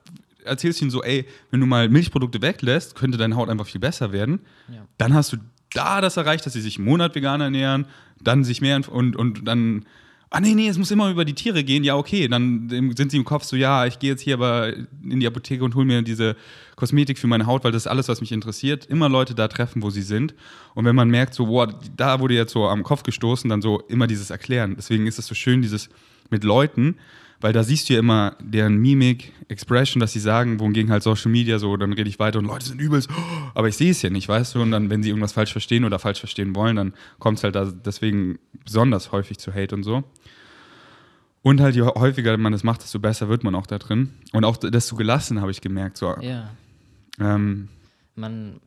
[0.45, 3.81] erzählst du ihnen so, ey, wenn du mal Milchprodukte weglässt, könnte deine Haut einfach viel
[3.81, 4.41] besser werden.
[4.69, 4.87] Ja.
[4.99, 5.39] Dann hast du
[5.73, 7.87] da das erreicht, dass sie sich einen Monat vegan ernähren,
[8.21, 9.87] dann sich mehr und, und dann
[10.33, 13.19] ah nee, nee, es muss immer über die Tiere gehen, ja, okay, dann sind sie
[13.19, 16.01] im Kopf so, ja, ich gehe jetzt hier aber in die Apotheke und hole mir
[16.01, 16.37] diese
[16.75, 18.87] Kosmetik für meine Haut, weil das ist alles, was mich interessiert.
[18.87, 20.35] Immer Leute da treffen, wo sie sind.
[20.75, 23.81] Und wenn man merkt, so, boah, da wurde jetzt so am Kopf gestoßen, dann so
[23.89, 24.75] immer dieses Erklären.
[24.77, 25.91] Deswegen ist es so schön, dieses
[26.31, 26.97] mit Leuten,
[27.43, 31.31] weil da siehst du ja immer deren Mimik, Expression, dass sie sagen, wohingegen halt Social
[31.31, 33.11] Media so, dann rede ich weiter und Leute sind übelst,
[33.55, 35.85] aber ich sehe es ja nicht, weißt du, und dann, wenn sie irgendwas falsch verstehen
[35.85, 39.83] oder falsch verstehen wollen, dann kommt es halt da deswegen besonders häufig zu Hate und
[39.83, 40.05] so.
[41.43, 44.15] Und halt, je häufiger man das macht, desto besser wird man auch da drin.
[44.33, 45.97] Und auch desto gelassen habe ich gemerkt.
[45.97, 46.17] So.
[46.21, 46.51] Ja.
[47.19, 47.69] Ähm,
[48.15, 48.61] man,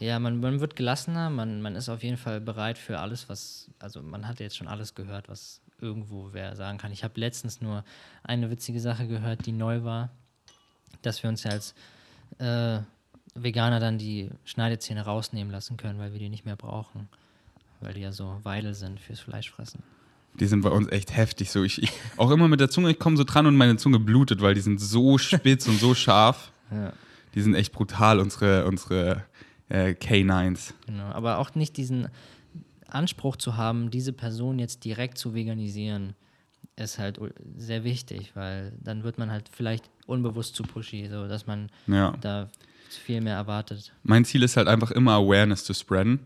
[0.00, 3.70] ja, man, man wird gelassener, man, man ist auf jeden Fall bereit für alles, was,
[3.78, 6.92] also man hat jetzt schon alles gehört, was irgendwo wer sagen kann.
[6.92, 7.84] Ich habe letztens nur
[8.24, 10.10] eine witzige Sache gehört, die neu war,
[11.02, 11.74] dass wir uns ja als
[12.38, 12.80] äh,
[13.34, 17.08] Veganer dann die Schneidezähne rausnehmen lassen können, weil wir die nicht mehr brauchen,
[17.80, 19.82] weil die ja so Weidel sind fürs Fleischfressen.
[20.40, 21.50] Die sind bei uns echt heftig.
[21.50, 23.98] So, ich, ich auch immer mit der Zunge, ich komme so dran und meine Zunge
[23.98, 26.52] blutet, weil die sind so spitz und so scharf.
[26.70, 26.92] Ja.
[27.34, 29.24] Die sind echt brutal, unsere, unsere
[29.68, 30.72] äh, K9s.
[30.86, 32.08] Genau, aber auch nicht diesen
[32.88, 36.14] Anspruch zu haben, diese Person jetzt direkt zu veganisieren,
[36.76, 37.18] ist halt
[37.56, 42.16] sehr wichtig, weil dann wird man halt vielleicht unbewusst zu pushy, so dass man ja.
[42.20, 42.48] da
[42.88, 43.92] viel mehr erwartet.
[44.02, 46.20] Mein Ziel ist halt einfach immer Awareness zu spreaden.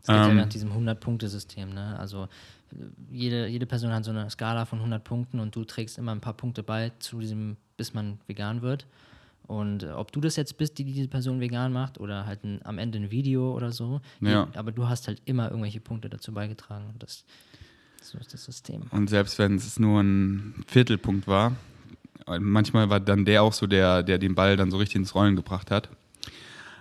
[0.00, 1.98] Es geht ähm, ja nach diesem 100-Punkte-System, ne?
[1.98, 2.28] Also
[3.10, 6.20] jede, jede Person hat so eine Skala von 100 Punkten und du trägst immer ein
[6.20, 8.86] paar Punkte bei zu diesem, bis man vegan wird.
[9.46, 12.60] Und äh, ob du das jetzt bist, die diese Person vegan macht oder halt ein,
[12.64, 14.46] am Ende ein Video oder so, ja.
[14.46, 16.94] die, aber du hast halt immer irgendwelche Punkte dazu beigetragen.
[16.98, 17.24] Das,
[18.00, 18.82] so ist das System.
[18.90, 21.56] Und selbst wenn es nur ein Viertelpunkt war,
[22.38, 25.36] manchmal war dann der auch so der, der den Ball dann so richtig ins Rollen
[25.36, 25.88] gebracht hat.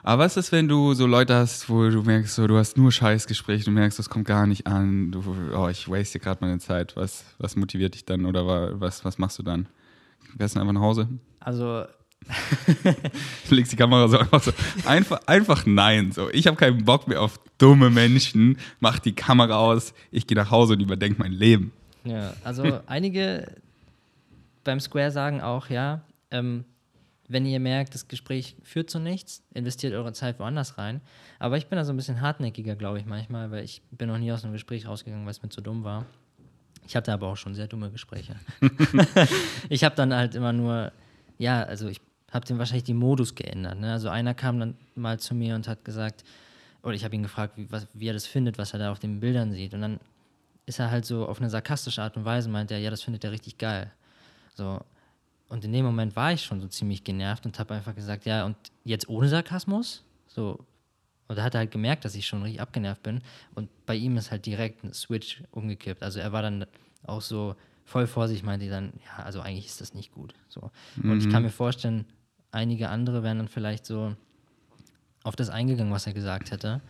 [0.04, 2.92] Aber was ist, wenn du so Leute hast, wo du merkst, so, du hast nur
[2.92, 5.24] Scheißgespräche, du merkst, das kommt gar nicht an, du,
[5.56, 6.96] oh, ich waste gerade meine Zeit.
[6.96, 9.68] Was, was motiviert dich dann oder was, was machst du dann?
[10.36, 11.08] Wärst du einfach nach Hause?
[11.40, 11.86] Also.
[13.50, 14.52] du legst die Kamera so einfach so.
[14.86, 16.12] Einfach, einfach nein.
[16.12, 16.30] So.
[16.30, 18.58] Ich habe keinen Bock mehr auf dumme Menschen.
[18.80, 19.94] Mach die Kamera aus.
[20.12, 21.72] Ich gehe nach Hause und überdenke mein Leben.
[22.04, 23.56] Ja, also einige
[24.64, 26.66] beim Square sagen auch, ja, ähm,
[27.30, 31.00] wenn ihr merkt, das Gespräch führt zu nichts, investiert eure Zeit woanders rein.
[31.38, 34.18] Aber ich bin da so ein bisschen hartnäckiger, glaube ich, manchmal, weil ich bin noch
[34.18, 36.06] nie aus einem Gespräch rausgegangen, weil es mir zu dumm war.
[36.88, 38.36] Ich hatte aber auch schon sehr dumme Gespräche.
[39.70, 40.92] ich habe dann halt immer nur,
[41.38, 42.02] ja, also ich
[42.32, 43.80] habe den wahrscheinlich den Modus geändert.
[43.80, 43.92] Ne?
[43.92, 46.24] Also einer kam dann mal zu mir und hat gesagt,
[46.82, 49.00] oder ich habe ihn gefragt, wie, was, wie er das findet, was er da auf
[49.00, 49.76] den Bildern sieht.
[49.76, 50.00] Und dann
[50.66, 53.24] ist er halt so auf eine sarkastische Art und Weise, meint er, ja, das findet
[53.24, 53.92] er richtig geil.
[54.56, 54.80] So,
[55.50, 58.46] und in dem Moment war ich schon so ziemlich genervt und habe einfach gesagt, ja,
[58.46, 60.04] und jetzt ohne Sarkasmus?
[60.28, 60.66] So.
[61.28, 63.22] Und da hat er halt gemerkt, dass ich schon richtig abgenervt bin.
[63.56, 66.04] Und bei ihm ist halt direkt ein Switch umgekippt.
[66.04, 66.66] Also er war dann
[67.04, 70.34] auch so voll vor sich, meinte dann, ja, also eigentlich ist das nicht gut.
[70.48, 70.72] So.
[70.96, 71.12] Mhm.
[71.12, 71.48] Und ich kann mhm.
[71.48, 72.06] mir vorstellen,
[72.52, 74.16] einige andere wären dann vielleicht so
[75.24, 76.82] auf das eingegangen, was er gesagt hätte.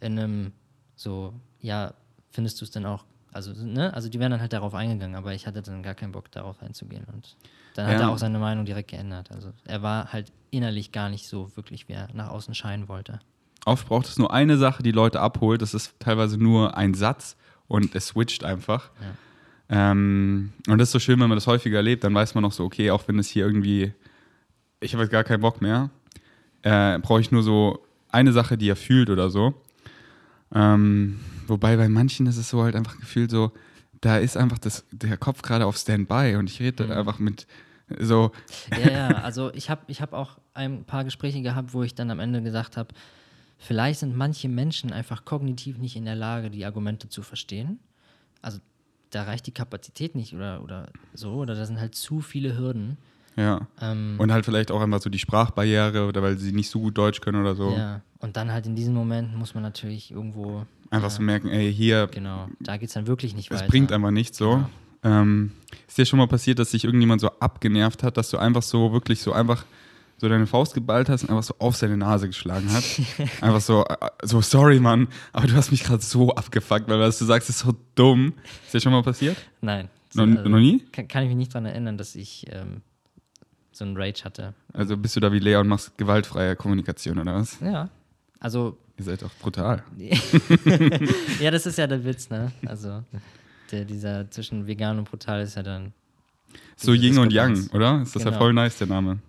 [0.00, 0.52] In einem
[0.94, 1.94] so, ja,
[2.30, 3.92] findest du es denn auch also, ne?
[3.94, 6.62] also die wären dann halt darauf eingegangen, aber ich hatte dann gar keinen Bock darauf
[6.62, 7.04] einzugehen.
[7.12, 7.36] Und
[7.74, 7.94] dann ja.
[7.94, 9.30] hat er auch seine Meinung direkt geändert.
[9.30, 13.20] Also er war halt innerlich gar nicht so wirklich, wie er nach außen scheinen wollte.
[13.64, 15.62] Oft braucht es nur eine Sache, die Leute abholt.
[15.62, 18.90] Das ist teilweise nur ein Satz und es switcht einfach.
[19.00, 19.90] Ja.
[19.90, 22.52] Ähm, und das ist so schön, wenn man das häufiger erlebt, dann weiß man noch
[22.52, 23.92] so, okay, auch wenn es hier irgendwie,
[24.80, 25.90] ich habe jetzt gar keinen Bock mehr,
[26.62, 29.54] äh, brauche ich nur so eine Sache, die er fühlt oder so.
[30.54, 33.52] Ähm, wobei bei manchen ist es so halt einfach gefühlt so,
[34.00, 36.92] da ist einfach das, der Kopf gerade auf Standby und ich rede mhm.
[36.92, 37.46] einfach mit
[37.98, 38.32] so.
[38.70, 42.10] Ja, ja, also ich habe ich hab auch ein paar Gespräche gehabt, wo ich dann
[42.10, 42.94] am Ende gesagt habe,
[43.56, 47.78] vielleicht sind manche Menschen einfach kognitiv nicht in der Lage, die Argumente zu verstehen.
[48.42, 48.58] Also
[49.10, 52.98] da reicht die Kapazität nicht oder, oder so, oder da sind halt zu viele Hürden.
[53.36, 53.66] Ja.
[53.80, 56.98] Ähm, Und halt vielleicht auch einfach so die Sprachbarriere oder weil sie nicht so gut
[56.98, 57.70] Deutsch können oder so.
[57.70, 61.72] Ja, und dann halt in diesen Momenten muss man natürlich irgendwo, Einfach so merken, ey,
[61.72, 63.68] hier, genau, da geht es dann wirklich nicht es weiter.
[63.68, 64.50] bringt einfach nichts so.
[65.02, 65.20] Genau.
[65.20, 65.52] Ähm,
[65.86, 68.92] ist dir schon mal passiert, dass sich irgendjemand so abgenervt hat, dass du einfach so
[68.92, 69.64] wirklich so einfach
[70.16, 72.82] so deine Faust geballt hast und einfach so auf seine Nase geschlagen hat?
[73.40, 77.18] einfach so, äh, so, sorry, Mann, aber du hast mich gerade so abgefuckt, weil was
[77.18, 78.32] du sagst, ist so dumm.
[78.64, 79.36] Ist dir schon mal passiert?
[79.60, 79.88] Nein.
[80.14, 80.80] Noch, Also, noch nie?
[80.90, 82.80] Kann, kann ich mich nicht daran erinnern, dass ich ähm,
[83.70, 84.54] so einen Rage hatte.
[84.72, 87.60] Also bist du da wie Lea und machst gewaltfreie Kommunikation oder was?
[87.60, 87.88] Ja.
[88.40, 89.84] Also, Ihr seid doch brutal.
[91.40, 92.50] ja, das ist ja der Witz, ne?
[92.66, 93.04] Also,
[93.70, 95.92] der, dieser zwischen vegan und brutal ist ja dann.
[96.76, 98.02] So Yin und Yang, oder?
[98.02, 98.38] Ist das ja Genau.
[98.38, 99.20] voll nice, der Name.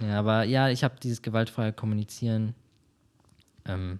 [0.00, 2.54] Ja, aber ja, ich habe dieses gewaltfreie Kommunizieren.
[3.64, 3.98] Ähm,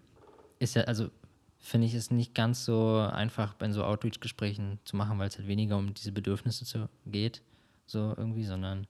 [0.61, 1.11] ist ja, also
[1.59, 5.49] finde ich es nicht ganz so einfach bei so Outreach-Gesprächen zu machen, weil es halt
[5.49, 7.43] weniger um diese Bedürfnisse zu, geht,
[7.87, 8.87] so irgendwie, sondern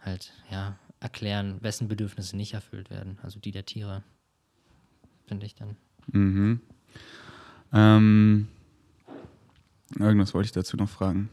[0.00, 4.02] halt, ja, erklären, wessen Bedürfnisse nicht erfüllt werden, also die der Tiere,
[5.26, 5.76] finde ich dann.
[6.12, 6.60] Mhm.
[7.72, 8.48] Ähm,
[9.98, 11.28] irgendwas wollte ich dazu noch fragen.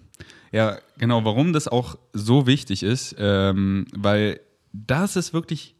[0.51, 4.39] Ja, genau, warum das auch so wichtig ist, ähm, weil
[4.73, 5.75] das ist wirklich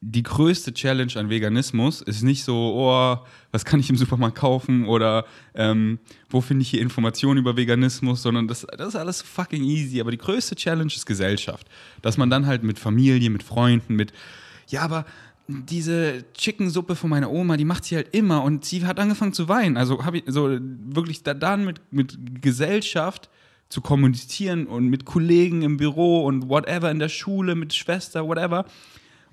[0.00, 2.02] die größte Challenge an Veganismus.
[2.02, 3.16] Ist nicht so, oh,
[3.50, 5.24] was kann ich im Supermarkt kaufen oder
[5.54, 5.98] ähm,
[6.30, 10.00] wo finde ich hier Informationen über Veganismus, sondern das, das ist alles fucking easy.
[10.00, 11.66] Aber die größte Challenge ist Gesellschaft.
[12.02, 14.12] Dass man dann halt mit Familie, mit Freunden, mit,
[14.68, 15.04] ja, aber
[15.48, 19.48] diese Chicken-Suppe von meiner Oma, die macht sie halt immer und sie hat angefangen zu
[19.48, 19.76] weinen.
[19.76, 23.30] Also habe ich so wirklich da, dann mit, mit Gesellschaft
[23.70, 28.66] zu kommunizieren und mit Kollegen im Büro und whatever in der Schule, mit Schwester, whatever.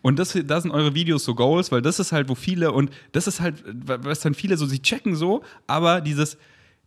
[0.06, 2.91] Und das, das sind eure Videos so Goals, weil das ist halt, wo viele, und
[3.14, 6.38] das ist halt, was dann viele so, sie checken so, aber dieses,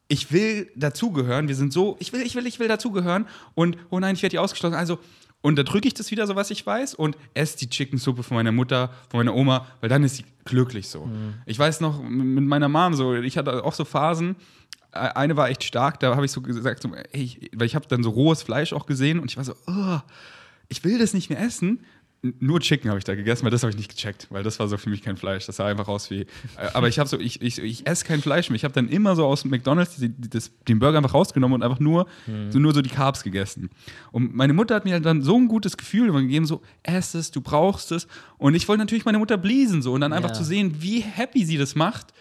[0.07, 3.99] ich will dazugehören, wir sind so, ich will, ich will, ich will dazugehören und, oh
[3.99, 4.77] nein, ich werde hier ausgeschlossen.
[4.77, 5.01] Also,
[5.41, 8.37] und da drücke ich das wieder so, was ich weiß, und esse die Chicken-Suppe von
[8.37, 11.11] meiner Mutter, von meiner Oma, weil dann ist sie glücklich so.
[11.45, 14.37] Ich weiß noch, mit meiner Mom so, ich hatte auch so Phasen,
[14.93, 18.05] eine war echt stark, da habe ich so gesagt, so, ey, weil ich habe dann
[18.05, 19.99] so rohes Fleisch auch gesehen und ich war so, oh,
[20.69, 21.81] ich will das nicht mehr essen.
[22.41, 24.67] Nur Chicken habe ich da gegessen, weil das habe ich nicht gecheckt, weil das war
[24.67, 25.47] so für mich kein Fleisch.
[25.47, 26.23] Das sah einfach aus wie.
[26.23, 26.27] äh,
[26.75, 28.57] Aber ich habe so, ich, ich, ich esse kein Fleisch mehr.
[28.57, 31.63] Ich habe dann immer so aus McDonalds die, die, das, den Burger einfach rausgenommen und
[31.63, 32.09] einfach nur,
[32.51, 33.71] so, nur so die Carbs gegessen.
[34.11, 37.31] Und meine Mutter hat mir halt dann so ein gutes Gefühl gegeben, so, ess es,
[37.31, 38.09] du brauchst es.
[38.37, 40.35] Und ich wollte natürlich meine Mutter bliesen so und dann einfach Ja.
[40.35, 42.13] zu sehen, wie happy sie das macht.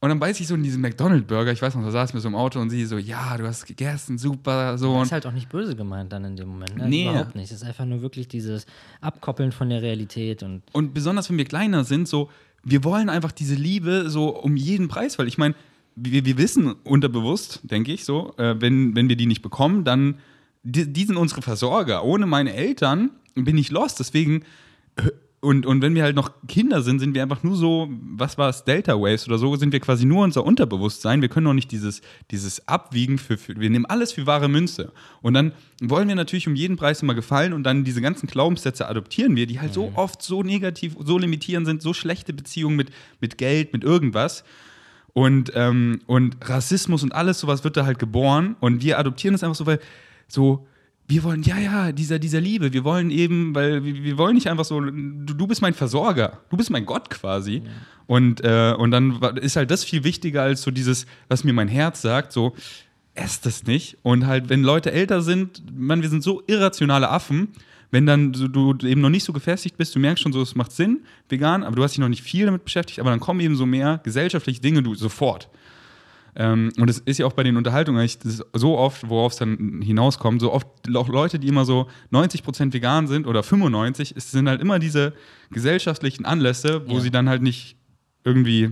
[0.00, 2.28] Und dann beiß ich so in diesen McDonald-Burger, ich weiß noch, da saß mir so
[2.28, 4.94] im Auto und sie so, ja, du hast gegessen, super, so.
[4.94, 6.76] Das ist halt auch nicht böse gemeint dann in dem Moment.
[6.76, 6.88] Ne?
[6.88, 7.08] Nee.
[7.08, 7.50] Überhaupt nicht.
[7.50, 8.66] Es ist einfach nur wirklich dieses
[9.00, 12.30] Abkoppeln von der Realität und Und besonders, wenn wir kleiner sind, so,
[12.62, 15.56] wir wollen einfach diese Liebe so um jeden Preis, weil ich meine,
[15.96, 20.18] wir, wir wissen unterbewusst, denke ich so, äh, wenn, wenn wir die nicht bekommen, dann,
[20.62, 22.04] die, die sind unsere Versorger.
[22.04, 23.98] Ohne meine Eltern bin ich lost.
[23.98, 24.44] Deswegen,
[25.40, 28.48] und, und wenn wir halt noch Kinder sind, sind wir einfach nur so, was war
[28.48, 31.22] es, Delta Waves oder so, sind wir quasi nur unser Unterbewusstsein.
[31.22, 32.00] Wir können noch nicht dieses,
[32.32, 34.92] dieses Abwiegen für, für, wir nehmen alles für wahre Münze.
[35.22, 38.88] Und dann wollen wir natürlich um jeden Preis immer gefallen und dann diese ganzen Glaubenssätze
[38.88, 42.90] adoptieren wir, die halt so oft so negativ, so limitierend sind, so schlechte Beziehungen mit,
[43.20, 44.42] mit Geld, mit irgendwas.
[45.12, 48.56] Und, ähm, und Rassismus und alles sowas wird da halt geboren.
[48.58, 49.78] Und wir adoptieren das einfach so, weil
[50.26, 50.66] so,
[51.08, 54.48] wir wollen, ja, ja, dieser, dieser Liebe, wir wollen eben, weil wir, wir wollen nicht
[54.48, 57.62] einfach so, du, du bist mein Versorger, du bist mein Gott quasi.
[58.06, 61.68] Und, äh, und dann ist halt das viel wichtiger als so dieses, was mir mein
[61.68, 62.54] Herz sagt, so,
[63.14, 63.96] esst das nicht.
[64.02, 67.48] Und halt, wenn Leute älter sind, man, wir sind so irrationale Affen,
[67.90, 70.54] wenn dann so, du eben noch nicht so gefestigt bist, du merkst schon so, es
[70.54, 73.40] macht Sinn, vegan, aber du hast dich noch nicht viel damit beschäftigt, aber dann kommen
[73.40, 75.48] eben so mehr gesellschaftliche Dinge, du sofort.
[76.40, 79.82] Ähm, und es ist ja auch bei den Unterhaltungen ist so oft, worauf es dann
[79.82, 84.48] hinauskommt, so oft auch Leute, die immer so 90% vegan sind oder 95, es sind
[84.48, 85.14] halt immer diese
[85.50, 87.00] gesellschaftlichen Anlässe, wo Ja.
[87.00, 87.76] sie dann halt nicht
[88.22, 88.70] irgendwie,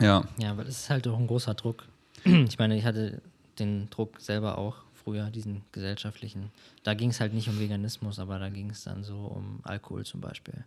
[0.00, 1.84] ja, ja, aber das ist halt auch ein großer Druck.
[2.24, 3.20] Ich meine, ich hatte
[3.58, 6.50] den Druck selber auch früher, diesen gesellschaftlichen.
[6.84, 10.04] Da ging es halt nicht um Veganismus, aber da ging es dann so um Alkohol
[10.06, 10.64] zum Beispiel.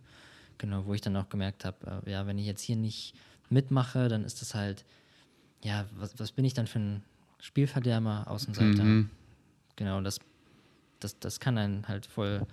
[0.58, 3.14] Genau, wo ich dann auch gemerkt habe, äh, ja, wenn ich jetzt hier nicht
[3.50, 4.84] mitmache, dann ist das halt,
[5.62, 7.02] ja, was, was bin ich dann für ein
[7.40, 8.84] Spielverderber, Außenseiter?
[8.84, 9.10] Mhm.
[9.76, 10.18] Genau, das,
[11.00, 12.46] das, das kann einen halt voll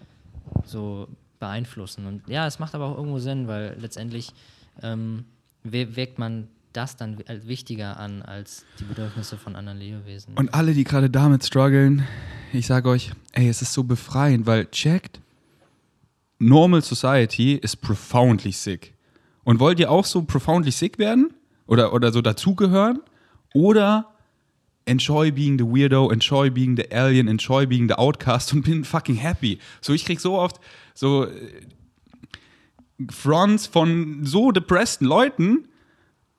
[0.65, 1.07] so
[1.39, 2.05] beeinflussen.
[2.05, 4.33] Und ja, es macht aber auch irgendwo Sinn, weil letztendlich
[4.81, 5.25] ähm,
[5.63, 10.35] wägt man das dann wichtiger an als die Bedürfnisse von anderen Lebewesen.
[10.35, 12.05] Und alle, die gerade damit strugglen,
[12.53, 15.19] ich sage euch, ey, es ist so befreiend, weil checkt,
[16.37, 18.93] Normal Society is profoundly sick.
[19.43, 21.33] Und wollt ihr auch so profoundly sick werden?
[21.69, 22.99] Oder, oder so dazugehören?
[23.53, 24.07] Oder
[24.85, 29.15] enjoy being the weirdo, enjoy being the alien, enjoy being the outcast und bin fucking
[29.15, 29.59] happy.
[29.81, 30.59] So, ich krieg so oft
[30.95, 31.29] so äh,
[33.11, 35.67] Fronts von so depressten Leuten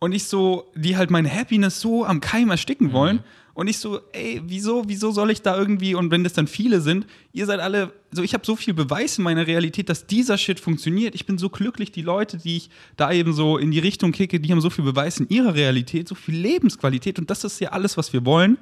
[0.01, 3.21] und ich so, die halt meine Happiness so am Keim ersticken wollen.
[3.61, 6.81] Und ich so, ey, wieso, wieso soll ich da irgendwie, und wenn das dann viele
[6.81, 7.05] sind,
[7.35, 10.59] ihr seid alle, so ich habe so viel Beweis in meiner Realität, dass dieser Shit
[10.59, 11.15] funktioniert.
[11.15, 14.41] Ich bin so glücklich, die Leute, die ich da eben so in die Richtung kicke,
[14.41, 17.69] die haben so viel Beweis in ihrer Realität, so viel Lebensqualität und das ist ja
[17.69, 18.57] alles, was wir wollen.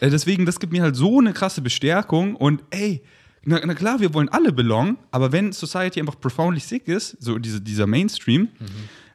[0.00, 3.00] Äh, deswegen, das gibt mir halt so eine krasse Bestärkung und ey,
[3.46, 7.38] na, na klar, wir wollen alle belong, aber wenn Society einfach profoundly sick ist, so
[7.38, 8.48] diese, dieser Mainstream,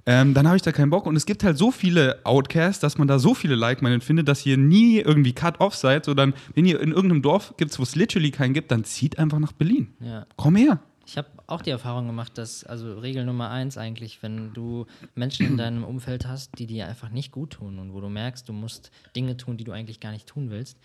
[0.07, 1.05] ähm, dann habe ich da keinen Bock.
[1.05, 4.45] Und es gibt halt so viele Outcasts, dass man da so viele Like-Meinungen findet, dass
[4.45, 6.05] ihr nie irgendwie cut-off seid.
[6.05, 9.19] So dann, wenn ihr in irgendeinem Dorf gibt, wo es literally keinen gibt, dann zieht
[9.19, 9.89] einfach nach Berlin.
[9.99, 10.25] Ja.
[10.37, 10.79] Komm her.
[11.05, 15.45] Ich habe auch die Erfahrung gemacht, dass, also Regel Nummer eins eigentlich, wenn du Menschen
[15.45, 18.53] in deinem Umfeld hast, die dir einfach nicht gut tun und wo du merkst, du
[18.53, 20.77] musst Dinge tun, die du eigentlich gar nicht tun willst,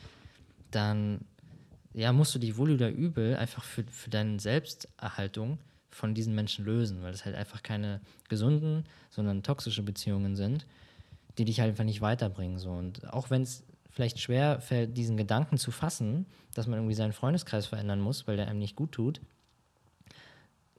[0.73, 1.21] dann
[1.95, 5.59] ja, musst du dich wohl oder übel einfach für, für deine Selbsterhaltung
[5.93, 10.67] von diesen Menschen lösen, weil es halt einfach keine gesunden, sondern toxische Beziehungen sind,
[11.39, 12.59] die dich halt einfach nicht weiterbringen.
[12.59, 12.71] So.
[12.71, 17.13] Und auch wenn es vielleicht schwer fällt, diesen Gedanken zu fassen, dass man irgendwie seinen
[17.13, 19.21] Freundeskreis verändern muss, weil der einem nicht gut tut,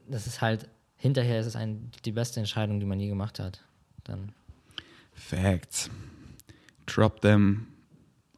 [0.08, 3.62] das ist halt, hinterher ist es ein, die beste Entscheidung, die man je gemacht hat.
[4.02, 4.32] Dann.
[5.14, 5.90] Facts.
[6.86, 7.68] Drop them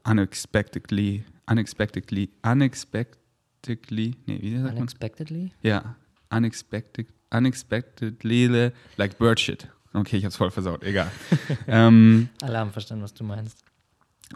[0.05, 4.77] unexpectedly, unexpectedly, unexpectedly, nee, wie sagt man?
[4.77, 5.53] Unexpectedly?
[5.63, 5.97] Ja,
[6.31, 9.69] unexpected, unexpectedly, like bird shit.
[9.93, 11.11] Okay, ich hab's voll versaut, egal.
[11.67, 13.59] ähm, Alle haben verstanden, was du meinst.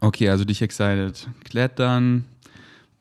[0.01, 1.29] okay, also dich excited.
[1.45, 2.25] Klettern,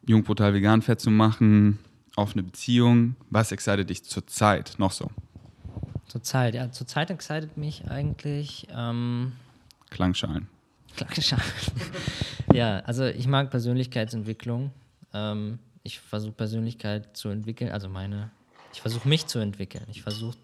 [0.05, 1.79] Jungportal vegan fett zu machen,
[2.15, 3.15] offene Beziehung.
[3.29, 5.09] Was excited dich zurzeit noch so?
[6.07, 8.67] Zurzeit, ja, zurzeit excited mich eigentlich.
[8.75, 9.33] Ähm,
[9.89, 10.47] Klangschalen.
[10.97, 11.43] Klangschalen.
[12.53, 14.71] ja, also ich mag Persönlichkeitsentwicklung.
[15.13, 18.31] Ähm, ich versuche Persönlichkeit zu entwickeln, also meine,
[18.79, 19.83] ich versuche mich zu entwickeln.
[19.89, 20.37] Ich versuche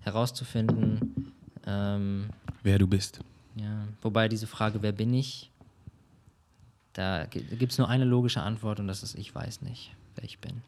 [0.00, 1.34] herauszufinden,
[1.66, 2.30] ähm,
[2.62, 3.20] Wer du bist.
[3.54, 5.50] ja, wobei diese Frage, wer bin ich,
[6.94, 10.38] da gibt es nur eine logische Antwort und das ist, ich weiß nicht, wer ich
[10.38, 10.62] bin.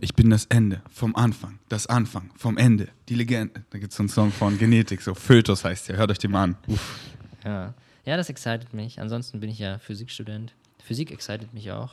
[0.00, 3.62] Ich bin das Ende vom Anfang, das Anfang vom Ende, die Legende.
[3.68, 5.98] Da gibt es so einen Song von Genetik, so Fötus heißt der.
[5.98, 6.56] Hört euch den mal an.
[6.66, 6.98] Uff.
[7.44, 7.74] Ja.
[8.06, 8.98] ja, das excited mich.
[9.00, 10.54] Ansonsten bin ich ja Physikstudent.
[10.82, 11.90] Physik excited mich auch.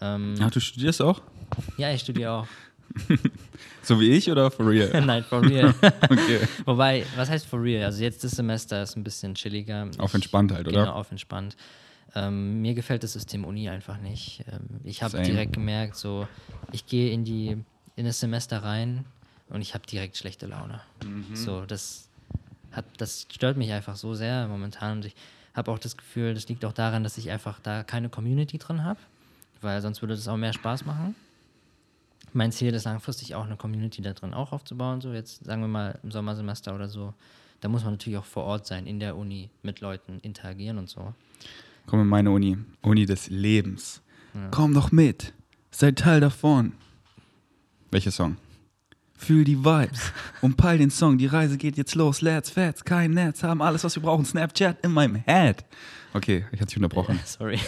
[0.00, 1.20] Ähm, Ja, du studierst auch?
[1.76, 2.46] ja, ich studiere auch.
[3.82, 5.00] So wie ich oder for real?
[5.04, 5.74] Nein, for real.
[6.04, 6.40] Okay.
[6.64, 7.84] Wobei, was heißt for real?
[7.84, 9.88] Also jetzt das Semester ist ein bisschen chilliger.
[9.98, 10.82] Auf entspannt halt, oder?
[10.82, 11.56] Genau, auf entspannt.
[12.14, 14.44] Ähm, mir gefällt das System Uni einfach nicht.
[14.52, 16.28] Ähm, ich habe direkt gemerkt, so
[16.70, 17.56] ich gehe in die
[17.96, 19.04] in das Semester rein
[19.48, 20.80] und ich habe direkt schlechte Laune.
[21.04, 21.34] Mhm.
[21.34, 22.08] So das
[22.70, 25.14] hat das stört mich einfach so sehr momentan und ich
[25.54, 28.84] habe auch das Gefühl, das liegt auch daran, dass ich einfach da keine Community drin
[28.84, 29.00] habe,
[29.60, 31.14] weil sonst würde das auch mehr Spaß machen.
[32.32, 35.00] Mein Ziel ist langfristig auch eine Community da drin auch aufzubauen.
[35.00, 37.14] So jetzt sagen wir mal im Sommersemester oder so.
[37.60, 40.88] Da muss man natürlich auch vor Ort sein, in der Uni, mit Leuten interagieren und
[40.88, 41.14] so.
[41.86, 42.58] Komm in meine Uni.
[42.80, 44.02] Uni des Lebens.
[44.50, 45.32] Komm doch mit.
[45.70, 46.72] Sei Teil davon.
[47.90, 48.36] Welcher Song?
[49.14, 51.18] Fühl die Vibes und peil den Song.
[51.18, 52.22] Die Reise geht jetzt los.
[52.22, 54.24] Let's fets, kein Netz, haben alles, was wir brauchen.
[54.24, 55.64] Snapchat in meinem Head.
[56.14, 57.20] Okay, ich hatte dich unterbrochen.
[57.24, 57.58] Sorry.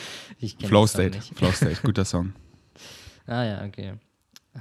[0.66, 1.20] Flow State.
[1.34, 2.32] Flow State, guter Song.
[3.26, 3.94] Ah ja, okay.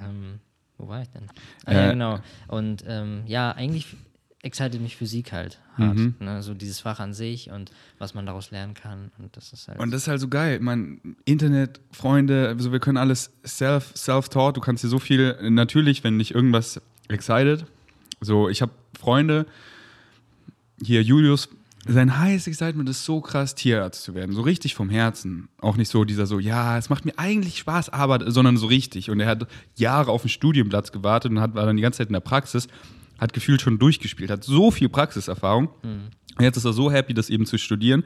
[0.04, 0.40] Ähm,
[0.78, 1.24] wo war ich denn?
[1.66, 2.20] Ah, Äh, ja, genau.
[2.48, 3.96] Und ähm, ja, eigentlich
[4.44, 5.98] excited mich Physik halt hart.
[5.98, 6.16] Mhm.
[6.20, 6.42] Ne?
[6.44, 9.12] So dieses Fach an sich und was man daraus lernen kann.
[9.18, 9.80] Und das ist halt.
[9.80, 10.60] Und das ist halt so geil.
[10.62, 14.56] Mein Internet, Freunde, also wir können alles self, self-taught.
[14.56, 16.80] Du kannst dir so viel, natürlich, wenn dich irgendwas
[17.10, 17.66] excited.
[18.22, 19.46] So, ich habe Freunde,
[20.82, 21.50] hier Julius,
[21.88, 24.34] sein heißes Excitement ist so krass, Tierarzt zu werden.
[24.34, 25.50] So richtig vom Herzen.
[25.60, 29.10] Auch nicht so dieser so, ja, es macht mir eigentlich Spaß, aber, sondern so richtig.
[29.10, 32.08] Und er hat Jahre auf den Studienplatz gewartet und hat, war dann die ganze Zeit
[32.08, 32.68] in der Praxis,
[33.18, 35.70] hat gefühlt schon durchgespielt, hat so viel Praxiserfahrung.
[36.38, 38.04] Und jetzt ist er so happy, das eben zu studieren.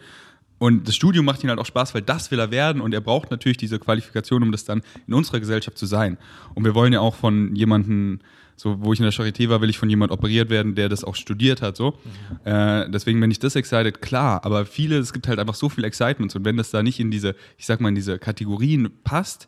[0.58, 3.02] Und das Studium macht ihm halt auch Spaß, weil das will er werden und er
[3.02, 6.20] braucht natürlich diese Qualifikation, um das dann in unserer Gesellschaft zu sein.
[6.53, 8.20] Und wir wollen ja auch von jemandem,
[8.62, 11.04] so wo ich in der Charité war, will ich von jemandem operiert werden, der das
[11.04, 11.76] auch studiert hat.
[11.76, 11.98] So.
[12.44, 14.46] Äh, deswegen bin ich das excited, klar.
[14.46, 17.10] Aber viele, es gibt halt einfach so viel Excitements und wenn das da nicht in
[17.10, 19.48] diese, ich sag mal, in diese Kategorien passt,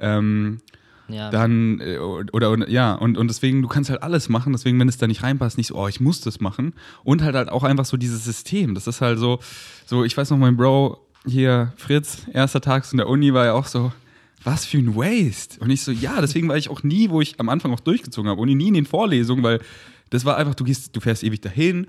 [0.00, 0.58] ähm,
[1.06, 4.78] ja, dann äh, oder, oder ja und, und deswegen du kannst halt alles machen deswegen
[4.78, 7.48] wenn es da nicht reinpasst nicht so oh ich muss das machen und halt halt
[7.48, 9.38] auch einfach so dieses System das ist halt so
[9.86, 13.54] so ich weiß noch mein Bro hier Fritz erster Tag in der Uni war ja
[13.54, 13.90] auch so
[14.44, 17.38] was für ein Waste und ich so ja deswegen war ich auch nie wo ich
[17.40, 19.60] am Anfang auch durchgezogen habe Uni nie in den Vorlesungen weil
[20.10, 21.88] das war einfach du gehst du fährst ewig dahin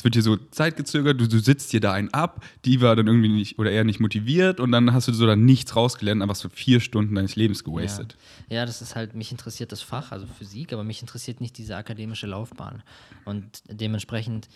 [0.00, 3.06] es wird dir so zeitgezögert, du, du sitzt dir da einen ab, die war dann
[3.06, 6.36] irgendwie nicht oder eher nicht motiviert und dann hast du so dann nichts rausgelernt, einfach
[6.36, 8.16] so vier Stunden deines Lebens gewastet.
[8.48, 8.56] Ja.
[8.56, 11.76] ja, das ist halt, mich interessiert das Fach, also Physik, aber mich interessiert nicht diese
[11.76, 12.82] akademische Laufbahn.
[13.26, 14.48] Und dementsprechend,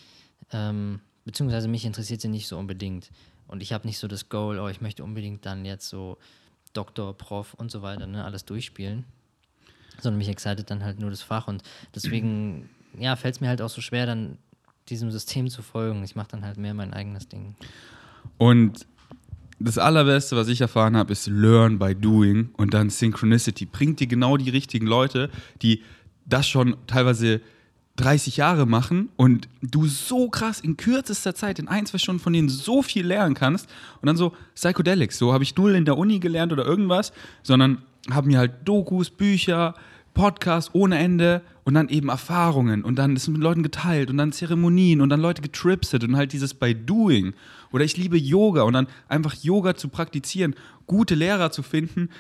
[0.51, 3.11] ähm, beziehungsweise mich interessiert sie nicht so unbedingt.
[3.47, 6.17] Und ich habe nicht so das Goal, oh, ich möchte unbedingt dann jetzt so
[6.75, 9.05] Doktor, Prof und so weiter, ne, alles durchspielen.
[10.01, 11.49] Sondern mich excited dann halt nur das Fach.
[11.49, 11.63] Und
[11.95, 12.69] deswegen,
[12.99, 14.39] ja, fällt es mir halt auch so schwer, dann
[14.89, 16.05] diesem System zu folgen.
[16.05, 17.55] Ich mache dann halt mehr mein eigenes Ding.
[18.37, 18.87] Und
[19.59, 23.67] das Allerbeste, was ich erfahren habe, ist Learn by Doing und dann Synchronicity.
[23.67, 25.31] Bringt dir genau die richtigen Leute,
[25.63, 25.83] die
[26.27, 27.41] das schon teilweise
[27.97, 32.33] 30 Jahre machen und du so krass in kürzester Zeit, in ein, zwei Stunden von
[32.33, 33.69] denen so viel lernen kannst.
[34.01, 37.13] Und dann so Psychedelics, so habe ich null in der Uni gelernt oder irgendwas,
[37.43, 39.75] sondern haben mir halt Dokus, Bücher,
[40.13, 44.33] Podcasts ohne Ende und dann eben Erfahrungen und dann ist mit Leuten geteilt und dann
[44.33, 47.35] Zeremonien und dann Leute getripset und halt dieses by Doing.
[47.73, 50.55] Oder ich liebe Yoga und dann einfach Yoga zu praktizieren,
[50.87, 52.11] gute Lehrer zu finden,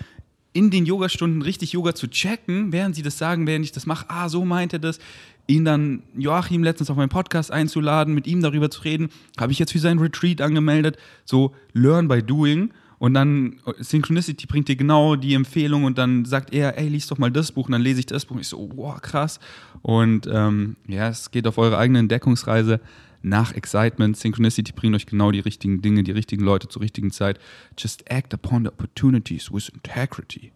[0.52, 4.06] in den Yogastunden richtig Yoga zu checken, während sie das sagen, während ich das mache,
[4.09, 4.98] ah, so meint er das.
[5.47, 9.59] Ihn dann Joachim letztens auf meinen Podcast einzuladen, mit ihm darüber zu reden, habe ich
[9.59, 10.97] jetzt für sein Retreat angemeldet.
[11.25, 12.71] So Learn by Doing.
[12.99, 17.19] Und dann Synchronicity bringt dir genau die Empfehlung und dann sagt er, ey, lies doch
[17.19, 18.37] mal das Buch und dann lese ich das Buch.
[18.37, 19.41] Und ich so, wow, krass.
[19.83, 22.81] Und ähm, ja, es geht auf eure eigene Entdeckungsreise
[23.21, 24.16] nach Excitement.
[24.16, 27.39] Synchronicity bringt euch genau die richtigen Dinge, die richtigen Leute zur richtigen Zeit.
[27.77, 30.53] Just act upon the opportunities with integrity.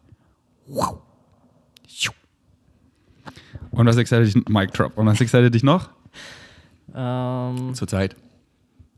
[0.67, 1.03] Wow.
[3.71, 5.91] Und was excited dich, Mic Drop, und was excited dich noch?
[6.95, 8.17] Ähm, Zur Zeit.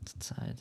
[0.05, 0.57] zur Zeit.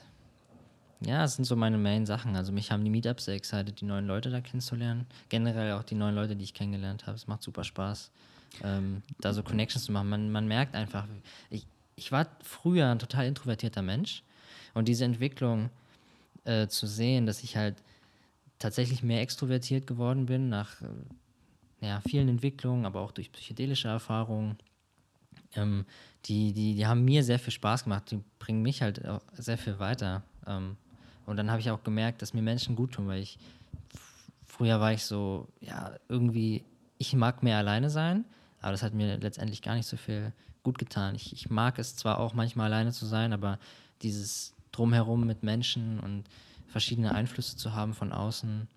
[1.03, 2.37] Ja, das sind so meine Main-Sachen.
[2.37, 5.07] Also mich haben die Meetups sehr excited, die neuen Leute da kennenzulernen.
[5.31, 7.17] Generell auch die neuen Leute, die ich kennengelernt habe.
[7.17, 8.11] Es macht super Spaß,
[8.63, 10.11] ähm, da so Connections zu machen.
[10.11, 11.07] Man, man merkt einfach,
[11.49, 11.67] ich,
[11.97, 14.23] ich war früher ein total introvertierter Mensch
[14.75, 15.71] und diese Entwicklung
[16.45, 17.77] äh, zu sehen, dass ich halt
[18.59, 20.87] tatsächlich mehr extrovertiert geworden bin nach äh,
[21.81, 24.57] ja, vielen Entwicklungen, aber auch durch psychedelische Erfahrungen.
[25.55, 25.87] Ähm,
[26.27, 29.59] die, die, die haben mir sehr viel Spaß gemacht, die bringen mich halt auch sehr
[29.59, 30.23] viel weiter.
[30.47, 30.77] Ähm,
[31.27, 33.39] und dann habe ich auch gemerkt, dass mir Menschen gut tun, weil ich
[34.47, 36.65] früher war ich so, ja, irgendwie,
[36.99, 38.25] ich mag mehr alleine sein,
[38.61, 40.33] aber das hat mir letztendlich gar nicht so viel
[40.63, 41.15] gut getan.
[41.15, 43.59] Ich, ich mag es zwar auch manchmal alleine zu sein, aber
[44.03, 46.25] dieses Drumherum mit Menschen und
[46.69, 48.69] verschiedene Einflüsse zu haben von außen,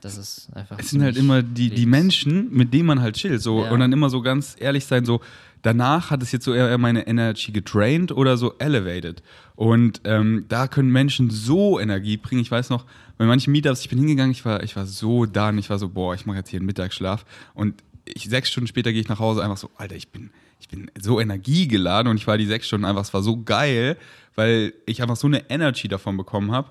[0.00, 0.78] das ist einfach.
[0.78, 3.42] Es sind halt immer die, die Menschen, mit denen man halt chillt.
[3.42, 3.70] So, Ja.
[3.70, 5.20] Und dann immer so ganz ehrlich sein, so
[5.62, 9.22] danach hat es jetzt so eher meine Energy gedraint oder so elevated.
[9.56, 12.40] Und ähm, da können Menschen so Energie bringen.
[12.40, 12.84] Ich weiß noch,
[13.18, 15.88] bei manchen Meetups, ich bin hingegangen, ich war, ich war so done, ich war so,
[15.88, 17.24] boah, ich mache jetzt hier einen Mittagsschlaf.
[17.54, 20.68] Und ich, sechs Stunden später gehe ich nach Hause, einfach so, Alter, ich bin, ich
[20.68, 23.96] bin so energiegeladen und ich war die sechs Stunden einfach, es war so geil,
[24.34, 26.70] weil ich einfach so eine Energy davon bekommen habe.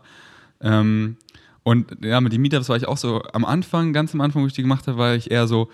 [0.62, 1.18] Ähm,
[1.66, 4.48] und ja, mit den Meetups war ich auch so am Anfang, ganz am Anfang, wo
[4.48, 5.68] ich die gemacht habe, war ich eher so,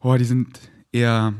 [0.00, 0.58] oh, die sind
[0.92, 1.34] eher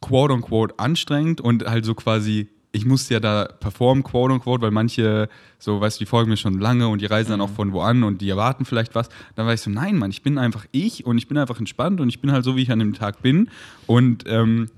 [0.00, 4.70] quote unquote anstrengend und halt so quasi, ich musste ja da performen, quote unquote, weil
[4.70, 5.28] manche,
[5.58, 7.80] so, weißt du, die folgen mir schon lange und die reisen dann auch von wo
[7.80, 9.08] an und die erwarten vielleicht was.
[9.34, 12.00] Dann war ich so, nein, Mann, ich bin einfach ich und ich bin einfach entspannt
[12.00, 13.50] und ich bin halt so, wie ich an dem Tag bin.
[13.86, 14.68] Und, ähm,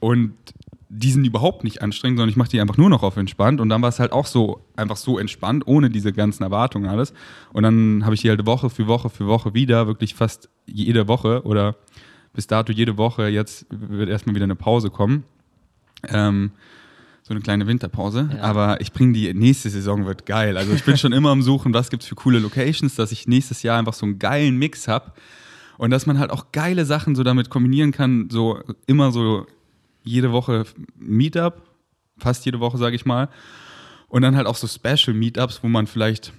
[0.00, 0.32] und
[0.90, 3.60] die sind überhaupt nicht anstrengend, sondern ich mache die einfach nur noch auf entspannt.
[3.60, 7.12] Und dann war es halt auch so, einfach so entspannt, ohne diese ganzen Erwartungen alles.
[7.52, 11.06] Und dann habe ich die halt Woche für Woche für Woche wieder, wirklich fast jede
[11.06, 11.76] Woche oder
[12.32, 13.28] bis dato jede Woche.
[13.28, 15.24] Jetzt wird erstmal wieder eine Pause kommen.
[16.08, 16.52] Ähm,
[17.22, 18.30] so eine kleine Winterpause.
[18.34, 18.40] Ja.
[18.40, 20.56] Aber ich bringe die nächste Saison wird geil.
[20.56, 23.28] Also ich bin schon immer am Suchen, was gibt es für coole Locations, dass ich
[23.28, 25.12] nächstes Jahr einfach so einen geilen Mix habe.
[25.76, 29.46] Und dass man halt auch geile Sachen so damit kombinieren kann, so immer so
[30.08, 30.64] jede Woche
[30.96, 31.62] Meetup,
[32.18, 33.28] fast jede Woche, sage ich mal.
[34.08, 36.32] Und dann halt auch so Special Meetups, wo man vielleicht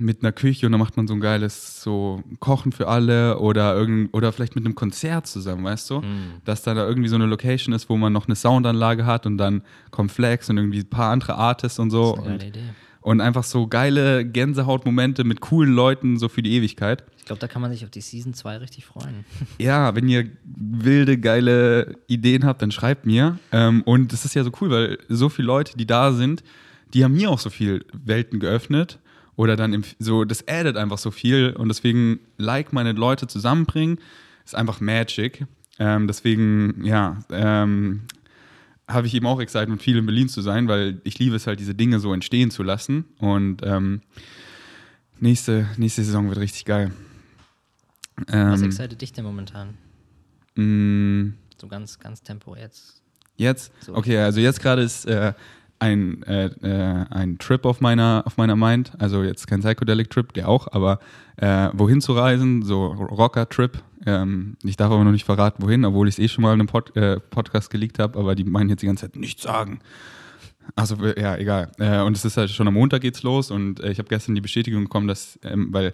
[0.00, 3.74] mit einer Küche und dann macht man so ein geiles so Kochen für alle oder
[3.74, 6.02] irgend, oder vielleicht mit einem Konzert zusammen, weißt du?
[6.44, 9.38] Dass da, da irgendwie so eine Location ist, wo man noch eine Soundanlage hat und
[9.38, 12.12] dann kommt Flex und irgendwie ein paar andere Artists und so.
[12.12, 12.74] Das ist eine geile Idee.
[13.08, 17.04] Und einfach so geile Gänsehautmomente mit coolen Leuten so für die Ewigkeit.
[17.16, 19.24] Ich glaube, da kann man sich auf die Season 2 richtig freuen.
[19.58, 23.38] Ja, wenn ihr wilde, geile Ideen habt, dann schreibt mir.
[23.50, 26.44] Ähm, und das ist ja so cool, weil so viele Leute, die da sind,
[26.92, 28.98] die haben mir auch so viel Welten geöffnet.
[29.36, 31.54] Oder dann im, so, das addet einfach so viel.
[31.56, 34.00] Und deswegen, like meine Leute zusammenbringen,
[34.44, 35.46] ist einfach Magic.
[35.78, 38.02] Ähm, deswegen, ja, ähm,
[38.88, 41.60] habe ich eben auch Excitement, viel in Berlin zu sein, weil ich liebe es halt,
[41.60, 43.04] diese Dinge so entstehen zu lassen.
[43.18, 44.00] Und ähm,
[45.20, 46.92] nächste, nächste Saison wird richtig geil.
[48.26, 49.74] Was Ähm, excited dich denn momentan?
[50.56, 53.02] mh, So ganz, ganz tempo jetzt.
[53.36, 53.72] Jetzt?
[53.80, 53.94] So.
[53.94, 55.32] Okay, also jetzt gerade ist äh,
[55.78, 58.92] ein, äh, äh, ein Trip auf meiner, auf meiner Mind.
[58.98, 60.98] Also jetzt kein Psychedelic-Trip, der auch, aber
[61.36, 63.82] äh, wohin zu reisen, so Rocker-Trip.
[64.06, 66.60] Ähm, ich darf aber noch nicht verraten, wohin, obwohl ich es eh schon mal in
[66.60, 69.80] einem Pod, äh, Podcast geleakt habe, aber die meinen jetzt die ganze Zeit, nichts sagen.
[70.76, 71.70] Also ja, egal.
[71.78, 74.34] Äh, und es ist halt schon am Montag geht's los und äh, ich habe gestern
[74.34, 75.92] die Bestätigung bekommen, dass, ähm, weil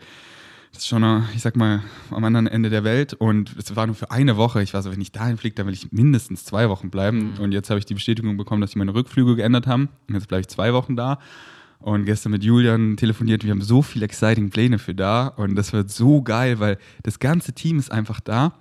[0.83, 4.37] schon, ich sag mal, am anderen Ende der Welt und es war nur für eine
[4.37, 4.63] Woche.
[4.63, 7.35] Ich war so, wenn ich dahin fliege, dann will ich mindestens zwei Wochen bleiben.
[7.35, 7.41] Mhm.
[7.41, 9.89] Und jetzt habe ich die Bestätigung bekommen, dass sie meine Rückflüge geändert haben.
[10.09, 11.19] Und jetzt bleibe ich zwei Wochen da.
[11.79, 15.75] Und gestern mit Julian telefoniert, wir haben so viele exciting Pläne für da und das
[15.75, 18.55] wird so geil, weil das ganze Team ist einfach da.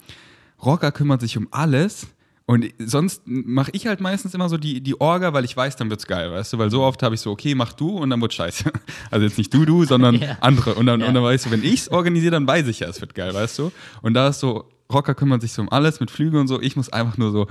[0.62, 2.08] Rocker kümmert sich um alles
[2.46, 5.90] und sonst mache ich halt meistens immer so die, die Orga, weil ich weiß, dann
[5.90, 6.58] wird's geil, weißt du?
[6.58, 8.72] Weil so oft habe ich so, okay, mach du und dann wird scheiße.
[9.12, 10.38] Also jetzt nicht du, du, sondern ja.
[10.42, 10.76] andere.
[10.76, 11.08] Und dann, ja.
[11.08, 13.60] und dann weißt du, wenn ich's organisiere, dann weiß ich ja, es wird geil, weißt
[13.60, 13.72] du?
[14.02, 16.60] Und da ist so, Rocker kümmert sich so um alles mit Flügen und so.
[16.62, 17.48] Ich muss einfach nur so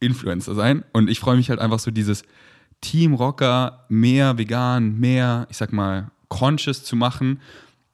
[0.00, 0.84] Influencer sein.
[0.92, 2.22] Und ich freue mich halt einfach so dieses
[2.80, 7.40] Team Rocker mehr vegan, mehr, ich sag mal, conscious zu machen.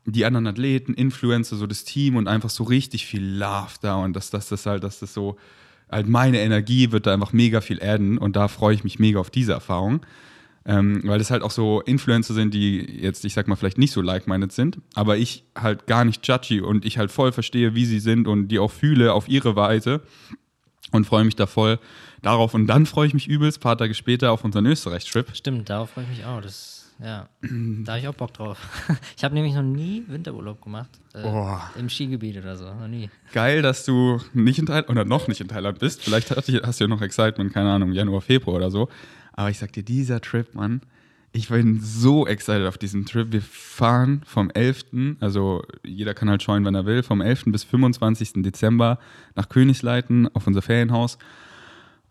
[0.07, 4.15] Die anderen Athleten, Influencer, so das Team und einfach so richtig viel Love da und
[4.15, 5.37] dass das, das halt, dass das so
[5.93, 9.21] halt meine Energie wird da einfach mega viel adden und da freue ich mich mega
[9.21, 10.05] auf diese Erfahrung.
[10.65, 13.91] Ähm, weil das halt auch so Influencer sind, die jetzt, ich sag mal, vielleicht nicht
[13.91, 17.85] so like-minded sind, aber ich halt gar nicht judgy und ich halt voll verstehe, wie
[17.85, 20.03] sie sind und die auch fühle auf ihre Weise
[20.93, 21.81] und freue mich da voll
[22.23, 22.55] darauf.
[22.55, 25.35] Und dann freue ich mich übelst, paar Tage später, auf unseren Österreich-Trip.
[25.35, 26.41] Stimmt, darauf freue ich mich auch.
[26.41, 28.59] Das ja, da habe ich auch Bock drauf.
[29.17, 30.91] Ich habe nämlich noch nie Winterurlaub gemacht.
[31.15, 31.59] Äh, oh.
[31.79, 32.65] Im Skigebiet oder so.
[32.65, 33.09] Noch nie.
[33.33, 36.03] Geil, dass du nicht in Thailand oder noch nicht in Thailand bist.
[36.03, 38.89] Vielleicht hast du ja noch Excitement, keine Ahnung, Januar, Februar oder so.
[39.33, 40.83] Aber ich sag dir, dieser Trip, Mann,
[41.33, 43.33] ich bin so excited auf diesen Trip.
[43.33, 47.45] Wir fahren vom 11., also jeder kann halt schauen, wann er will, vom 11.
[47.47, 48.43] bis 25.
[48.43, 48.99] Dezember
[49.35, 51.17] nach Königsleiten auf unser Ferienhaus.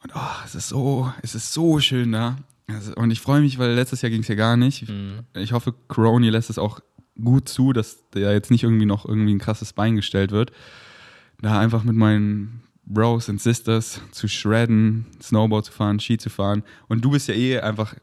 [0.03, 2.37] Und oh, es ist so, es ist so schön da.
[2.73, 4.87] Also, und ich freue mich, weil letztes Jahr ging es ja gar nicht.
[4.89, 5.19] Mhm.
[5.35, 6.79] Ich hoffe, Coroni lässt es auch
[7.21, 10.51] gut zu, dass der jetzt nicht irgendwie noch irgendwie ein krasses Bein gestellt wird.
[11.41, 16.63] Da einfach mit meinen Bros und Sisters zu shredden, Snowboard zu fahren, Ski zu fahren.
[16.87, 17.95] Und du bist ja eh einfach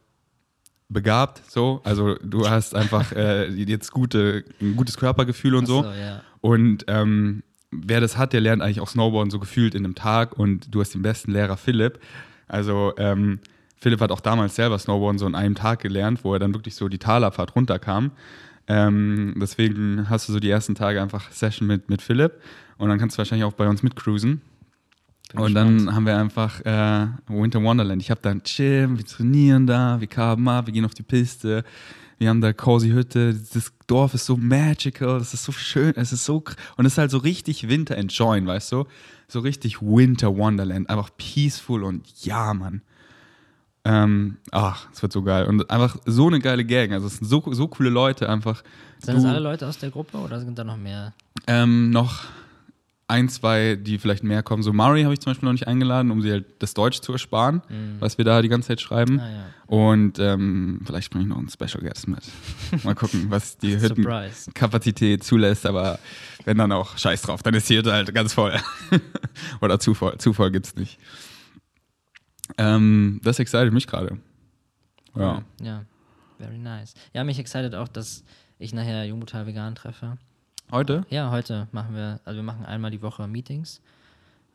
[0.89, 1.81] begabt, so.
[1.83, 5.83] Also du hast einfach äh, jetzt gute, ein gutes Körpergefühl und so.
[5.83, 6.21] so ja.
[6.41, 10.37] Und ähm, wer das hat, der lernt eigentlich auch Snowboarden so gefühlt in einem Tag.
[10.37, 11.99] Und du hast den besten Lehrer Philipp.
[12.47, 13.39] Also ähm,
[13.79, 16.75] Philipp hat auch damals selber Snowboarden so in einem Tag gelernt, wo er dann wirklich
[16.75, 18.11] so die Talabfahrt runterkam.
[18.67, 22.33] Ähm, deswegen hast du so die ersten Tage einfach Session mit, mit Philipp
[22.77, 24.41] und dann kannst du wahrscheinlich auch bei uns mitcruisen.
[25.31, 25.81] Bin und gespannt.
[25.81, 28.01] dann haben wir einfach äh, Winter Wonderland.
[28.01, 31.63] Ich habe dann chill, wir trainieren da, wir kamen ab, wir gehen auf die Piste,
[32.17, 33.33] wir haben da cozy Hütte.
[33.53, 36.43] Das Dorf ist so magical, das ist so schön, es ist so
[36.77, 38.85] und es ist halt so richtig Winter enjoyen, weißt du?
[39.27, 42.81] So richtig Winter Wonderland, einfach peaceful und ja, Mann.
[43.89, 45.45] Ähm, ach, es wird so geil.
[45.45, 46.93] Und einfach so eine geile Gang.
[46.93, 48.63] Also es sind so, so coole Leute einfach.
[48.99, 51.13] Sind du, das alle Leute aus der Gruppe oder sind da noch mehr?
[51.47, 52.25] Ähm, noch
[53.07, 54.61] ein, zwei, die vielleicht mehr kommen.
[54.61, 57.11] So Mari habe ich zum Beispiel noch nicht eingeladen, um sie halt das Deutsch zu
[57.13, 57.95] ersparen, mhm.
[57.99, 59.19] was wir da die ganze Zeit schreiben.
[59.19, 59.45] Ah, ja.
[59.65, 62.21] Und ähm, vielleicht bringe ich noch einen Special Guest mit.
[62.83, 65.65] Mal gucken, was die Hüttenkapazität zulässt.
[65.65, 65.97] Aber
[66.45, 68.53] wenn dann auch Scheiß drauf, dann ist hier halt ganz voll.
[69.61, 70.19] Oder Zufall.
[70.19, 70.99] Zufall gibt es nicht.
[72.59, 74.17] Ähm, das excited mich gerade.
[75.15, 75.43] Ja.
[75.61, 75.85] Ja,
[76.37, 76.93] very nice.
[77.13, 78.23] Ja, mich excited auch, dass
[78.59, 80.17] ich nachher Jungbutal vegan treffe.
[80.71, 81.05] Heute?
[81.09, 83.81] Ja, heute machen wir, also wir machen einmal die Woche Meetings.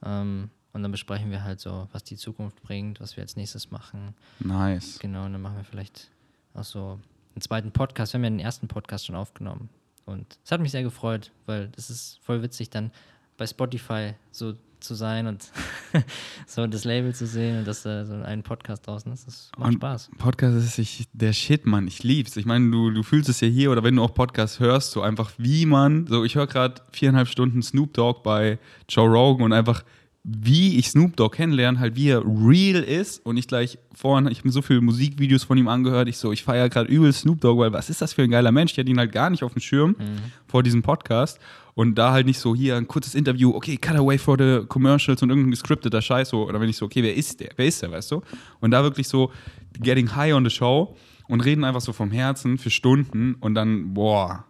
[0.04, 3.70] Ähm, und dann besprechen wir halt so, was die Zukunft bringt, was wir als nächstes
[3.70, 4.14] machen.
[4.40, 4.98] Nice.
[4.98, 6.10] Genau, und dann machen wir vielleicht
[6.52, 7.00] auch so
[7.34, 8.12] einen zweiten Podcast.
[8.12, 9.68] Wir haben ja den ersten Podcast schon aufgenommen.
[10.04, 12.90] Und es hat mich sehr gefreut, weil es ist voll witzig, dann
[13.36, 14.54] bei Spotify so
[14.84, 15.50] zu sein und
[16.46, 19.26] so das Label zu sehen und dass da so ein Podcast draußen ist.
[19.26, 20.10] Das macht und Spaß.
[20.18, 21.88] Podcast ist ich, der Shit, Mann.
[21.88, 22.36] Ich lieb's.
[22.36, 25.02] Ich meine, du, du fühlst es ja hier oder wenn du auch Podcast hörst, so
[25.02, 28.58] einfach wie man, so ich höre gerade viereinhalb Stunden Snoop Dogg bei
[28.88, 29.84] Joe Rogan und einfach
[30.26, 34.38] wie ich Snoop Dogg kennenlerne, halt wie er real ist und ich gleich vorhin, ich
[34.38, 37.42] habe mir so viele Musikvideos von ihm angehört, ich so, ich feiere gerade übel Snoop
[37.42, 38.72] Dogg, weil was ist das für ein geiler Mensch?
[38.72, 40.32] Ich hatte ihn halt gar nicht auf dem Schirm mhm.
[40.46, 41.38] vor diesem Podcast
[41.74, 45.28] und da halt nicht so hier ein kurzes Interview, okay, Cutaway for the Commercials und
[45.28, 47.50] irgendein gescripteter Scheiß so, oder wenn ich so, okay, wer ist der?
[47.56, 48.22] Wer ist der, weißt du?
[48.60, 49.30] Und da wirklich so
[49.78, 50.96] getting high on the show
[51.28, 54.46] und reden einfach so vom Herzen für Stunden und dann, boah,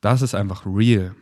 [0.00, 1.14] das ist einfach real.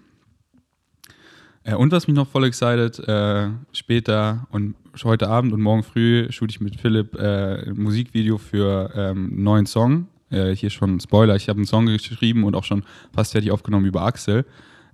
[1.65, 6.31] Äh, und was mich noch voll excited, äh, später und heute Abend und morgen früh
[6.31, 10.07] shoote ich mit Philipp äh, ein Musikvideo für ähm, einen neuen Song.
[10.31, 13.87] Äh, hier schon Spoiler, ich habe einen Song geschrieben und auch schon fast fertig aufgenommen
[13.87, 14.45] über Axel.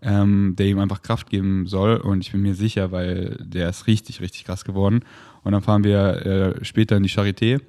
[0.02, 1.96] ähm, der ihm einfach Kraft geben soll.
[1.96, 5.00] Und ich bin mir sicher, weil der ist richtig, richtig krass geworden.
[5.42, 7.60] Und dann fahren wir äh, später in die Charité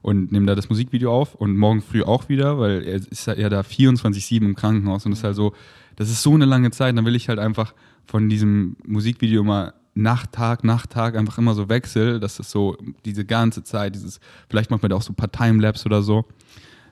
[0.00, 3.48] und nehmen da das Musikvideo auf und morgen früh auch wieder, weil er ist ja
[3.48, 5.54] da 24-7 im Krankenhaus und das ist halt so,
[5.96, 6.96] das ist so eine lange Zeit.
[6.96, 7.74] Dann will ich halt einfach
[8.06, 12.76] von diesem Musikvideo mal nach Tag, nach Tag einfach immer so wechsel, dass das so
[13.04, 16.24] diese ganze Zeit, dieses, vielleicht macht man da auch so ein paar Timelapse oder so.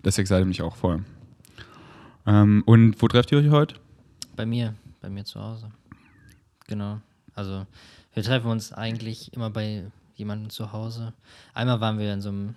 [0.03, 1.05] Das excited mich auch voll.
[2.27, 3.77] Ähm, und wo trefft ihr euch heute?
[4.37, 5.71] Bei mir, bei mir zu Hause.
[6.67, 7.01] Genau.
[7.35, 7.67] Also
[8.13, 9.85] wir treffen uns eigentlich immer bei
[10.15, 11.13] jemandem zu Hause.
[11.55, 12.55] Einmal waren wir in so einem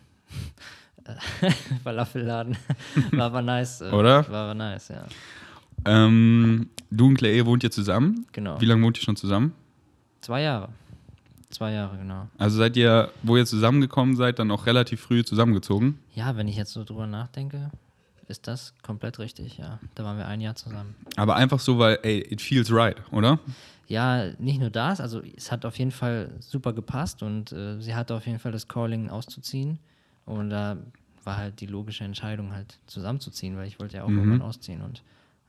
[1.83, 2.57] Falafelladen.
[3.11, 3.81] war aber nice.
[3.81, 4.29] äh, Oder?
[4.29, 5.05] War aber nice, ja.
[5.85, 8.25] Ähm, du und Clay wohnt ihr zusammen?
[8.31, 8.59] Genau.
[8.61, 9.53] Wie lange wohnt ihr schon zusammen?
[10.21, 10.69] Zwei Jahre.
[11.49, 12.27] Zwei Jahre, genau.
[12.37, 15.99] Also seid ihr, wo ihr zusammengekommen seid, dann auch relativ früh zusammengezogen?
[16.15, 17.69] Ja, wenn ich jetzt so drüber nachdenke,
[18.27, 19.79] ist das komplett richtig, ja.
[19.95, 20.95] Da waren wir ein Jahr zusammen.
[21.15, 23.37] Aber einfach so, weil, ey, it feels right, oder?
[23.87, 27.93] Ja, nicht nur das, also es hat auf jeden Fall super gepasst und äh, sie
[27.93, 29.77] hatte auf jeden Fall das Calling auszuziehen
[30.25, 30.77] und da
[31.25, 34.17] war halt die logische Entscheidung halt zusammenzuziehen, weil ich wollte ja auch Mhm.
[34.19, 35.03] irgendwann ausziehen und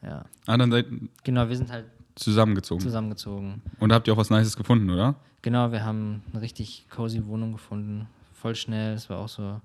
[0.04, 0.86] ja, Ah, dann seid
[1.24, 2.80] genau, wir sind halt zusammengezogen.
[2.80, 3.62] zusammengezogen.
[3.80, 5.16] Und habt ihr auch was Nices gefunden, oder?
[5.42, 9.60] Genau, wir haben eine richtig cozy Wohnung gefunden, voll schnell, es war auch so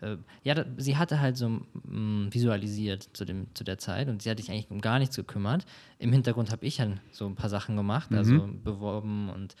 [0.00, 4.22] äh, ja, da, sie hatte halt so mm, visualisiert zu, dem, zu der Zeit und
[4.22, 5.64] sie hat sich eigentlich um gar nichts gekümmert.
[5.98, 9.54] Im Hintergrund habe ich dann so ein paar Sachen gemacht, also beworben und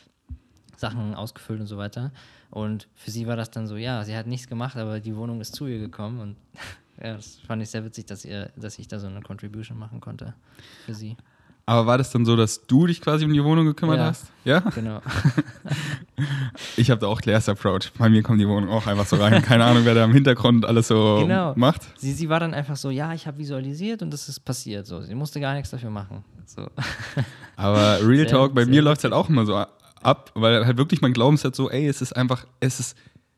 [0.76, 2.10] Sachen ausgefüllt und so weiter.
[2.50, 5.40] Und für sie war das dann so, ja, sie hat nichts gemacht, aber die Wohnung
[5.40, 6.36] ist zu ihr gekommen und
[7.04, 10.00] ja, das fand ich sehr witzig, dass, ihr, dass ich da so eine Contribution machen
[10.00, 10.34] konnte
[10.86, 11.16] für sie.
[11.66, 14.04] Aber war das dann so, dass du dich quasi um die Wohnung gekümmert Ja.
[14.06, 14.26] hast?
[14.44, 14.60] Ja?
[14.60, 15.00] Genau.
[16.76, 17.92] Ich habe da auch Claire's Approach.
[17.98, 19.42] Bei mir kommt die Wohnung auch einfach so rein.
[19.42, 21.52] Keine Ahnung, wer da im Hintergrund alles so Genau.
[21.56, 21.82] macht.
[21.98, 24.86] Sie, sie war dann einfach so, ja, ich habe visualisiert und das ist passiert.
[24.86, 25.00] So.
[25.02, 26.24] Sie musste gar nichts dafür machen.
[26.46, 26.68] So.
[27.56, 30.64] Aber Real Sehr- Talk, bei sehr mir läuft es halt auch immer so ab, weil
[30.64, 32.96] halt wirklich mein Glaubenssatz so, ey, es ist einfach, es ist,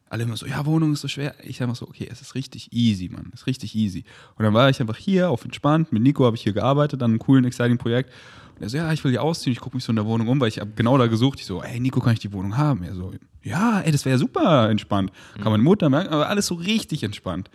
[0.08, 1.34] alle immer so, ja, Wohnung ist so schwer.
[1.42, 4.04] Ich sag mal so, okay, es ist richtig easy, Mann, es ist richtig easy.
[4.36, 7.10] Und dann war ich einfach hier auf entspannt, mit Nico habe ich hier gearbeitet, an
[7.10, 8.12] einem coolen, exciting Projekt.
[8.54, 10.28] Und er so, ja, ich will hier ausziehen, ich gucke mich so in der Wohnung
[10.28, 11.40] um, weil ich habe genau da gesucht.
[11.40, 12.84] Ich so, ey, Nico, kann ich die Wohnung haben?
[12.84, 13.12] Er so,
[13.42, 15.12] ja, ey, das wäre ja super entspannt.
[15.34, 17.50] Kann meine Mutter merken, aber alles so richtig entspannt.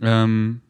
[0.00, 0.60] Ähm,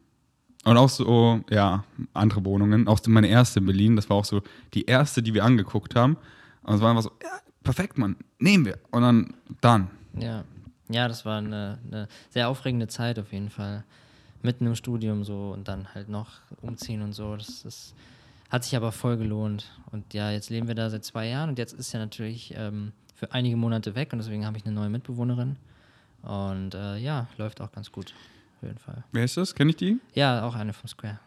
[0.65, 2.87] und auch so, ja, andere Wohnungen.
[2.87, 4.43] Auch meine erste in Berlin, das war auch so
[4.75, 6.17] die erste, die wir angeguckt haben.
[6.63, 7.31] Und es war einfach so, ja,
[7.65, 8.79] perfekt, Mann, nehmen wir.
[8.93, 9.91] Und dann, dann.
[10.19, 10.45] Ja,
[10.93, 13.85] ja, das war eine, eine sehr aufregende Zeit auf jeden Fall.
[14.43, 16.29] Mitten im Studium so und dann halt noch
[16.61, 17.37] umziehen und so.
[17.37, 17.95] Das, das
[18.51, 19.71] hat sich aber voll gelohnt.
[19.93, 22.93] Und ja, jetzt leben wir da seit zwei Jahren und jetzt ist ja natürlich ähm,
[23.15, 25.57] für einige Monate weg und deswegen habe ich eine neue Mitbewohnerin.
[26.23, 28.15] Und äh, ja, läuft auch ganz gut.
[28.57, 29.05] Auf jeden Fall.
[29.13, 29.55] Wer ist das?
[29.55, 29.99] Kenne ich die?
[30.15, 31.19] Ja, auch eine vom Square.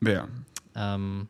[0.00, 0.28] Wer?
[0.74, 1.28] Ähm,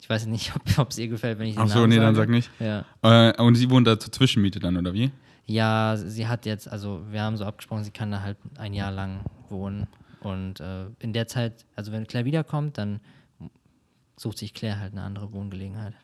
[0.00, 2.14] ich weiß nicht, ob es ihr gefällt, wenn ich den Ach so, Namen nee, dann
[2.14, 2.26] sage.
[2.26, 2.50] sag nicht.
[2.58, 2.84] Ja.
[3.02, 5.10] Äh, und sie wohnt da zur Zwischenmiete dann, oder wie?
[5.52, 8.90] Ja, sie hat jetzt, also wir haben so abgesprochen, sie kann da halt ein Jahr
[8.90, 9.20] lang
[9.50, 9.86] wohnen.
[10.20, 13.00] Und äh, in der Zeit, also wenn Claire wiederkommt, dann
[14.16, 15.94] sucht sich Claire halt eine andere Wohngelegenheit.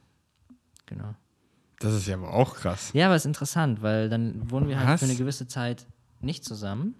[0.86, 1.14] Genau.
[1.78, 2.90] Das ist ja aber auch krass.
[2.92, 5.00] Ja, aber es ist interessant, weil dann wohnen wir halt Was?
[5.00, 5.86] für eine gewisse Zeit
[6.20, 6.94] nicht zusammen.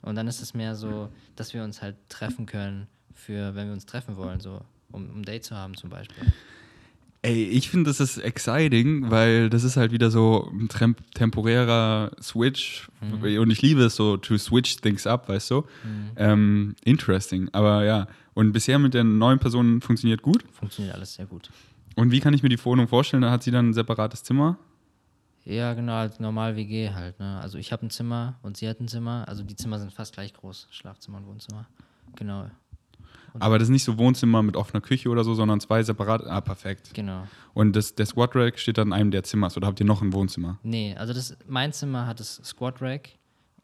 [0.00, 3.74] Und dann ist es mehr so, dass wir uns halt treffen können, für wenn wir
[3.74, 4.60] uns treffen wollen, so
[4.90, 6.32] um, um ein Date zu haben zum Beispiel.
[7.24, 10.68] Ey, ich finde, das ist exciting, weil das ist halt wieder so ein
[11.14, 12.88] temporärer Switch.
[13.00, 15.64] Und ich liebe es so, to switch things up, weißt du?
[16.16, 17.48] Ähm, interesting.
[17.52, 20.44] Aber ja, und bisher mit der neuen Person funktioniert gut.
[20.52, 21.50] Funktioniert alles sehr gut.
[21.94, 23.22] Und wie kann ich mir die Wohnung vorstellen?
[23.22, 24.58] Da hat sie dann ein separates Zimmer.
[25.44, 27.18] Ja, genau, als normal WG halt.
[27.20, 27.40] Ne?
[27.40, 29.24] Also ich habe ein Zimmer und sie hat ein Zimmer.
[29.28, 31.68] Also die Zimmer sind fast gleich groß, Schlafzimmer und Wohnzimmer.
[32.16, 32.48] Genau,
[33.38, 36.30] Aber das ist nicht so Wohnzimmer mit offener Küche oder so, sondern zwei separate.
[36.30, 36.92] Ah, perfekt.
[36.94, 37.26] genau.
[37.54, 40.02] Und das, der Squat Rack steht dann in einem der Zimmers oder habt ihr noch
[40.02, 40.58] ein Wohnzimmer?
[40.62, 43.10] Nee, also das, mein Zimmer hat das Squat Rack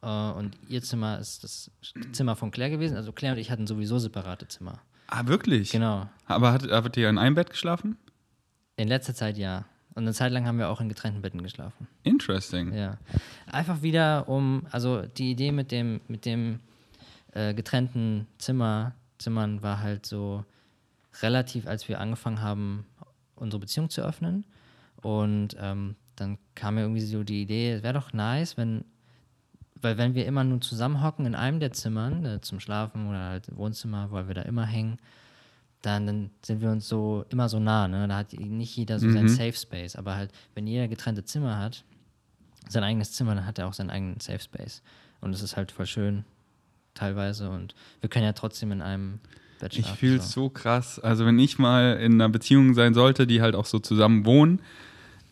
[0.03, 1.71] äh, und ihr Zimmer ist das
[2.13, 2.97] Zimmer von Claire gewesen.
[2.97, 4.81] Also Claire und ich hatten sowieso separate Zimmer.
[5.09, 5.71] Ah, wirklich?
[5.71, 6.09] Genau.
[6.27, 7.97] Aber hat, habt ihr in einem Bett geschlafen?
[8.77, 9.65] In letzter Zeit ja.
[9.95, 11.89] Und eine Zeit lang haben wir auch in getrennten Betten geschlafen.
[12.05, 12.73] Interesting.
[12.73, 12.99] Ja.
[13.47, 16.61] Einfach wieder um, also die Idee mit dem, mit dem
[17.33, 20.45] äh, getrennten Zimmer, Zimmern war halt so
[21.23, 22.87] relativ, als wir angefangen haben,
[23.37, 24.45] unsere Beziehung zu öffnen.
[25.03, 28.85] Und ähm, dann kam mir irgendwie so die Idee, es wäre doch nice, wenn,
[29.77, 33.57] weil wenn wir immer nur zusammenhocken in einem der Zimmern, äh, zum Schlafen oder halt
[33.57, 34.99] Wohnzimmer, weil wir da immer hängen,
[35.83, 37.87] dann, dann sind wir uns so immer so nah.
[37.87, 38.09] Ne?
[38.09, 41.85] Da hat nicht jeder so sein Safe Space, aber halt, wenn jeder getrennte Zimmer hat,
[42.69, 44.83] sein eigenes Zimmer, dann hat er auch seinen eigenen Safe Space.
[45.21, 46.25] Und es ist halt voll schön,
[46.99, 47.51] teilweise.
[47.51, 49.21] Und wir können ja trotzdem in einem
[49.61, 50.99] Bachelor Ich fühle es so krass.
[50.99, 54.61] Also wenn ich mal in einer Beziehung sein sollte, die halt auch so zusammen wohnen,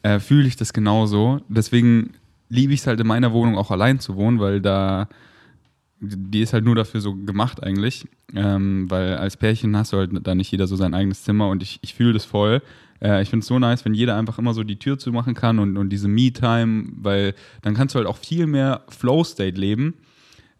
[0.03, 1.41] äh, fühle ich das genauso.
[1.49, 2.15] Deswegen
[2.49, 5.09] liebe ich es halt in meiner Wohnung auch allein zu wohnen, weil da
[5.99, 10.11] die ist halt nur dafür so gemacht eigentlich, ähm, weil als Pärchen hast du halt
[10.27, 12.61] da nicht jeder so sein eigenes Zimmer und ich, ich fühle das voll.
[13.01, 15.59] Äh, ich finde es so nice, wenn jeder einfach immer so die Tür zumachen kann
[15.59, 19.95] und, und diese Me-Time, weil dann kannst du halt auch viel mehr Flow-State leben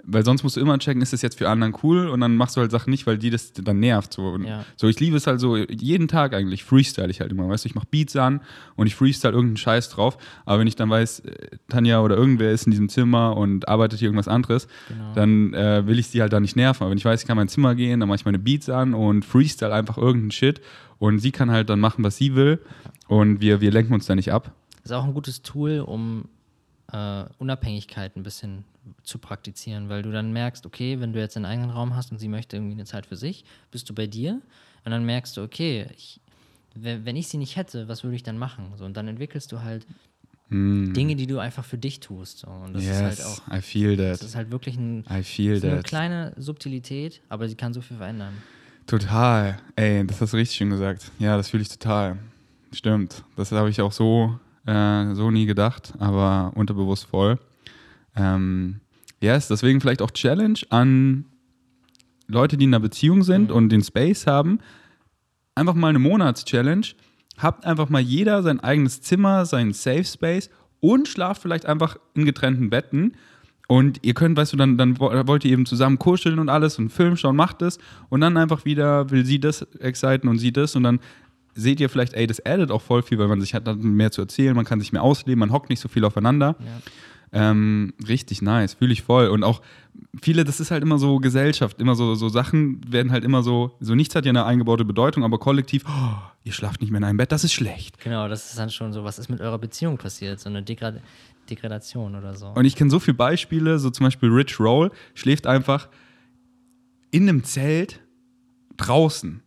[0.09, 2.57] weil sonst musst du immer checken, ist das jetzt für anderen cool und dann machst
[2.57, 4.13] du halt Sachen nicht, weil die das dann nervt.
[4.13, 4.65] So, Ja.
[4.77, 7.69] so ich liebe es halt so, jeden Tag eigentlich freestyle ich halt immer, weißt du,
[7.69, 8.41] ich mache Beats an
[8.77, 12.53] und ich freestyle irgendeinen Scheiß drauf, aber wenn ich dann weiß, äh, Tanja oder irgendwer
[12.53, 15.13] ist in diesem Zimmer und arbeitet hier irgendwas anderes, Genau.
[15.15, 16.83] dann äh, will ich sie halt da nicht nerven.
[16.85, 18.69] Aber wenn ich weiß, ich kann in mein Zimmer gehen, dann mache ich meine Beats
[18.69, 20.61] an und freestyle einfach irgendeinen Shit
[20.99, 22.61] und sie kann halt dann machen, was sie will
[23.09, 24.53] und wir, wir lenken uns da nicht ab.
[24.85, 26.27] ist auch ein gutes Tool, um
[26.93, 28.65] äh, Unabhängigkeit ein bisschen
[29.03, 32.19] zu praktizieren, weil du dann merkst, okay, wenn du jetzt einen eigenen Raum hast und
[32.19, 34.41] sie möchte irgendwie eine Zeit für sich, bist du bei dir
[34.85, 36.21] und dann merkst du, okay, ich,
[36.75, 38.73] we- wenn ich sie nicht hätte, was würde ich dann machen?
[38.77, 39.87] So, und dann entwickelst du halt
[40.49, 42.39] Dinge, die du einfach für dich tust.
[42.39, 42.47] So.
[42.49, 44.29] Und das ist halt auch, I feel das that.
[44.29, 48.35] ist halt wirklich ein, eine kleine Subtilität, aber sie kann so viel verändern.
[48.87, 49.59] Total.
[49.75, 51.11] Ey, das hast du richtig schön gesagt.
[51.19, 52.19] Ja, das fühle ich total.
[52.73, 53.25] Stimmt.
[53.37, 57.39] Das habe ich auch so, äh, so nie gedacht, aber unterbewusst voll.
[58.15, 58.81] Ähm,
[59.21, 61.27] yes, deswegen vielleicht auch Challenge an
[62.29, 64.59] Leute, die in einer Beziehung sind und den Space haben.
[65.55, 66.89] Einfach mal eine Monatschallenge.
[67.39, 72.25] Habt einfach mal jeder sein eigenes Zimmer, seinen Safe Space und schlaft vielleicht einfach in
[72.25, 73.13] getrennten Betten.
[73.69, 76.79] Und ihr könnt, weißt du, dann, dann wo- wollt ihr eben zusammen kuscheln und alles
[76.79, 77.79] und Film schauen, macht es.
[78.09, 80.77] Und dann einfach wieder will sie das exciten und sie das.
[80.77, 81.01] Und dann
[81.57, 84.13] seht ihr vielleicht, ey, das addet auch voll viel, weil man sich hat dann mehr
[84.13, 86.57] zu erzählen, man kann sich mehr ausleben, man hockt nicht so viel aufeinander.
[86.61, 87.51] Ja.
[87.51, 89.29] Ähm, richtig nice, fühle ich voll.
[89.29, 89.61] Und auch
[90.23, 93.77] viele, das ist halt immer so Gesellschaft, immer so, so Sachen werden halt immer so,
[93.81, 97.05] so nichts hat ja eine eingebaute Bedeutung, aber kollektiv, oh, ihr schlaft nicht mehr in
[97.05, 97.99] einem Bett, das ist schlecht.
[97.99, 100.39] Genau, das ist dann schon so, was ist mit eurer Beziehung passiert?
[100.39, 101.01] So eine Degrad
[101.51, 102.49] Degradation oder so.
[102.49, 105.89] Und ich kenne so viele Beispiele, so zum Beispiel Rich Roll schläft einfach
[107.11, 108.01] in einem Zelt
[108.77, 109.43] draußen,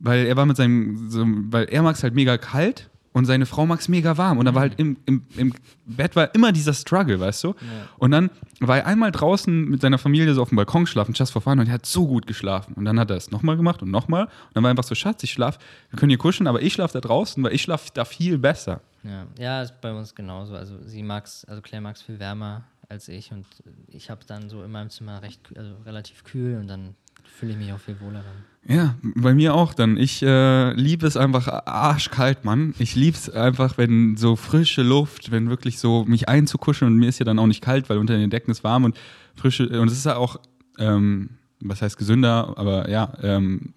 [0.00, 3.44] weil er war mit seinem, so, weil er mag es halt mega kalt und seine
[3.44, 4.38] Frau mag es mega warm.
[4.38, 5.52] Und da war halt im, im, im
[5.84, 7.54] Bett war immer dieser Struggle, weißt du?
[7.98, 11.32] Und dann war er einmal draußen mit seiner Familie so auf dem Balkon geschlafen, just
[11.32, 12.74] for fun, und er hat so gut geschlafen.
[12.74, 14.24] Und dann hat er es nochmal gemacht und nochmal.
[14.24, 15.58] Und dann war einfach so, Schatz, ich schlaf,
[15.90, 18.80] wir können hier kuscheln, aber ich schlafe da draußen, weil ich schlafe da viel besser.
[19.02, 20.54] Ja, ja, ist bei uns genauso.
[20.54, 23.46] Also sie mag's, also Claire mag es viel wärmer als ich und
[23.86, 27.58] ich habe dann so in meinem Zimmer recht, also relativ kühl und dann fühle ich
[27.58, 28.44] mich auch viel wohler dann.
[28.68, 29.96] Ja, bei mir auch dann.
[29.96, 32.74] Ich äh, liebe es einfach arschkalt, Mann.
[32.78, 37.08] Ich liebe es einfach, wenn so frische Luft, wenn wirklich so mich einzukuscheln und mir
[37.08, 38.98] ist ja dann auch nicht kalt, weil unter den Decken ist warm und
[39.34, 40.36] frische, und es ist ja auch,
[40.78, 41.30] ähm,
[41.60, 43.74] was heißt gesünder, aber ja, ähm,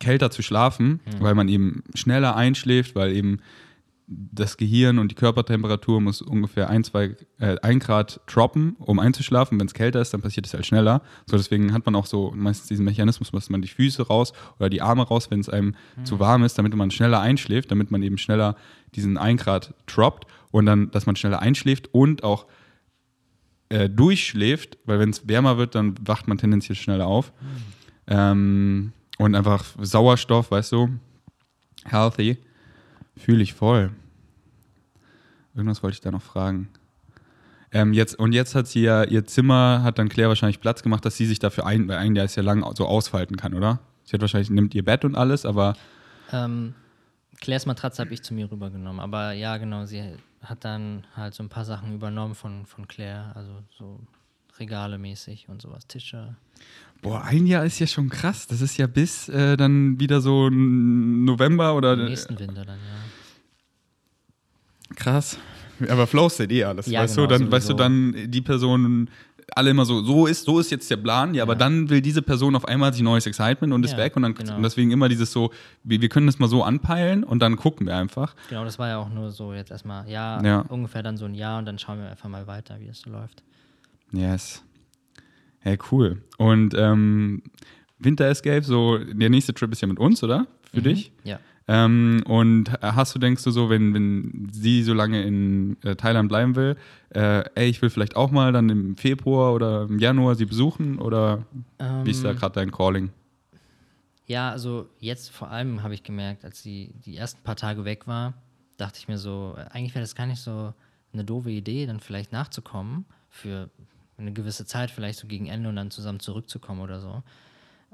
[0.00, 3.38] kälter zu schlafen, weil man eben schneller einschläft, weil eben
[4.06, 9.58] das Gehirn und die Körpertemperatur muss ungefähr ein, zwei, äh, ein Grad droppen, um einzuschlafen.
[9.58, 11.00] Wenn es kälter ist, dann passiert es halt schneller.
[11.26, 14.68] So, deswegen hat man auch so meistens diesen Mechanismus, dass man die Füße raus oder
[14.68, 15.74] die Arme raus, wenn es einem
[16.04, 18.56] zu warm ist, damit man schneller einschläft, damit man eben schneller
[18.94, 22.46] diesen ein Grad droppt und dann, dass man schneller einschläft und auch
[23.70, 27.32] äh, durchschläft, weil wenn es wärmer wird, dann wacht man tendenziell schneller auf.
[28.06, 30.90] Ähm, und einfach Sauerstoff, weißt du,
[31.84, 32.38] healthy,
[33.16, 33.90] fühle ich voll.
[35.54, 36.68] Irgendwas wollte ich da noch fragen.
[37.70, 41.04] Ähm, jetzt, und jetzt hat sie ja, ihr Zimmer hat dann Claire wahrscheinlich Platz gemacht,
[41.04, 43.80] dass sie sich dafür ein, weil ein ist ja lang so ausfalten kann, oder?
[44.04, 45.76] Sie hat wahrscheinlich, nimmt ihr Bett und alles, aber
[46.32, 46.74] Ähm,
[47.40, 50.02] Claires Matratze habe ich zu mir rübergenommen, aber ja, genau, sie
[50.40, 54.00] hat dann halt so ein paar Sachen übernommen von, von Claire, also so
[54.58, 56.36] Regale mäßig und sowas, Tische.
[57.04, 58.46] Boah, ein Jahr ist ja schon krass.
[58.48, 62.96] Das ist ja bis äh, dann wieder so November oder Im nächsten Winter dann, ja.
[64.96, 65.38] Krass.
[65.88, 66.86] Aber Flow State eh alles.
[66.86, 68.14] Ja, weißt genau, du, dann weißt du sowieso.
[68.16, 69.10] dann die Personen
[69.54, 71.58] alle immer so, so ist, so ist jetzt der Plan, ja, aber Ja.
[71.58, 74.34] dann will diese Person auf einmal sich neues Excitement und ist Ja, weg und dann
[74.34, 74.56] genau.
[74.56, 75.50] und deswegen immer dieses so,
[75.82, 78.34] wir, wir können das mal so anpeilen und dann gucken wir einfach.
[78.48, 80.60] Genau, das war ja auch nur so jetzt erstmal, ja, Ja.
[80.68, 83.10] ungefähr dann so ein Jahr und dann schauen wir einfach mal weiter, wie es so
[83.10, 83.42] läuft.
[84.12, 84.62] Yes.
[85.64, 86.22] Hey, cool.
[86.36, 87.42] Und ähm,
[87.98, 90.46] Winter Escape, so der nächste Trip ist ja mit uns, oder?
[90.70, 91.10] Für dich?
[91.24, 91.40] Ja.
[91.66, 96.28] Ähm, und hast du, denkst du so, wenn, wenn sie so lange in äh, Thailand
[96.28, 96.76] bleiben will,
[97.14, 100.98] äh, ey, ich will vielleicht auch mal dann im Februar oder im Januar sie besuchen
[100.98, 101.46] oder
[102.02, 103.08] wie ist da Ähm, gerade dein Calling?
[104.26, 108.06] Ja, also jetzt vor allem habe ich gemerkt, als sie die ersten paar Tage weg
[108.06, 108.34] war,
[108.76, 110.74] dachte ich mir so, äh, eigentlich wäre das gar nicht so
[111.14, 113.70] eine doofe Idee, dann vielleicht nachzukommen für
[114.16, 117.22] eine gewisse Zeit, vielleicht so gegen Ende und dann zusammen zurückzukommen oder so.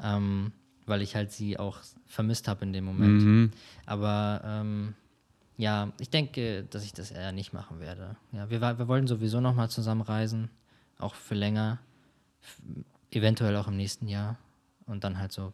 [0.02, 0.52] Ähm,
[0.86, 3.22] weil ich halt sie auch vermisst habe in dem Moment.
[3.22, 3.50] Mhm.
[3.86, 4.94] Aber ähm,
[5.56, 8.16] ja, ich denke, dass ich das eher nicht machen werde.
[8.32, 10.50] Ja, wir, wir wollten sowieso noch mal zusammen reisen,
[10.98, 11.78] auch für länger,
[13.10, 14.38] eventuell auch im nächsten Jahr
[14.86, 15.52] und dann halt so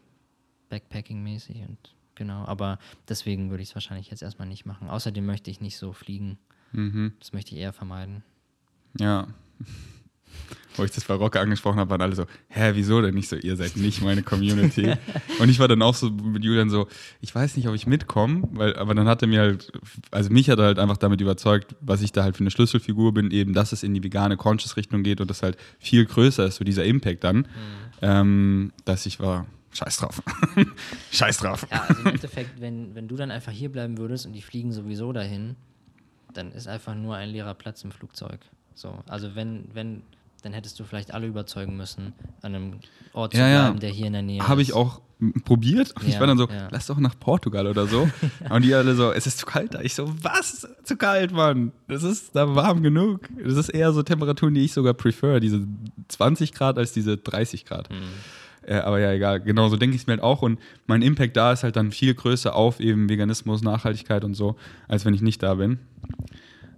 [0.71, 2.45] Backpacking-mäßig und genau.
[2.47, 2.79] Aber
[3.09, 4.89] deswegen würde ich es wahrscheinlich jetzt erstmal nicht machen.
[4.89, 6.39] Außerdem möchte ich nicht so fliegen.
[6.73, 7.13] Mhm.
[7.19, 8.23] Das möchte ich eher vermeiden.
[8.99, 9.29] Ja.
[10.77, 13.37] Wo ich das bei Rocker angesprochen habe, waren alle so, hä, wieso denn nicht so,
[13.37, 14.93] ihr seid nicht meine Community.
[15.39, 16.87] und ich war dann auch so mit Julian so,
[17.23, 19.73] ich weiß nicht, ob ich mitkomme, weil, aber dann hat er mir halt,
[20.11, 23.15] also mich hat er halt einfach damit überzeugt, was ich da halt für eine Schlüsselfigur
[23.15, 26.57] bin, eben, dass es in die vegane Conscious-Richtung geht und das halt viel größer ist,
[26.57, 27.49] so dieser Impact dann,
[28.03, 30.23] ähm, dass ich war, scheiß drauf.
[31.11, 31.67] scheiß drauf.
[31.71, 34.73] Ja, also im Endeffekt, wenn, wenn du dann einfach hier bleiben würdest und die fliegen
[34.73, 35.57] sowieso dahin,
[36.35, 38.41] dann ist einfach nur ein leerer Platz im Flugzeug.
[38.75, 40.03] So, also wenn, wenn,
[40.47, 42.13] dann hättest du vielleicht alle überzeugen müssen,
[42.43, 42.75] an einem
[43.13, 43.63] Ort zu Ja, ja.
[43.65, 44.69] bleiben, der hier in der Nähe Habe ist.
[44.69, 45.01] ich auch
[45.45, 45.93] probiert.
[45.97, 46.69] Und ich Ja, war dann so, ja.
[46.71, 48.09] lass doch nach Portugal oder so.
[48.51, 49.81] Und die alle so, es ist zu kalt da.
[49.81, 50.69] Ich so, was?
[50.85, 51.73] Zu kalt, Mann.
[51.89, 53.29] Das ist da warm genug.
[53.43, 55.41] Das ist eher so Temperaturen, die ich sogar prefer.
[55.41, 55.67] Diese
[56.09, 57.89] 20 Grad als diese 30 Grad.
[57.91, 57.97] Mhm.
[58.67, 59.41] Äh, aber ja, egal.
[59.41, 60.43] Genau so denke ich es mir halt auch.
[60.43, 64.57] Und mein Impact da ist halt dann viel größer auf eben Veganismus, Nachhaltigkeit und so,
[64.87, 65.79] als wenn ich nicht da bin.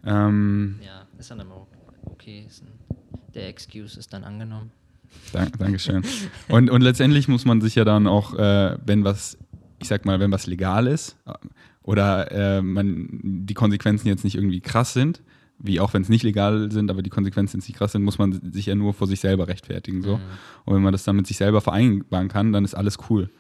[0.05, 1.67] Ähm, Ja, ist dann aber auch
[2.05, 2.45] okay.
[2.47, 2.69] Ist ein,
[3.39, 4.71] der Excuse ist dann angenommen.
[5.33, 6.03] Dank, Dankeschön.
[6.49, 9.39] Und, und letztendlich muss man sich ja dann auch, äh, wenn was,
[9.79, 11.33] ich sag mal, wenn was legal ist äh,
[11.83, 15.23] oder äh, man die Konsequenzen jetzt nicht irgendwie krass sind,
[15.59, 18.19] wie auch wenn es nicht legal sind, aber die Konsequenzen jetzt nicht krass sind, muss
[18.19, 20.03] man sich ja nur vor sich selber rechtfertigen.
[20.03, 20.21] So.
[20.65, 23.31] Und wenn man das dann mit sich selber vereinbaren kann, dann ist alles cool.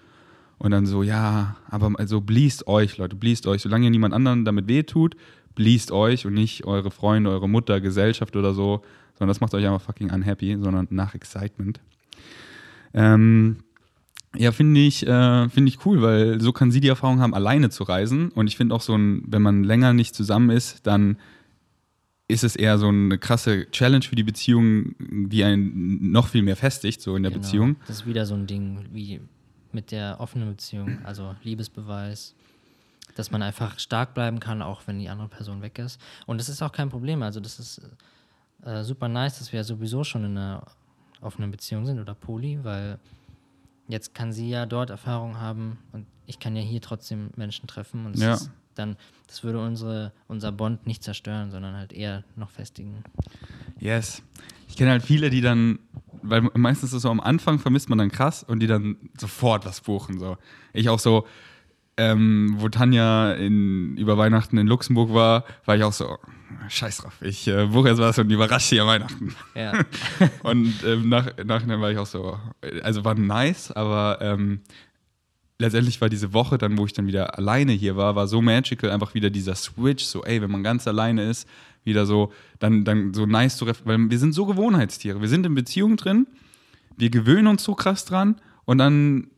[0.58, 3.62] Und dann so, ja, aber also bliest euch, Leute, bliest euch.
[3.62, 5.14] Solange ihr niemand anderen damit wehtut,
[5.54, 8.82] bliest euch und nicht eure Freunde, eure Mutter, Gesellschaft oder so,
[9.18, 11.80] sondern das macht euch einfach fucking unhappy, sondern nach Excitement.
[12.94, 13.58] Ähm,
[14.36, 17.70] ja, finde ich, äh, finde ich cool, weil so kann sie die Erfahrung haben, alleine
[17.70, 18.30] zu reisen.
[18.30, 21.16] Und ich finde auch so ein, wenn man länger nicht zusammen ist, dann
[22.28, 26.56] ist es eher so eine krasse Challenge für die Beziehung, die einen noch viel mehr
[26.56, 27.42] festigt, so in der Genau.
[27.42, 27.76] Beziehung.
[27.86, 29.20] Das ist wieder so ein Ding wie
[29.72, 32.34] mit der offenen Beziehung, also Liebesbeweis,
[33.14, 35.98] dass man einfach stark bleiben kann, auch wenn die andere Person weg ist.
[36.26, 37.22] Und das ist auch kein Problem.
[37.22, 37.80] Also das ist
[38.64, 40.64] äh, super nice, dass wir ja sowieso schon in einer
[41.20, 42.98] offenen Beziehung sind oder Poly, weil
[43.88, 48.06] jetzt kann sie ja dort Erfahrung haben und ich kann ja hier trotzdem Menschen treffen
[48.06, 48.34] und Ja.
[48.34, 53.02] ist dann, das würde unsere, unser Bond nicht zerstören, sondern halt eher noch festigen.
[53.80, 54.22] Yes.
[54.68, 55.80] Ich kenne halt viele, die dann,
[56.22, 59.64] weil meistens ist es so am Anfang vermisst man dann krass und die dann sofort
[59.66, 60.18] was buchen.
[60.20, 60.36] So.
[60.72, 61.26] Ich auch so,
[61.98, 66.16] ähm, wo Tanja in, über Weihnachten in Luxemburg war, war ich auch so,
[66.68, 69.34] scheiß drauf, ich äh, buche jetzt was und überrasche sie an Weihnachten.
[69.54, 69.72] Ja.
[70.42, 72.38] Und ähm, nach, nachhinein war ich auch so,
[72.82, 74.60] also war nice, aber ähm,
[75.58, 78.90] letztendlich war diese Woche dann, wo ich dann wieder alleine hier war, war so magical,
[78.90, 81.48] einfach wieder dieser Switch, so ey, wenn man ganz alleine ist,
[81.84, 85.54] wieder so, dann, dann so nice zu, weil wir sind so Gewohnheitstiere, wir sind in
[85.54, 86.26] Beziehungen drin,
[86.96, 89.28] wir gewöhnen uns so krass dran und dann,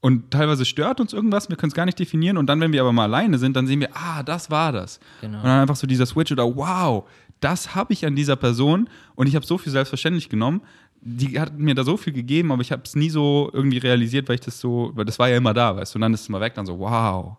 [0.00, 2.80] und teilweise stört uns irgendwas, wir können es gar nicht definieren und dann, wenn wir
[2.80, 4.98] aber mal alleine sind, dann sehen wir, ah, das war das.
[5.20, 5.38] Genau.
[5.38, 7.08] Und dann einfach so dieser Switch oder wow,
[7.40, 10.62] das habe ich an dieser Person und ich habe so viel selbstverständlich genommen.
[11.02, 14.28] Die hat mir da so viel gegeben, aber ich habe es nie so irgendwie realisiert,
[14.28, 16.22] weil ich das so, weil das war ja immer da, weißt du, und dann ist
[16.22, 17.36] es mal weg, dann so, wow.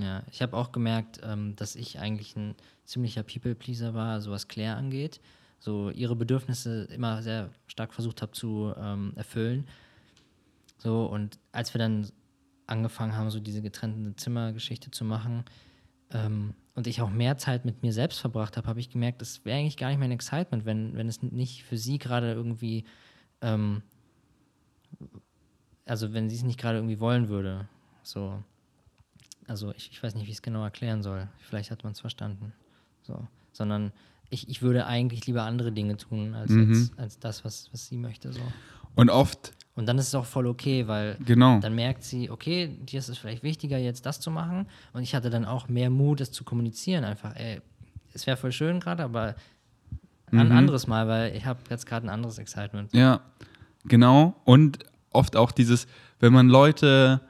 [0.00, 2.54] Ja, ich habe auch gemerkt, ähm, dass ich eigentlich ein
[2.84, 5.20] ziemlicher People-Pleaser war, so was Claire angeht.
[5.60, 9.66] So ihre Bedürfnisse immer sehr stark versucht habe zu ähm, erfüllen.
[10.78, 12.08] So, und als wir dann
[12.66, 15.44] angefangen haben, so diese getrennte Zimmergeschichte zu machen
[16.10, 19.44] ähm, und ich auch mehr Zeit mit mir selbst verbracht habe, habe ich gemerkt, das
[19.44, 22.84] wäre eigentlich gar nicht mein Excitement, wenn, wenn es nicht für sie gerade irgendwie,
[23.40, 23.82] ähm,
[25.86, 27.68] also wenn sie es nicht gerade irgendwie wollen würde.
[28.02, 28.42] So,
[29.46, 31.28] also ich, ich weiß nicht, wie ich es genau erklären soll.
[31.38, 32.52] Vielleicht hat man es verstanden.
[33.02, 33.26] So.
[33.52, 33.92] Sondern
[34.30, 36.70] ich, ich würde eigentlich lieber andere Dinge tun, als, Mhm.
[36.70, 38.32] als, als das, was, was sie möchte.
[38.32, 38.40] So.
[38.94, 41.60] Und oft, Und dann ist es auch voll okay, weil genau.
[41.60, 44.66] dann merkt sie, okay, dir ist es vielleicht wichtiger, jetzt das zu machen.
[44.92, 47.04] Und ich hatte dann auch mehr Mut, es zu kommunizieren.
[47.04, 47.60] Einfach, ey,
[48.12, 49.36] es wäre voll schön gerade, aber
[50.32, 50.52] ein Mhm.
[50.52, 52.92] anderes Mal, weil ich habe jetzt gerade ein anderes Excitement.
[52.92, 53.20] Ja,
[53.84, 54.34] genau.
[54.44, 54.80] Und
[55.10, 55.86] oft auch dieses,
[56.18, 57.20] wenn man Leute,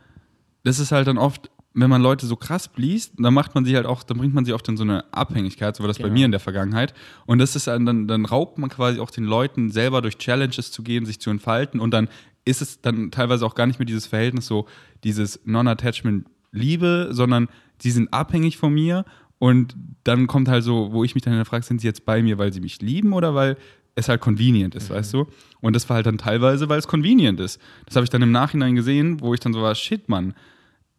[0.65, 3.77] das ist halt dann oft, wenn man Leute so krass bliest, dann macht man sie
[3.77, 6.05] halt auch, dann bringt man sie oft in so eine Abhängigkeit, so war das bei
[6.05, 6.15] Genau.
[6.15, 6.93] mir in der Vergangenheit.
[7.27, 10.73] Und das ist dann, dann, dann raubt man quasi auch den Leuten selber durch Challenges
[10.73, 12.09] zu gehen, sich zu entfalten und dann
[12.49, 14.67] ist es dann teilweise auch gar nicht mehr dieses Verhältnis so,
[15.05, 17.49] dieses Non-Attachment Liebe, sondern
[17.79, 19.05] sie sind abhängig von mir
[19.39, 22.39] und dann kommt halt so, wo ich mich dann frage, sind sie jetzt bei mir,
[22.39, 23.57] weil sie mich lieben oder weil
[23.95, 25.27] es halt convenient ist, weißt du?
[25.61, 27.61] Und das war halt dann teilweise, weil es convenient ist.
[27.87, 30.35] Das habe ich dann im Nachhinein gesehen, wo ich dann so war, shit, Mann.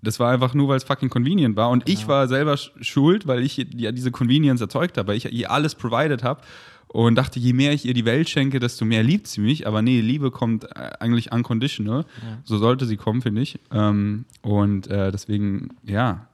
[0.02, 1.70] Das war einfach nur, weil es fucking convenient war.
[1.70, 5.32] Und ich war selber sch- schuld, weil ich ja diese Convenience erzeugt habe, weil ich
[5.32, 6.42] ihr alles provided habe
[6.92, 9.68] und dachte, je mehr ich ihr die Welt schenke, desto mehr liebt sie mich.
[9.68, 12.06] Aber nee, Liebe kommt äh, eigentlich unconditional.
[12.44, 13.60] So sollte sie kommen, finde ich.
[13.72, 16.28] Ähm, und äh, deswegen, ja,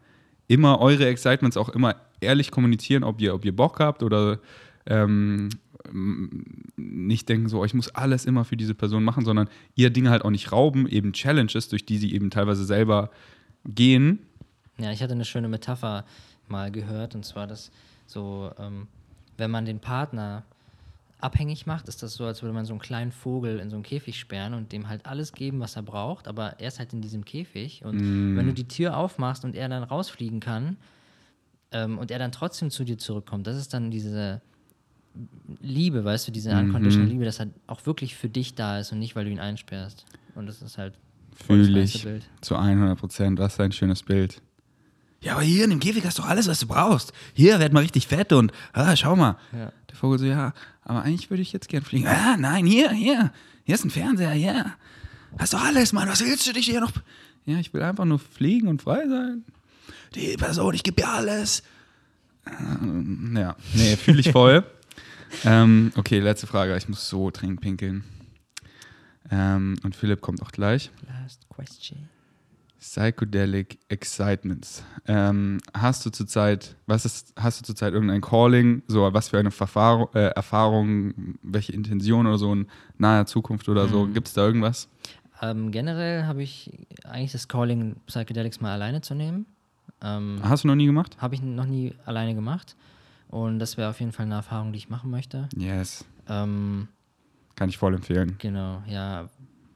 [0.48, 4.40] immer eure Excitements auch immer ehrlich kommunizieren, ob ihr, ob ihr Bock habt oder
[4.86, 5.50] ähm,
[6.78, 10.24] nicht denken, so, ich muss alles immer für diese Person machen, sondern ihr Dinge halt
[10.24, 13.12] auch nicht rauben, eben Challenges, durch die sie eben teilweise selber
[13.66, 14.20] gehen.
[14.78, 16.06] Ja, ich hatte eine schöne Metapher
[16.48, 17.72] mal gehört, und zwar, dass
[18.08, 18.88] so, ähm,
[19.38, 20.44] wenn man den Partner
[21.20, 23.84] abhängig macht, ist das so, als würde man so einen kleinen Vogel in so einen
[23.84, 27.02] Käfig sperren und dem halt alles geben, was er braucht, aber er ist halt in
[27.02, 27.84] diesem Käfig.
[27.84, 30.78] Und wenn du die Tür aufmachst und er dann rausfliegen kann
[31.72, 34.42] ähm, und er dann trotzdem zu dir zurückkommt, das ist dann diese
[35.62, 39.00] Liebe, weißt du, diese unconditional Liebe, dass er auch wirklich für dich da ist und
[39.00, 40.06] nicht, weil du ihn einsperrst.
[40.36, 40.94] Und das ist halt
[41.36, 42.24] Fühle ich Bild.
[42.42, 43.40] zu 100 Prozent.
[43.40, 44.42] Was ein schönes Bild.
[45.26, 47.12] Ja, aber hier in dem Käfig hast du alles, was du brauchst.
[47.34, 49.40] Hier werd mal richtig fett und ah, schau mal.
[49.54, 49.72] Ja.
[49.90, 50.54] Der Vogel so, ja,
[50.84, 52.06] aber eigentlich würde ich jetzt gern fliegen.
[52.06, 53.32] Ah, nein, hier, hier.
[53.64, 54.76] Hier ist ein Fernseher, hier.
[55.40, 56.08] Hast du alles, Mann.
[56.08, 56.92] Was willst du dich hier noch?
[57.46, 59.44] Ja, ich will einfach nur fliegen und frei sein.
[60.14, 61.64] Die Person, ich gebe dir alles.
[62.46, 64.64] Ähm, Ja, nee, fühle ich voll.
[65.44, 66.78] ähm, okay, letzte Frage.
[66.78, 68.04] Ich muss so dringend pinkeln.
[69.32, 70.92] Ähm, und Philipp kommt auch gleich.
[71.08, 72.10] Last question.
[72.86, 74.84] Psychedelic Excitements.
[75.08, 79.50] Ähm, hast du zurzeit, was ist, hast du zurzeit irgendein Calling, so was für eine
[79.50, 82.68] Verfahrung, äh, Erfahrung, welche Intention oder so in
[83.00, 84.06] naher Zukunft oder so?
[84.08, 84.88] Gibt es da irgendwas?
[85.42, 86.72] Ähm, generell habe ich
[87.04, 89.48] eigentlich das Calling, Psychedelics mal alleine zu nehmen.
[90.02, 91.18] Ähm, Hast du noch nie gemacht?
[91.20, 92.76] habe ich noch nie alleine gemacht.
[93.30, 95.50] Und das wäre auf jeden Fall eine Erfahrung, die ich machen möchte.
[95.58, 96.06] Yes.
[96.30, 96.88] Ähm,
[97.56, 98.36] Kann ich voll empfehlen.
[98.38, 99.28] genau, ja.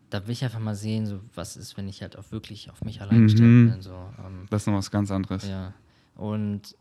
[0.10, 2.84] Da will ich einfach mal sehen, so was ist, wenn ich halt auch wirklich auf
[2.84, 3.23] mich allein Mhm.
[3.27, 3.81] gestellt bin.
[3.81, 5.48] So, ähm, Das ist noch was ganz anderes.
[5.48, 5.73] ja.
[6.15, 6.76] Und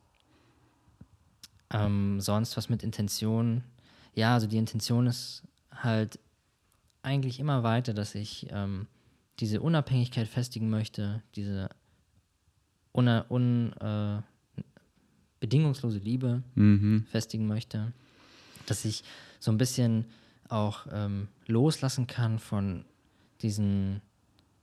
[1.70, 3.62] ähm, sonst was mit Intention.
[4.14, 6.18] Ja, also die Intention ist halt
[7.02, 8.86] eigentlich immer weiter, dass ich ähm,
[9.40, 11.68] diese Unabhängigkeit festigen möchte, diese
[12.92, 14.22] una, un, äh,
[15.40, 17.06] bedingungslose Liebe Mhm.
[17.10, 17.92] festigen möchte,
[18.66, 19.04] dass ich
[19.38, 20.06] so ein bisschen
[20.48, 22.84] auch ähm, loslassen kann von
[23.42, 24.00] diesen,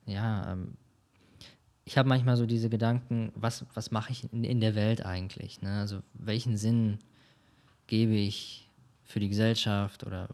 [0.06, 0.76] ja, ähm,
[1.84, 5.62] ich habe manchmal so diese Gedanken, was, was mache ich in, in der Welt eigentlich?
[5.62, 5.80] Ne?
[5.80, 7.00] Also welchen Sinn
[7.88, 8.70] gebe ich
[9.04, 10.28] für die Gesellschaft oder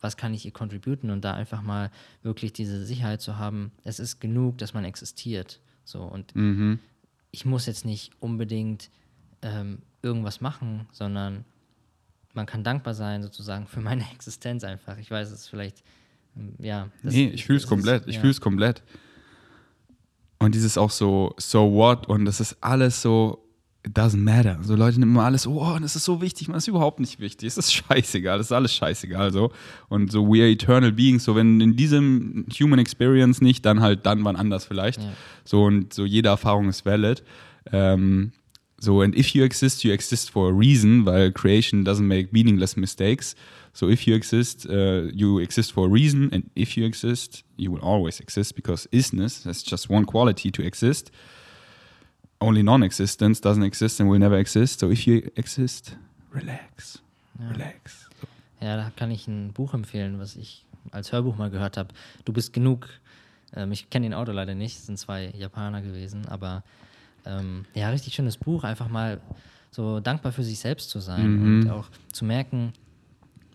[0.00, 1.90] was kann ich ihr contributen und da einfach mal
[2.22, 5.60] wirklich diese Sicherheit zu haben, es ist genug, dass man existiert.
[5.84, 6.78] So und Mhm.
[7.32, 8.90] ich muss jetzt nicht unbedingt
[9.42, 11.44] ähm, irgendwas machen, sondern
[12.32, 14.96] man kann dankbar sein sozusagen für meine Existenz einfach.
[14.98, 15.82] Ich weiß, es ist vielleicht,
[16.58, 16.88] ja.
[17.02, 18.06] nee, ich fühle es das ist- komplett.
[18.06, 18.20] Ich ja.
[18.20, 18.82] fühle es komplett.
[20.38, 22.08] Und dieses auch so, so what?
[22.08, 23.44] Und das ist alles so,
[23.86, 24.58] it doesn't matter.
[24.62, 27.46] So Leute nehmen immer alles, oh, das ist so wichtig, man ist überhaupt nicht wichtig.
[27.48, 29.32] Es ist scheißegal, das ist alles scheißegal.
[29.32, 29.52] So.
[29.88, 31.24] Und so, we are eternal beings.
[31.24, 35.00] So, wenn in diesem Human Experience nicht, dann halt dann wann anders vielleicht.
[35.02, 35.12] Ja.
[35.44, 37.22] So, und so jede Erfahrung ist valid.
[37.70, 38.32] Ähm,
[38.80, 42.78] so, and if you exist, you exist for a reason, weil creation doesn't make meaningless
[42.78, 43.34] mistakes.
[43.74, 47.70] So, if you exist, uh, you exist for a reason, and if you exist, you
[47.70, 51.10] will always exist because isness has just one quality to exist.
[52.40, 54.80] Only non existence doesn't exist and will never exist.
[54.80, 55.96] So, if you exist,
[56.32, 57.02] relax.
[57.38, 58.08] Relax.
[58.62, 61.92] Ja, da kann ich ein Buch empfehlen, was ich als Hörbuch mal gehört habe.
[62.24, 62.88] Du bist genug.
[63.54, 66.62] Ähm, ich kenne den Autor leider nicht, es sind zwei Japaner gewesen, aber
[67.26, 69.20] ähm, ja, richtig schönes Buch, einfach mal
[69.70, 71.42] so dankbar für sich selbst zu sein Mhm.
[71.62, 72.72] und auch zu merken,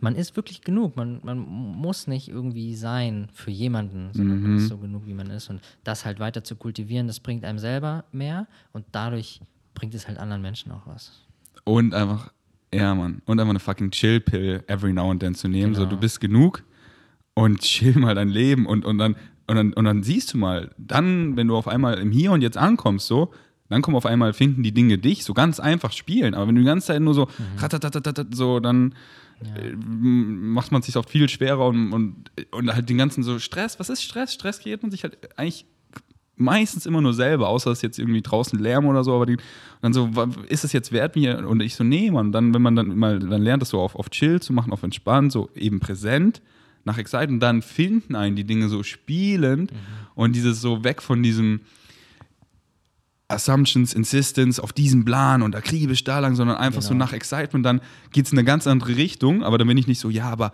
[0.01, 0.95] man ist wirklich genug.
[0.95, 4.57] Man, man muss nicht irgendwie sein für jemanden, sondern man Mhm.
[4.57, 5.49] ist so genug, wie man ist.
[5.49, 9.41] Und das halt weiter zu kultivieren, das bringt einem selber mehr und dadurch
[9.73, 11.23] bringt es halt anderen Menschen auch was.
[11.63, 12.31] Und einfach,
[12.73, 13.21] ja, Mann.
[13.25, 15.73] Und einfach eine fucking Chill-Pill every now and then zu nehmen.
[15.73, 15.95] So, Genau.
[15.95, 16.63] du bist genug
[17.33, 19.15] und chill mal dein Leben und, und, dann,
[19.47, 22.41] und, dann, und dann siehst du mal, dann, wenn du auf einmal im Hier und
[22.41, 23.33] Jetzt ankommst, so,
[23.69, 26.33] dann kommen auf einmal, finden die Dinge dich, so ganz einfach spielen.
[26.33, 27.27] Aber wenn du die ganze Zeit nur so,
[27.57, 28.93] ratatatatat, so, dann
[29.57, 33.39] äh, m- macht man sich oft viel schwerer und, und, und halt den ganzen so
[33.39, 33.79] Stress.
[33.79, 34.33] Was ist Stress?
[34.33, 35.65] Stress kreiert man sich halt eigentlich
[36.37, 39.37] meistens immer nur selber, außer es jetzt irgendwie draußen Lärm oder so, aber die,
[39.81, 40.09] dann so,
[40.49, 41.47] ist es jetzt wert mir?
[41.47, 43.95] Und ich so, nee, man, dann, wenn man dann mal, dann lernt es so auf,
[43.95, 46.41] auf chill zu machen, auf entspannt, so eben präsent,
[46.83, 49.71] nach Excite und dann finden einen die Dinge so spielend
[50.13, 51.61] und dieses so weg von diesem,
[53.27, 57.06] Assumptions, Insistence auf diesen Plan und akribisch da lang, sondern einfach so Genau.
[57.06, 57.81] nach Excitement, dann
[58.11, 60.52] geht es in eine ganz andere Richtung, aber dann bin ich nicht so, ja, aber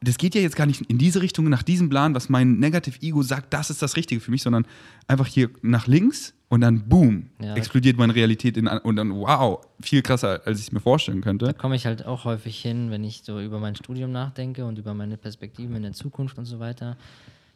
[0.00, 3.00] das geht ja jetzt gar nicht in diese Richtung, nach diesem Plan, was mein Negative
[3.02, 4.66] Ego sagt, das ist das Richtige für mich, sondern
[5.08, 7.54] einfach hier nach links und dann boom, Ja.
[7.54, 11.46] explodiert meine Realität in, und dann wow, viel krasser, als ich es mir vorstellen könnte.
[11.46, 14.78] Da komme ich halt auch häufig hin, wenn ich so über mein Studium nachdenke und
[14.78, 16.96] über meine Perspektiven in der Zukunft und so weiter.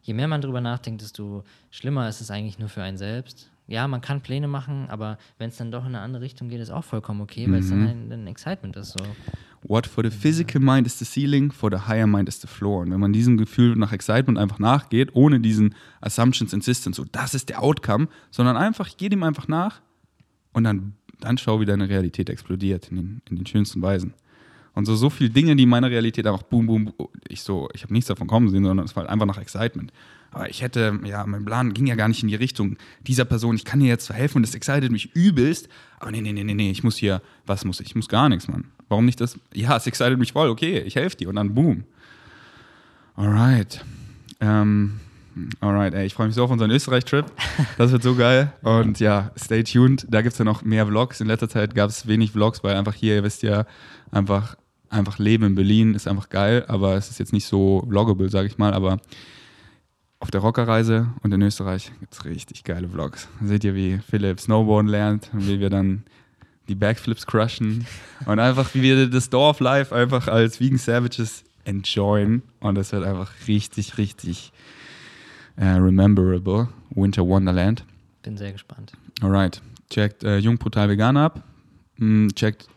[0.03, 3.50] Je mehr man drüber nachdenkt, desto schlimmer ist es eigentlich nur für einen selbst.
[3.71, 6.59] Ja, man kann Pläne machen, aber wenn es dann doch in eine andere Richtung geht,
[6.61, 8.91] ist auch vollkommen okay, weil es dann ein, ein Excitement ist.
[8.99, 9.05] So.
[9.63, 12.81] What for the physical mind is the ceiling, for the higher mind is the floor.
[12.81, 17.33] Und wenn man diesem Gefühl nach Excitement einfach nachgeht, ohne diesen Assumptions, Insistence, so das
[17.33, 19.81] ist der Outcome, sondern einfach, ich gehe dem einfach nach
[20.53, 24.15] und dann, dann schau, wie deine Realität explodiert in den, in den schönsten Weisen.
[24.75, 27.69] Und so, so viele Dinge, die in meiner Realität einfach boom, boom, boom ich so,
[27.73, 29.93] ich habe nichts davon kommen sehen, sondern es war halt einfach nach Excitement.
[30.33, 32.77] Aber ich hätte, ja, mein Plan ging ja gar nicht in die Richtung
[33.07, 35.69] dieser Person, ich kann ihr jetzt helfen und das excited mich übelst.
[35.99, 37.89] Aber nee, nee, nee, nee, nee, ich muss hier, was muss ich?
[37.89, 38.67] Ich muss gar nichts, Mann.
[38.89, 39.39] Warum nicht das?
[39.53, 41.85] Ja, es excited mich voll, okay, ich helfe dir und dann boom.
[43.17, 43.85] Alright.
[44.41, 45.01] Ähm,
[45.61, 47.27] alright, ey, ich freue mich so auf unseren Österreich-Trip.
[47.77, 48.53] Das wird so geil.
[48.63, 50.07] Und ja, stay tuned.
[50.09, 51.21] Da gibt es ja noch mehr Vlogs.
[51.21, 53.67] In letzter Zeit gab es wenig Vlogs, weil einfach hier, ihr wisst ja,
[54.11, 54.57] einfach,
[54.89, 58.47] einfach Leben in Berlin ist einfach geil, aber es ist jetzt nicht so vloggable, sage
[58.47, 58.73] ich mal.
[58.73, 59.01] Aber
[60.21, 63.29] auf der Rockerreise und in Österreich gibt es richtig geile Vlogs.
[63.43, 66.05] Seht ihr, wie Philipp Snowboarden lernt und wie wir dann
[66.69, 67.87] die Backflips crushen
[68.27, 72.43] und einfach, wie wir das Dorf live einfach als Vegan Savages enjoyen.
[72.61, 74.53] Und das wird einfach richtig, richtig
[75.57, 76.69] äh, rememberable.
[76.91, 77.85] Winter Wonderland.
[78.23, 78.93] Bin sehr gespannt.
[79.23, 79.63] Alright.
[79.89, 81.43] Checkt äh, Jung Brutal Vegan ab.
[81.97, 82.69] Mm, checkt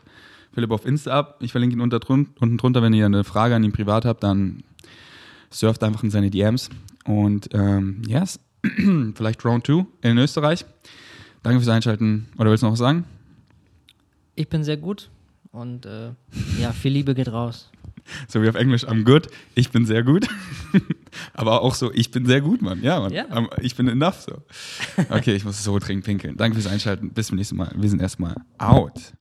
[0.53, 1.37] Philipp auf Insta ab.
[1.41, 2.81] Ich verlinke ihn unten drunter.
[2.81, 4.63] Wenn ihr eine Frage an ihn privat habt, dann
[5.51, 6.69] surft einfach in seine DMs.
[7.05, 8.39] Und ähm, yes,
[9.15, 10.65] vielleicht Round 2 in Österreich.
[11.41, 12.27] Danke fürs Einschalten.
[12.37, 13.03] Oder willst du noch was sagen?
[14.35, 15.09] Ich bin sehr gut
[15.51, 16.11] und äh,
[16.59, 17.69] ja, viel Liebe geht raus.
[18.27, 19.29] So wie auf Englisch, I'm good.
[19.55, 20.27] Ich bin sehr gut.
[21.33, 22.81] Aber auch so, ich bin sehr gut, Mann.
[22.83, 23.13] Ja, Mann.
[23.13, 23.25] Ja.
[23.33, 24.43] Ähm, Ich bin enough so.
[25.09, 26.35] Okay, ich muss so dringend pinkeln.
[26.35, 27.11] Danke fürs Einschalten.
[27.11, 27.71] Bis zum nächsten Mal.
[27.77, 29.13] Wir sind erstmal out.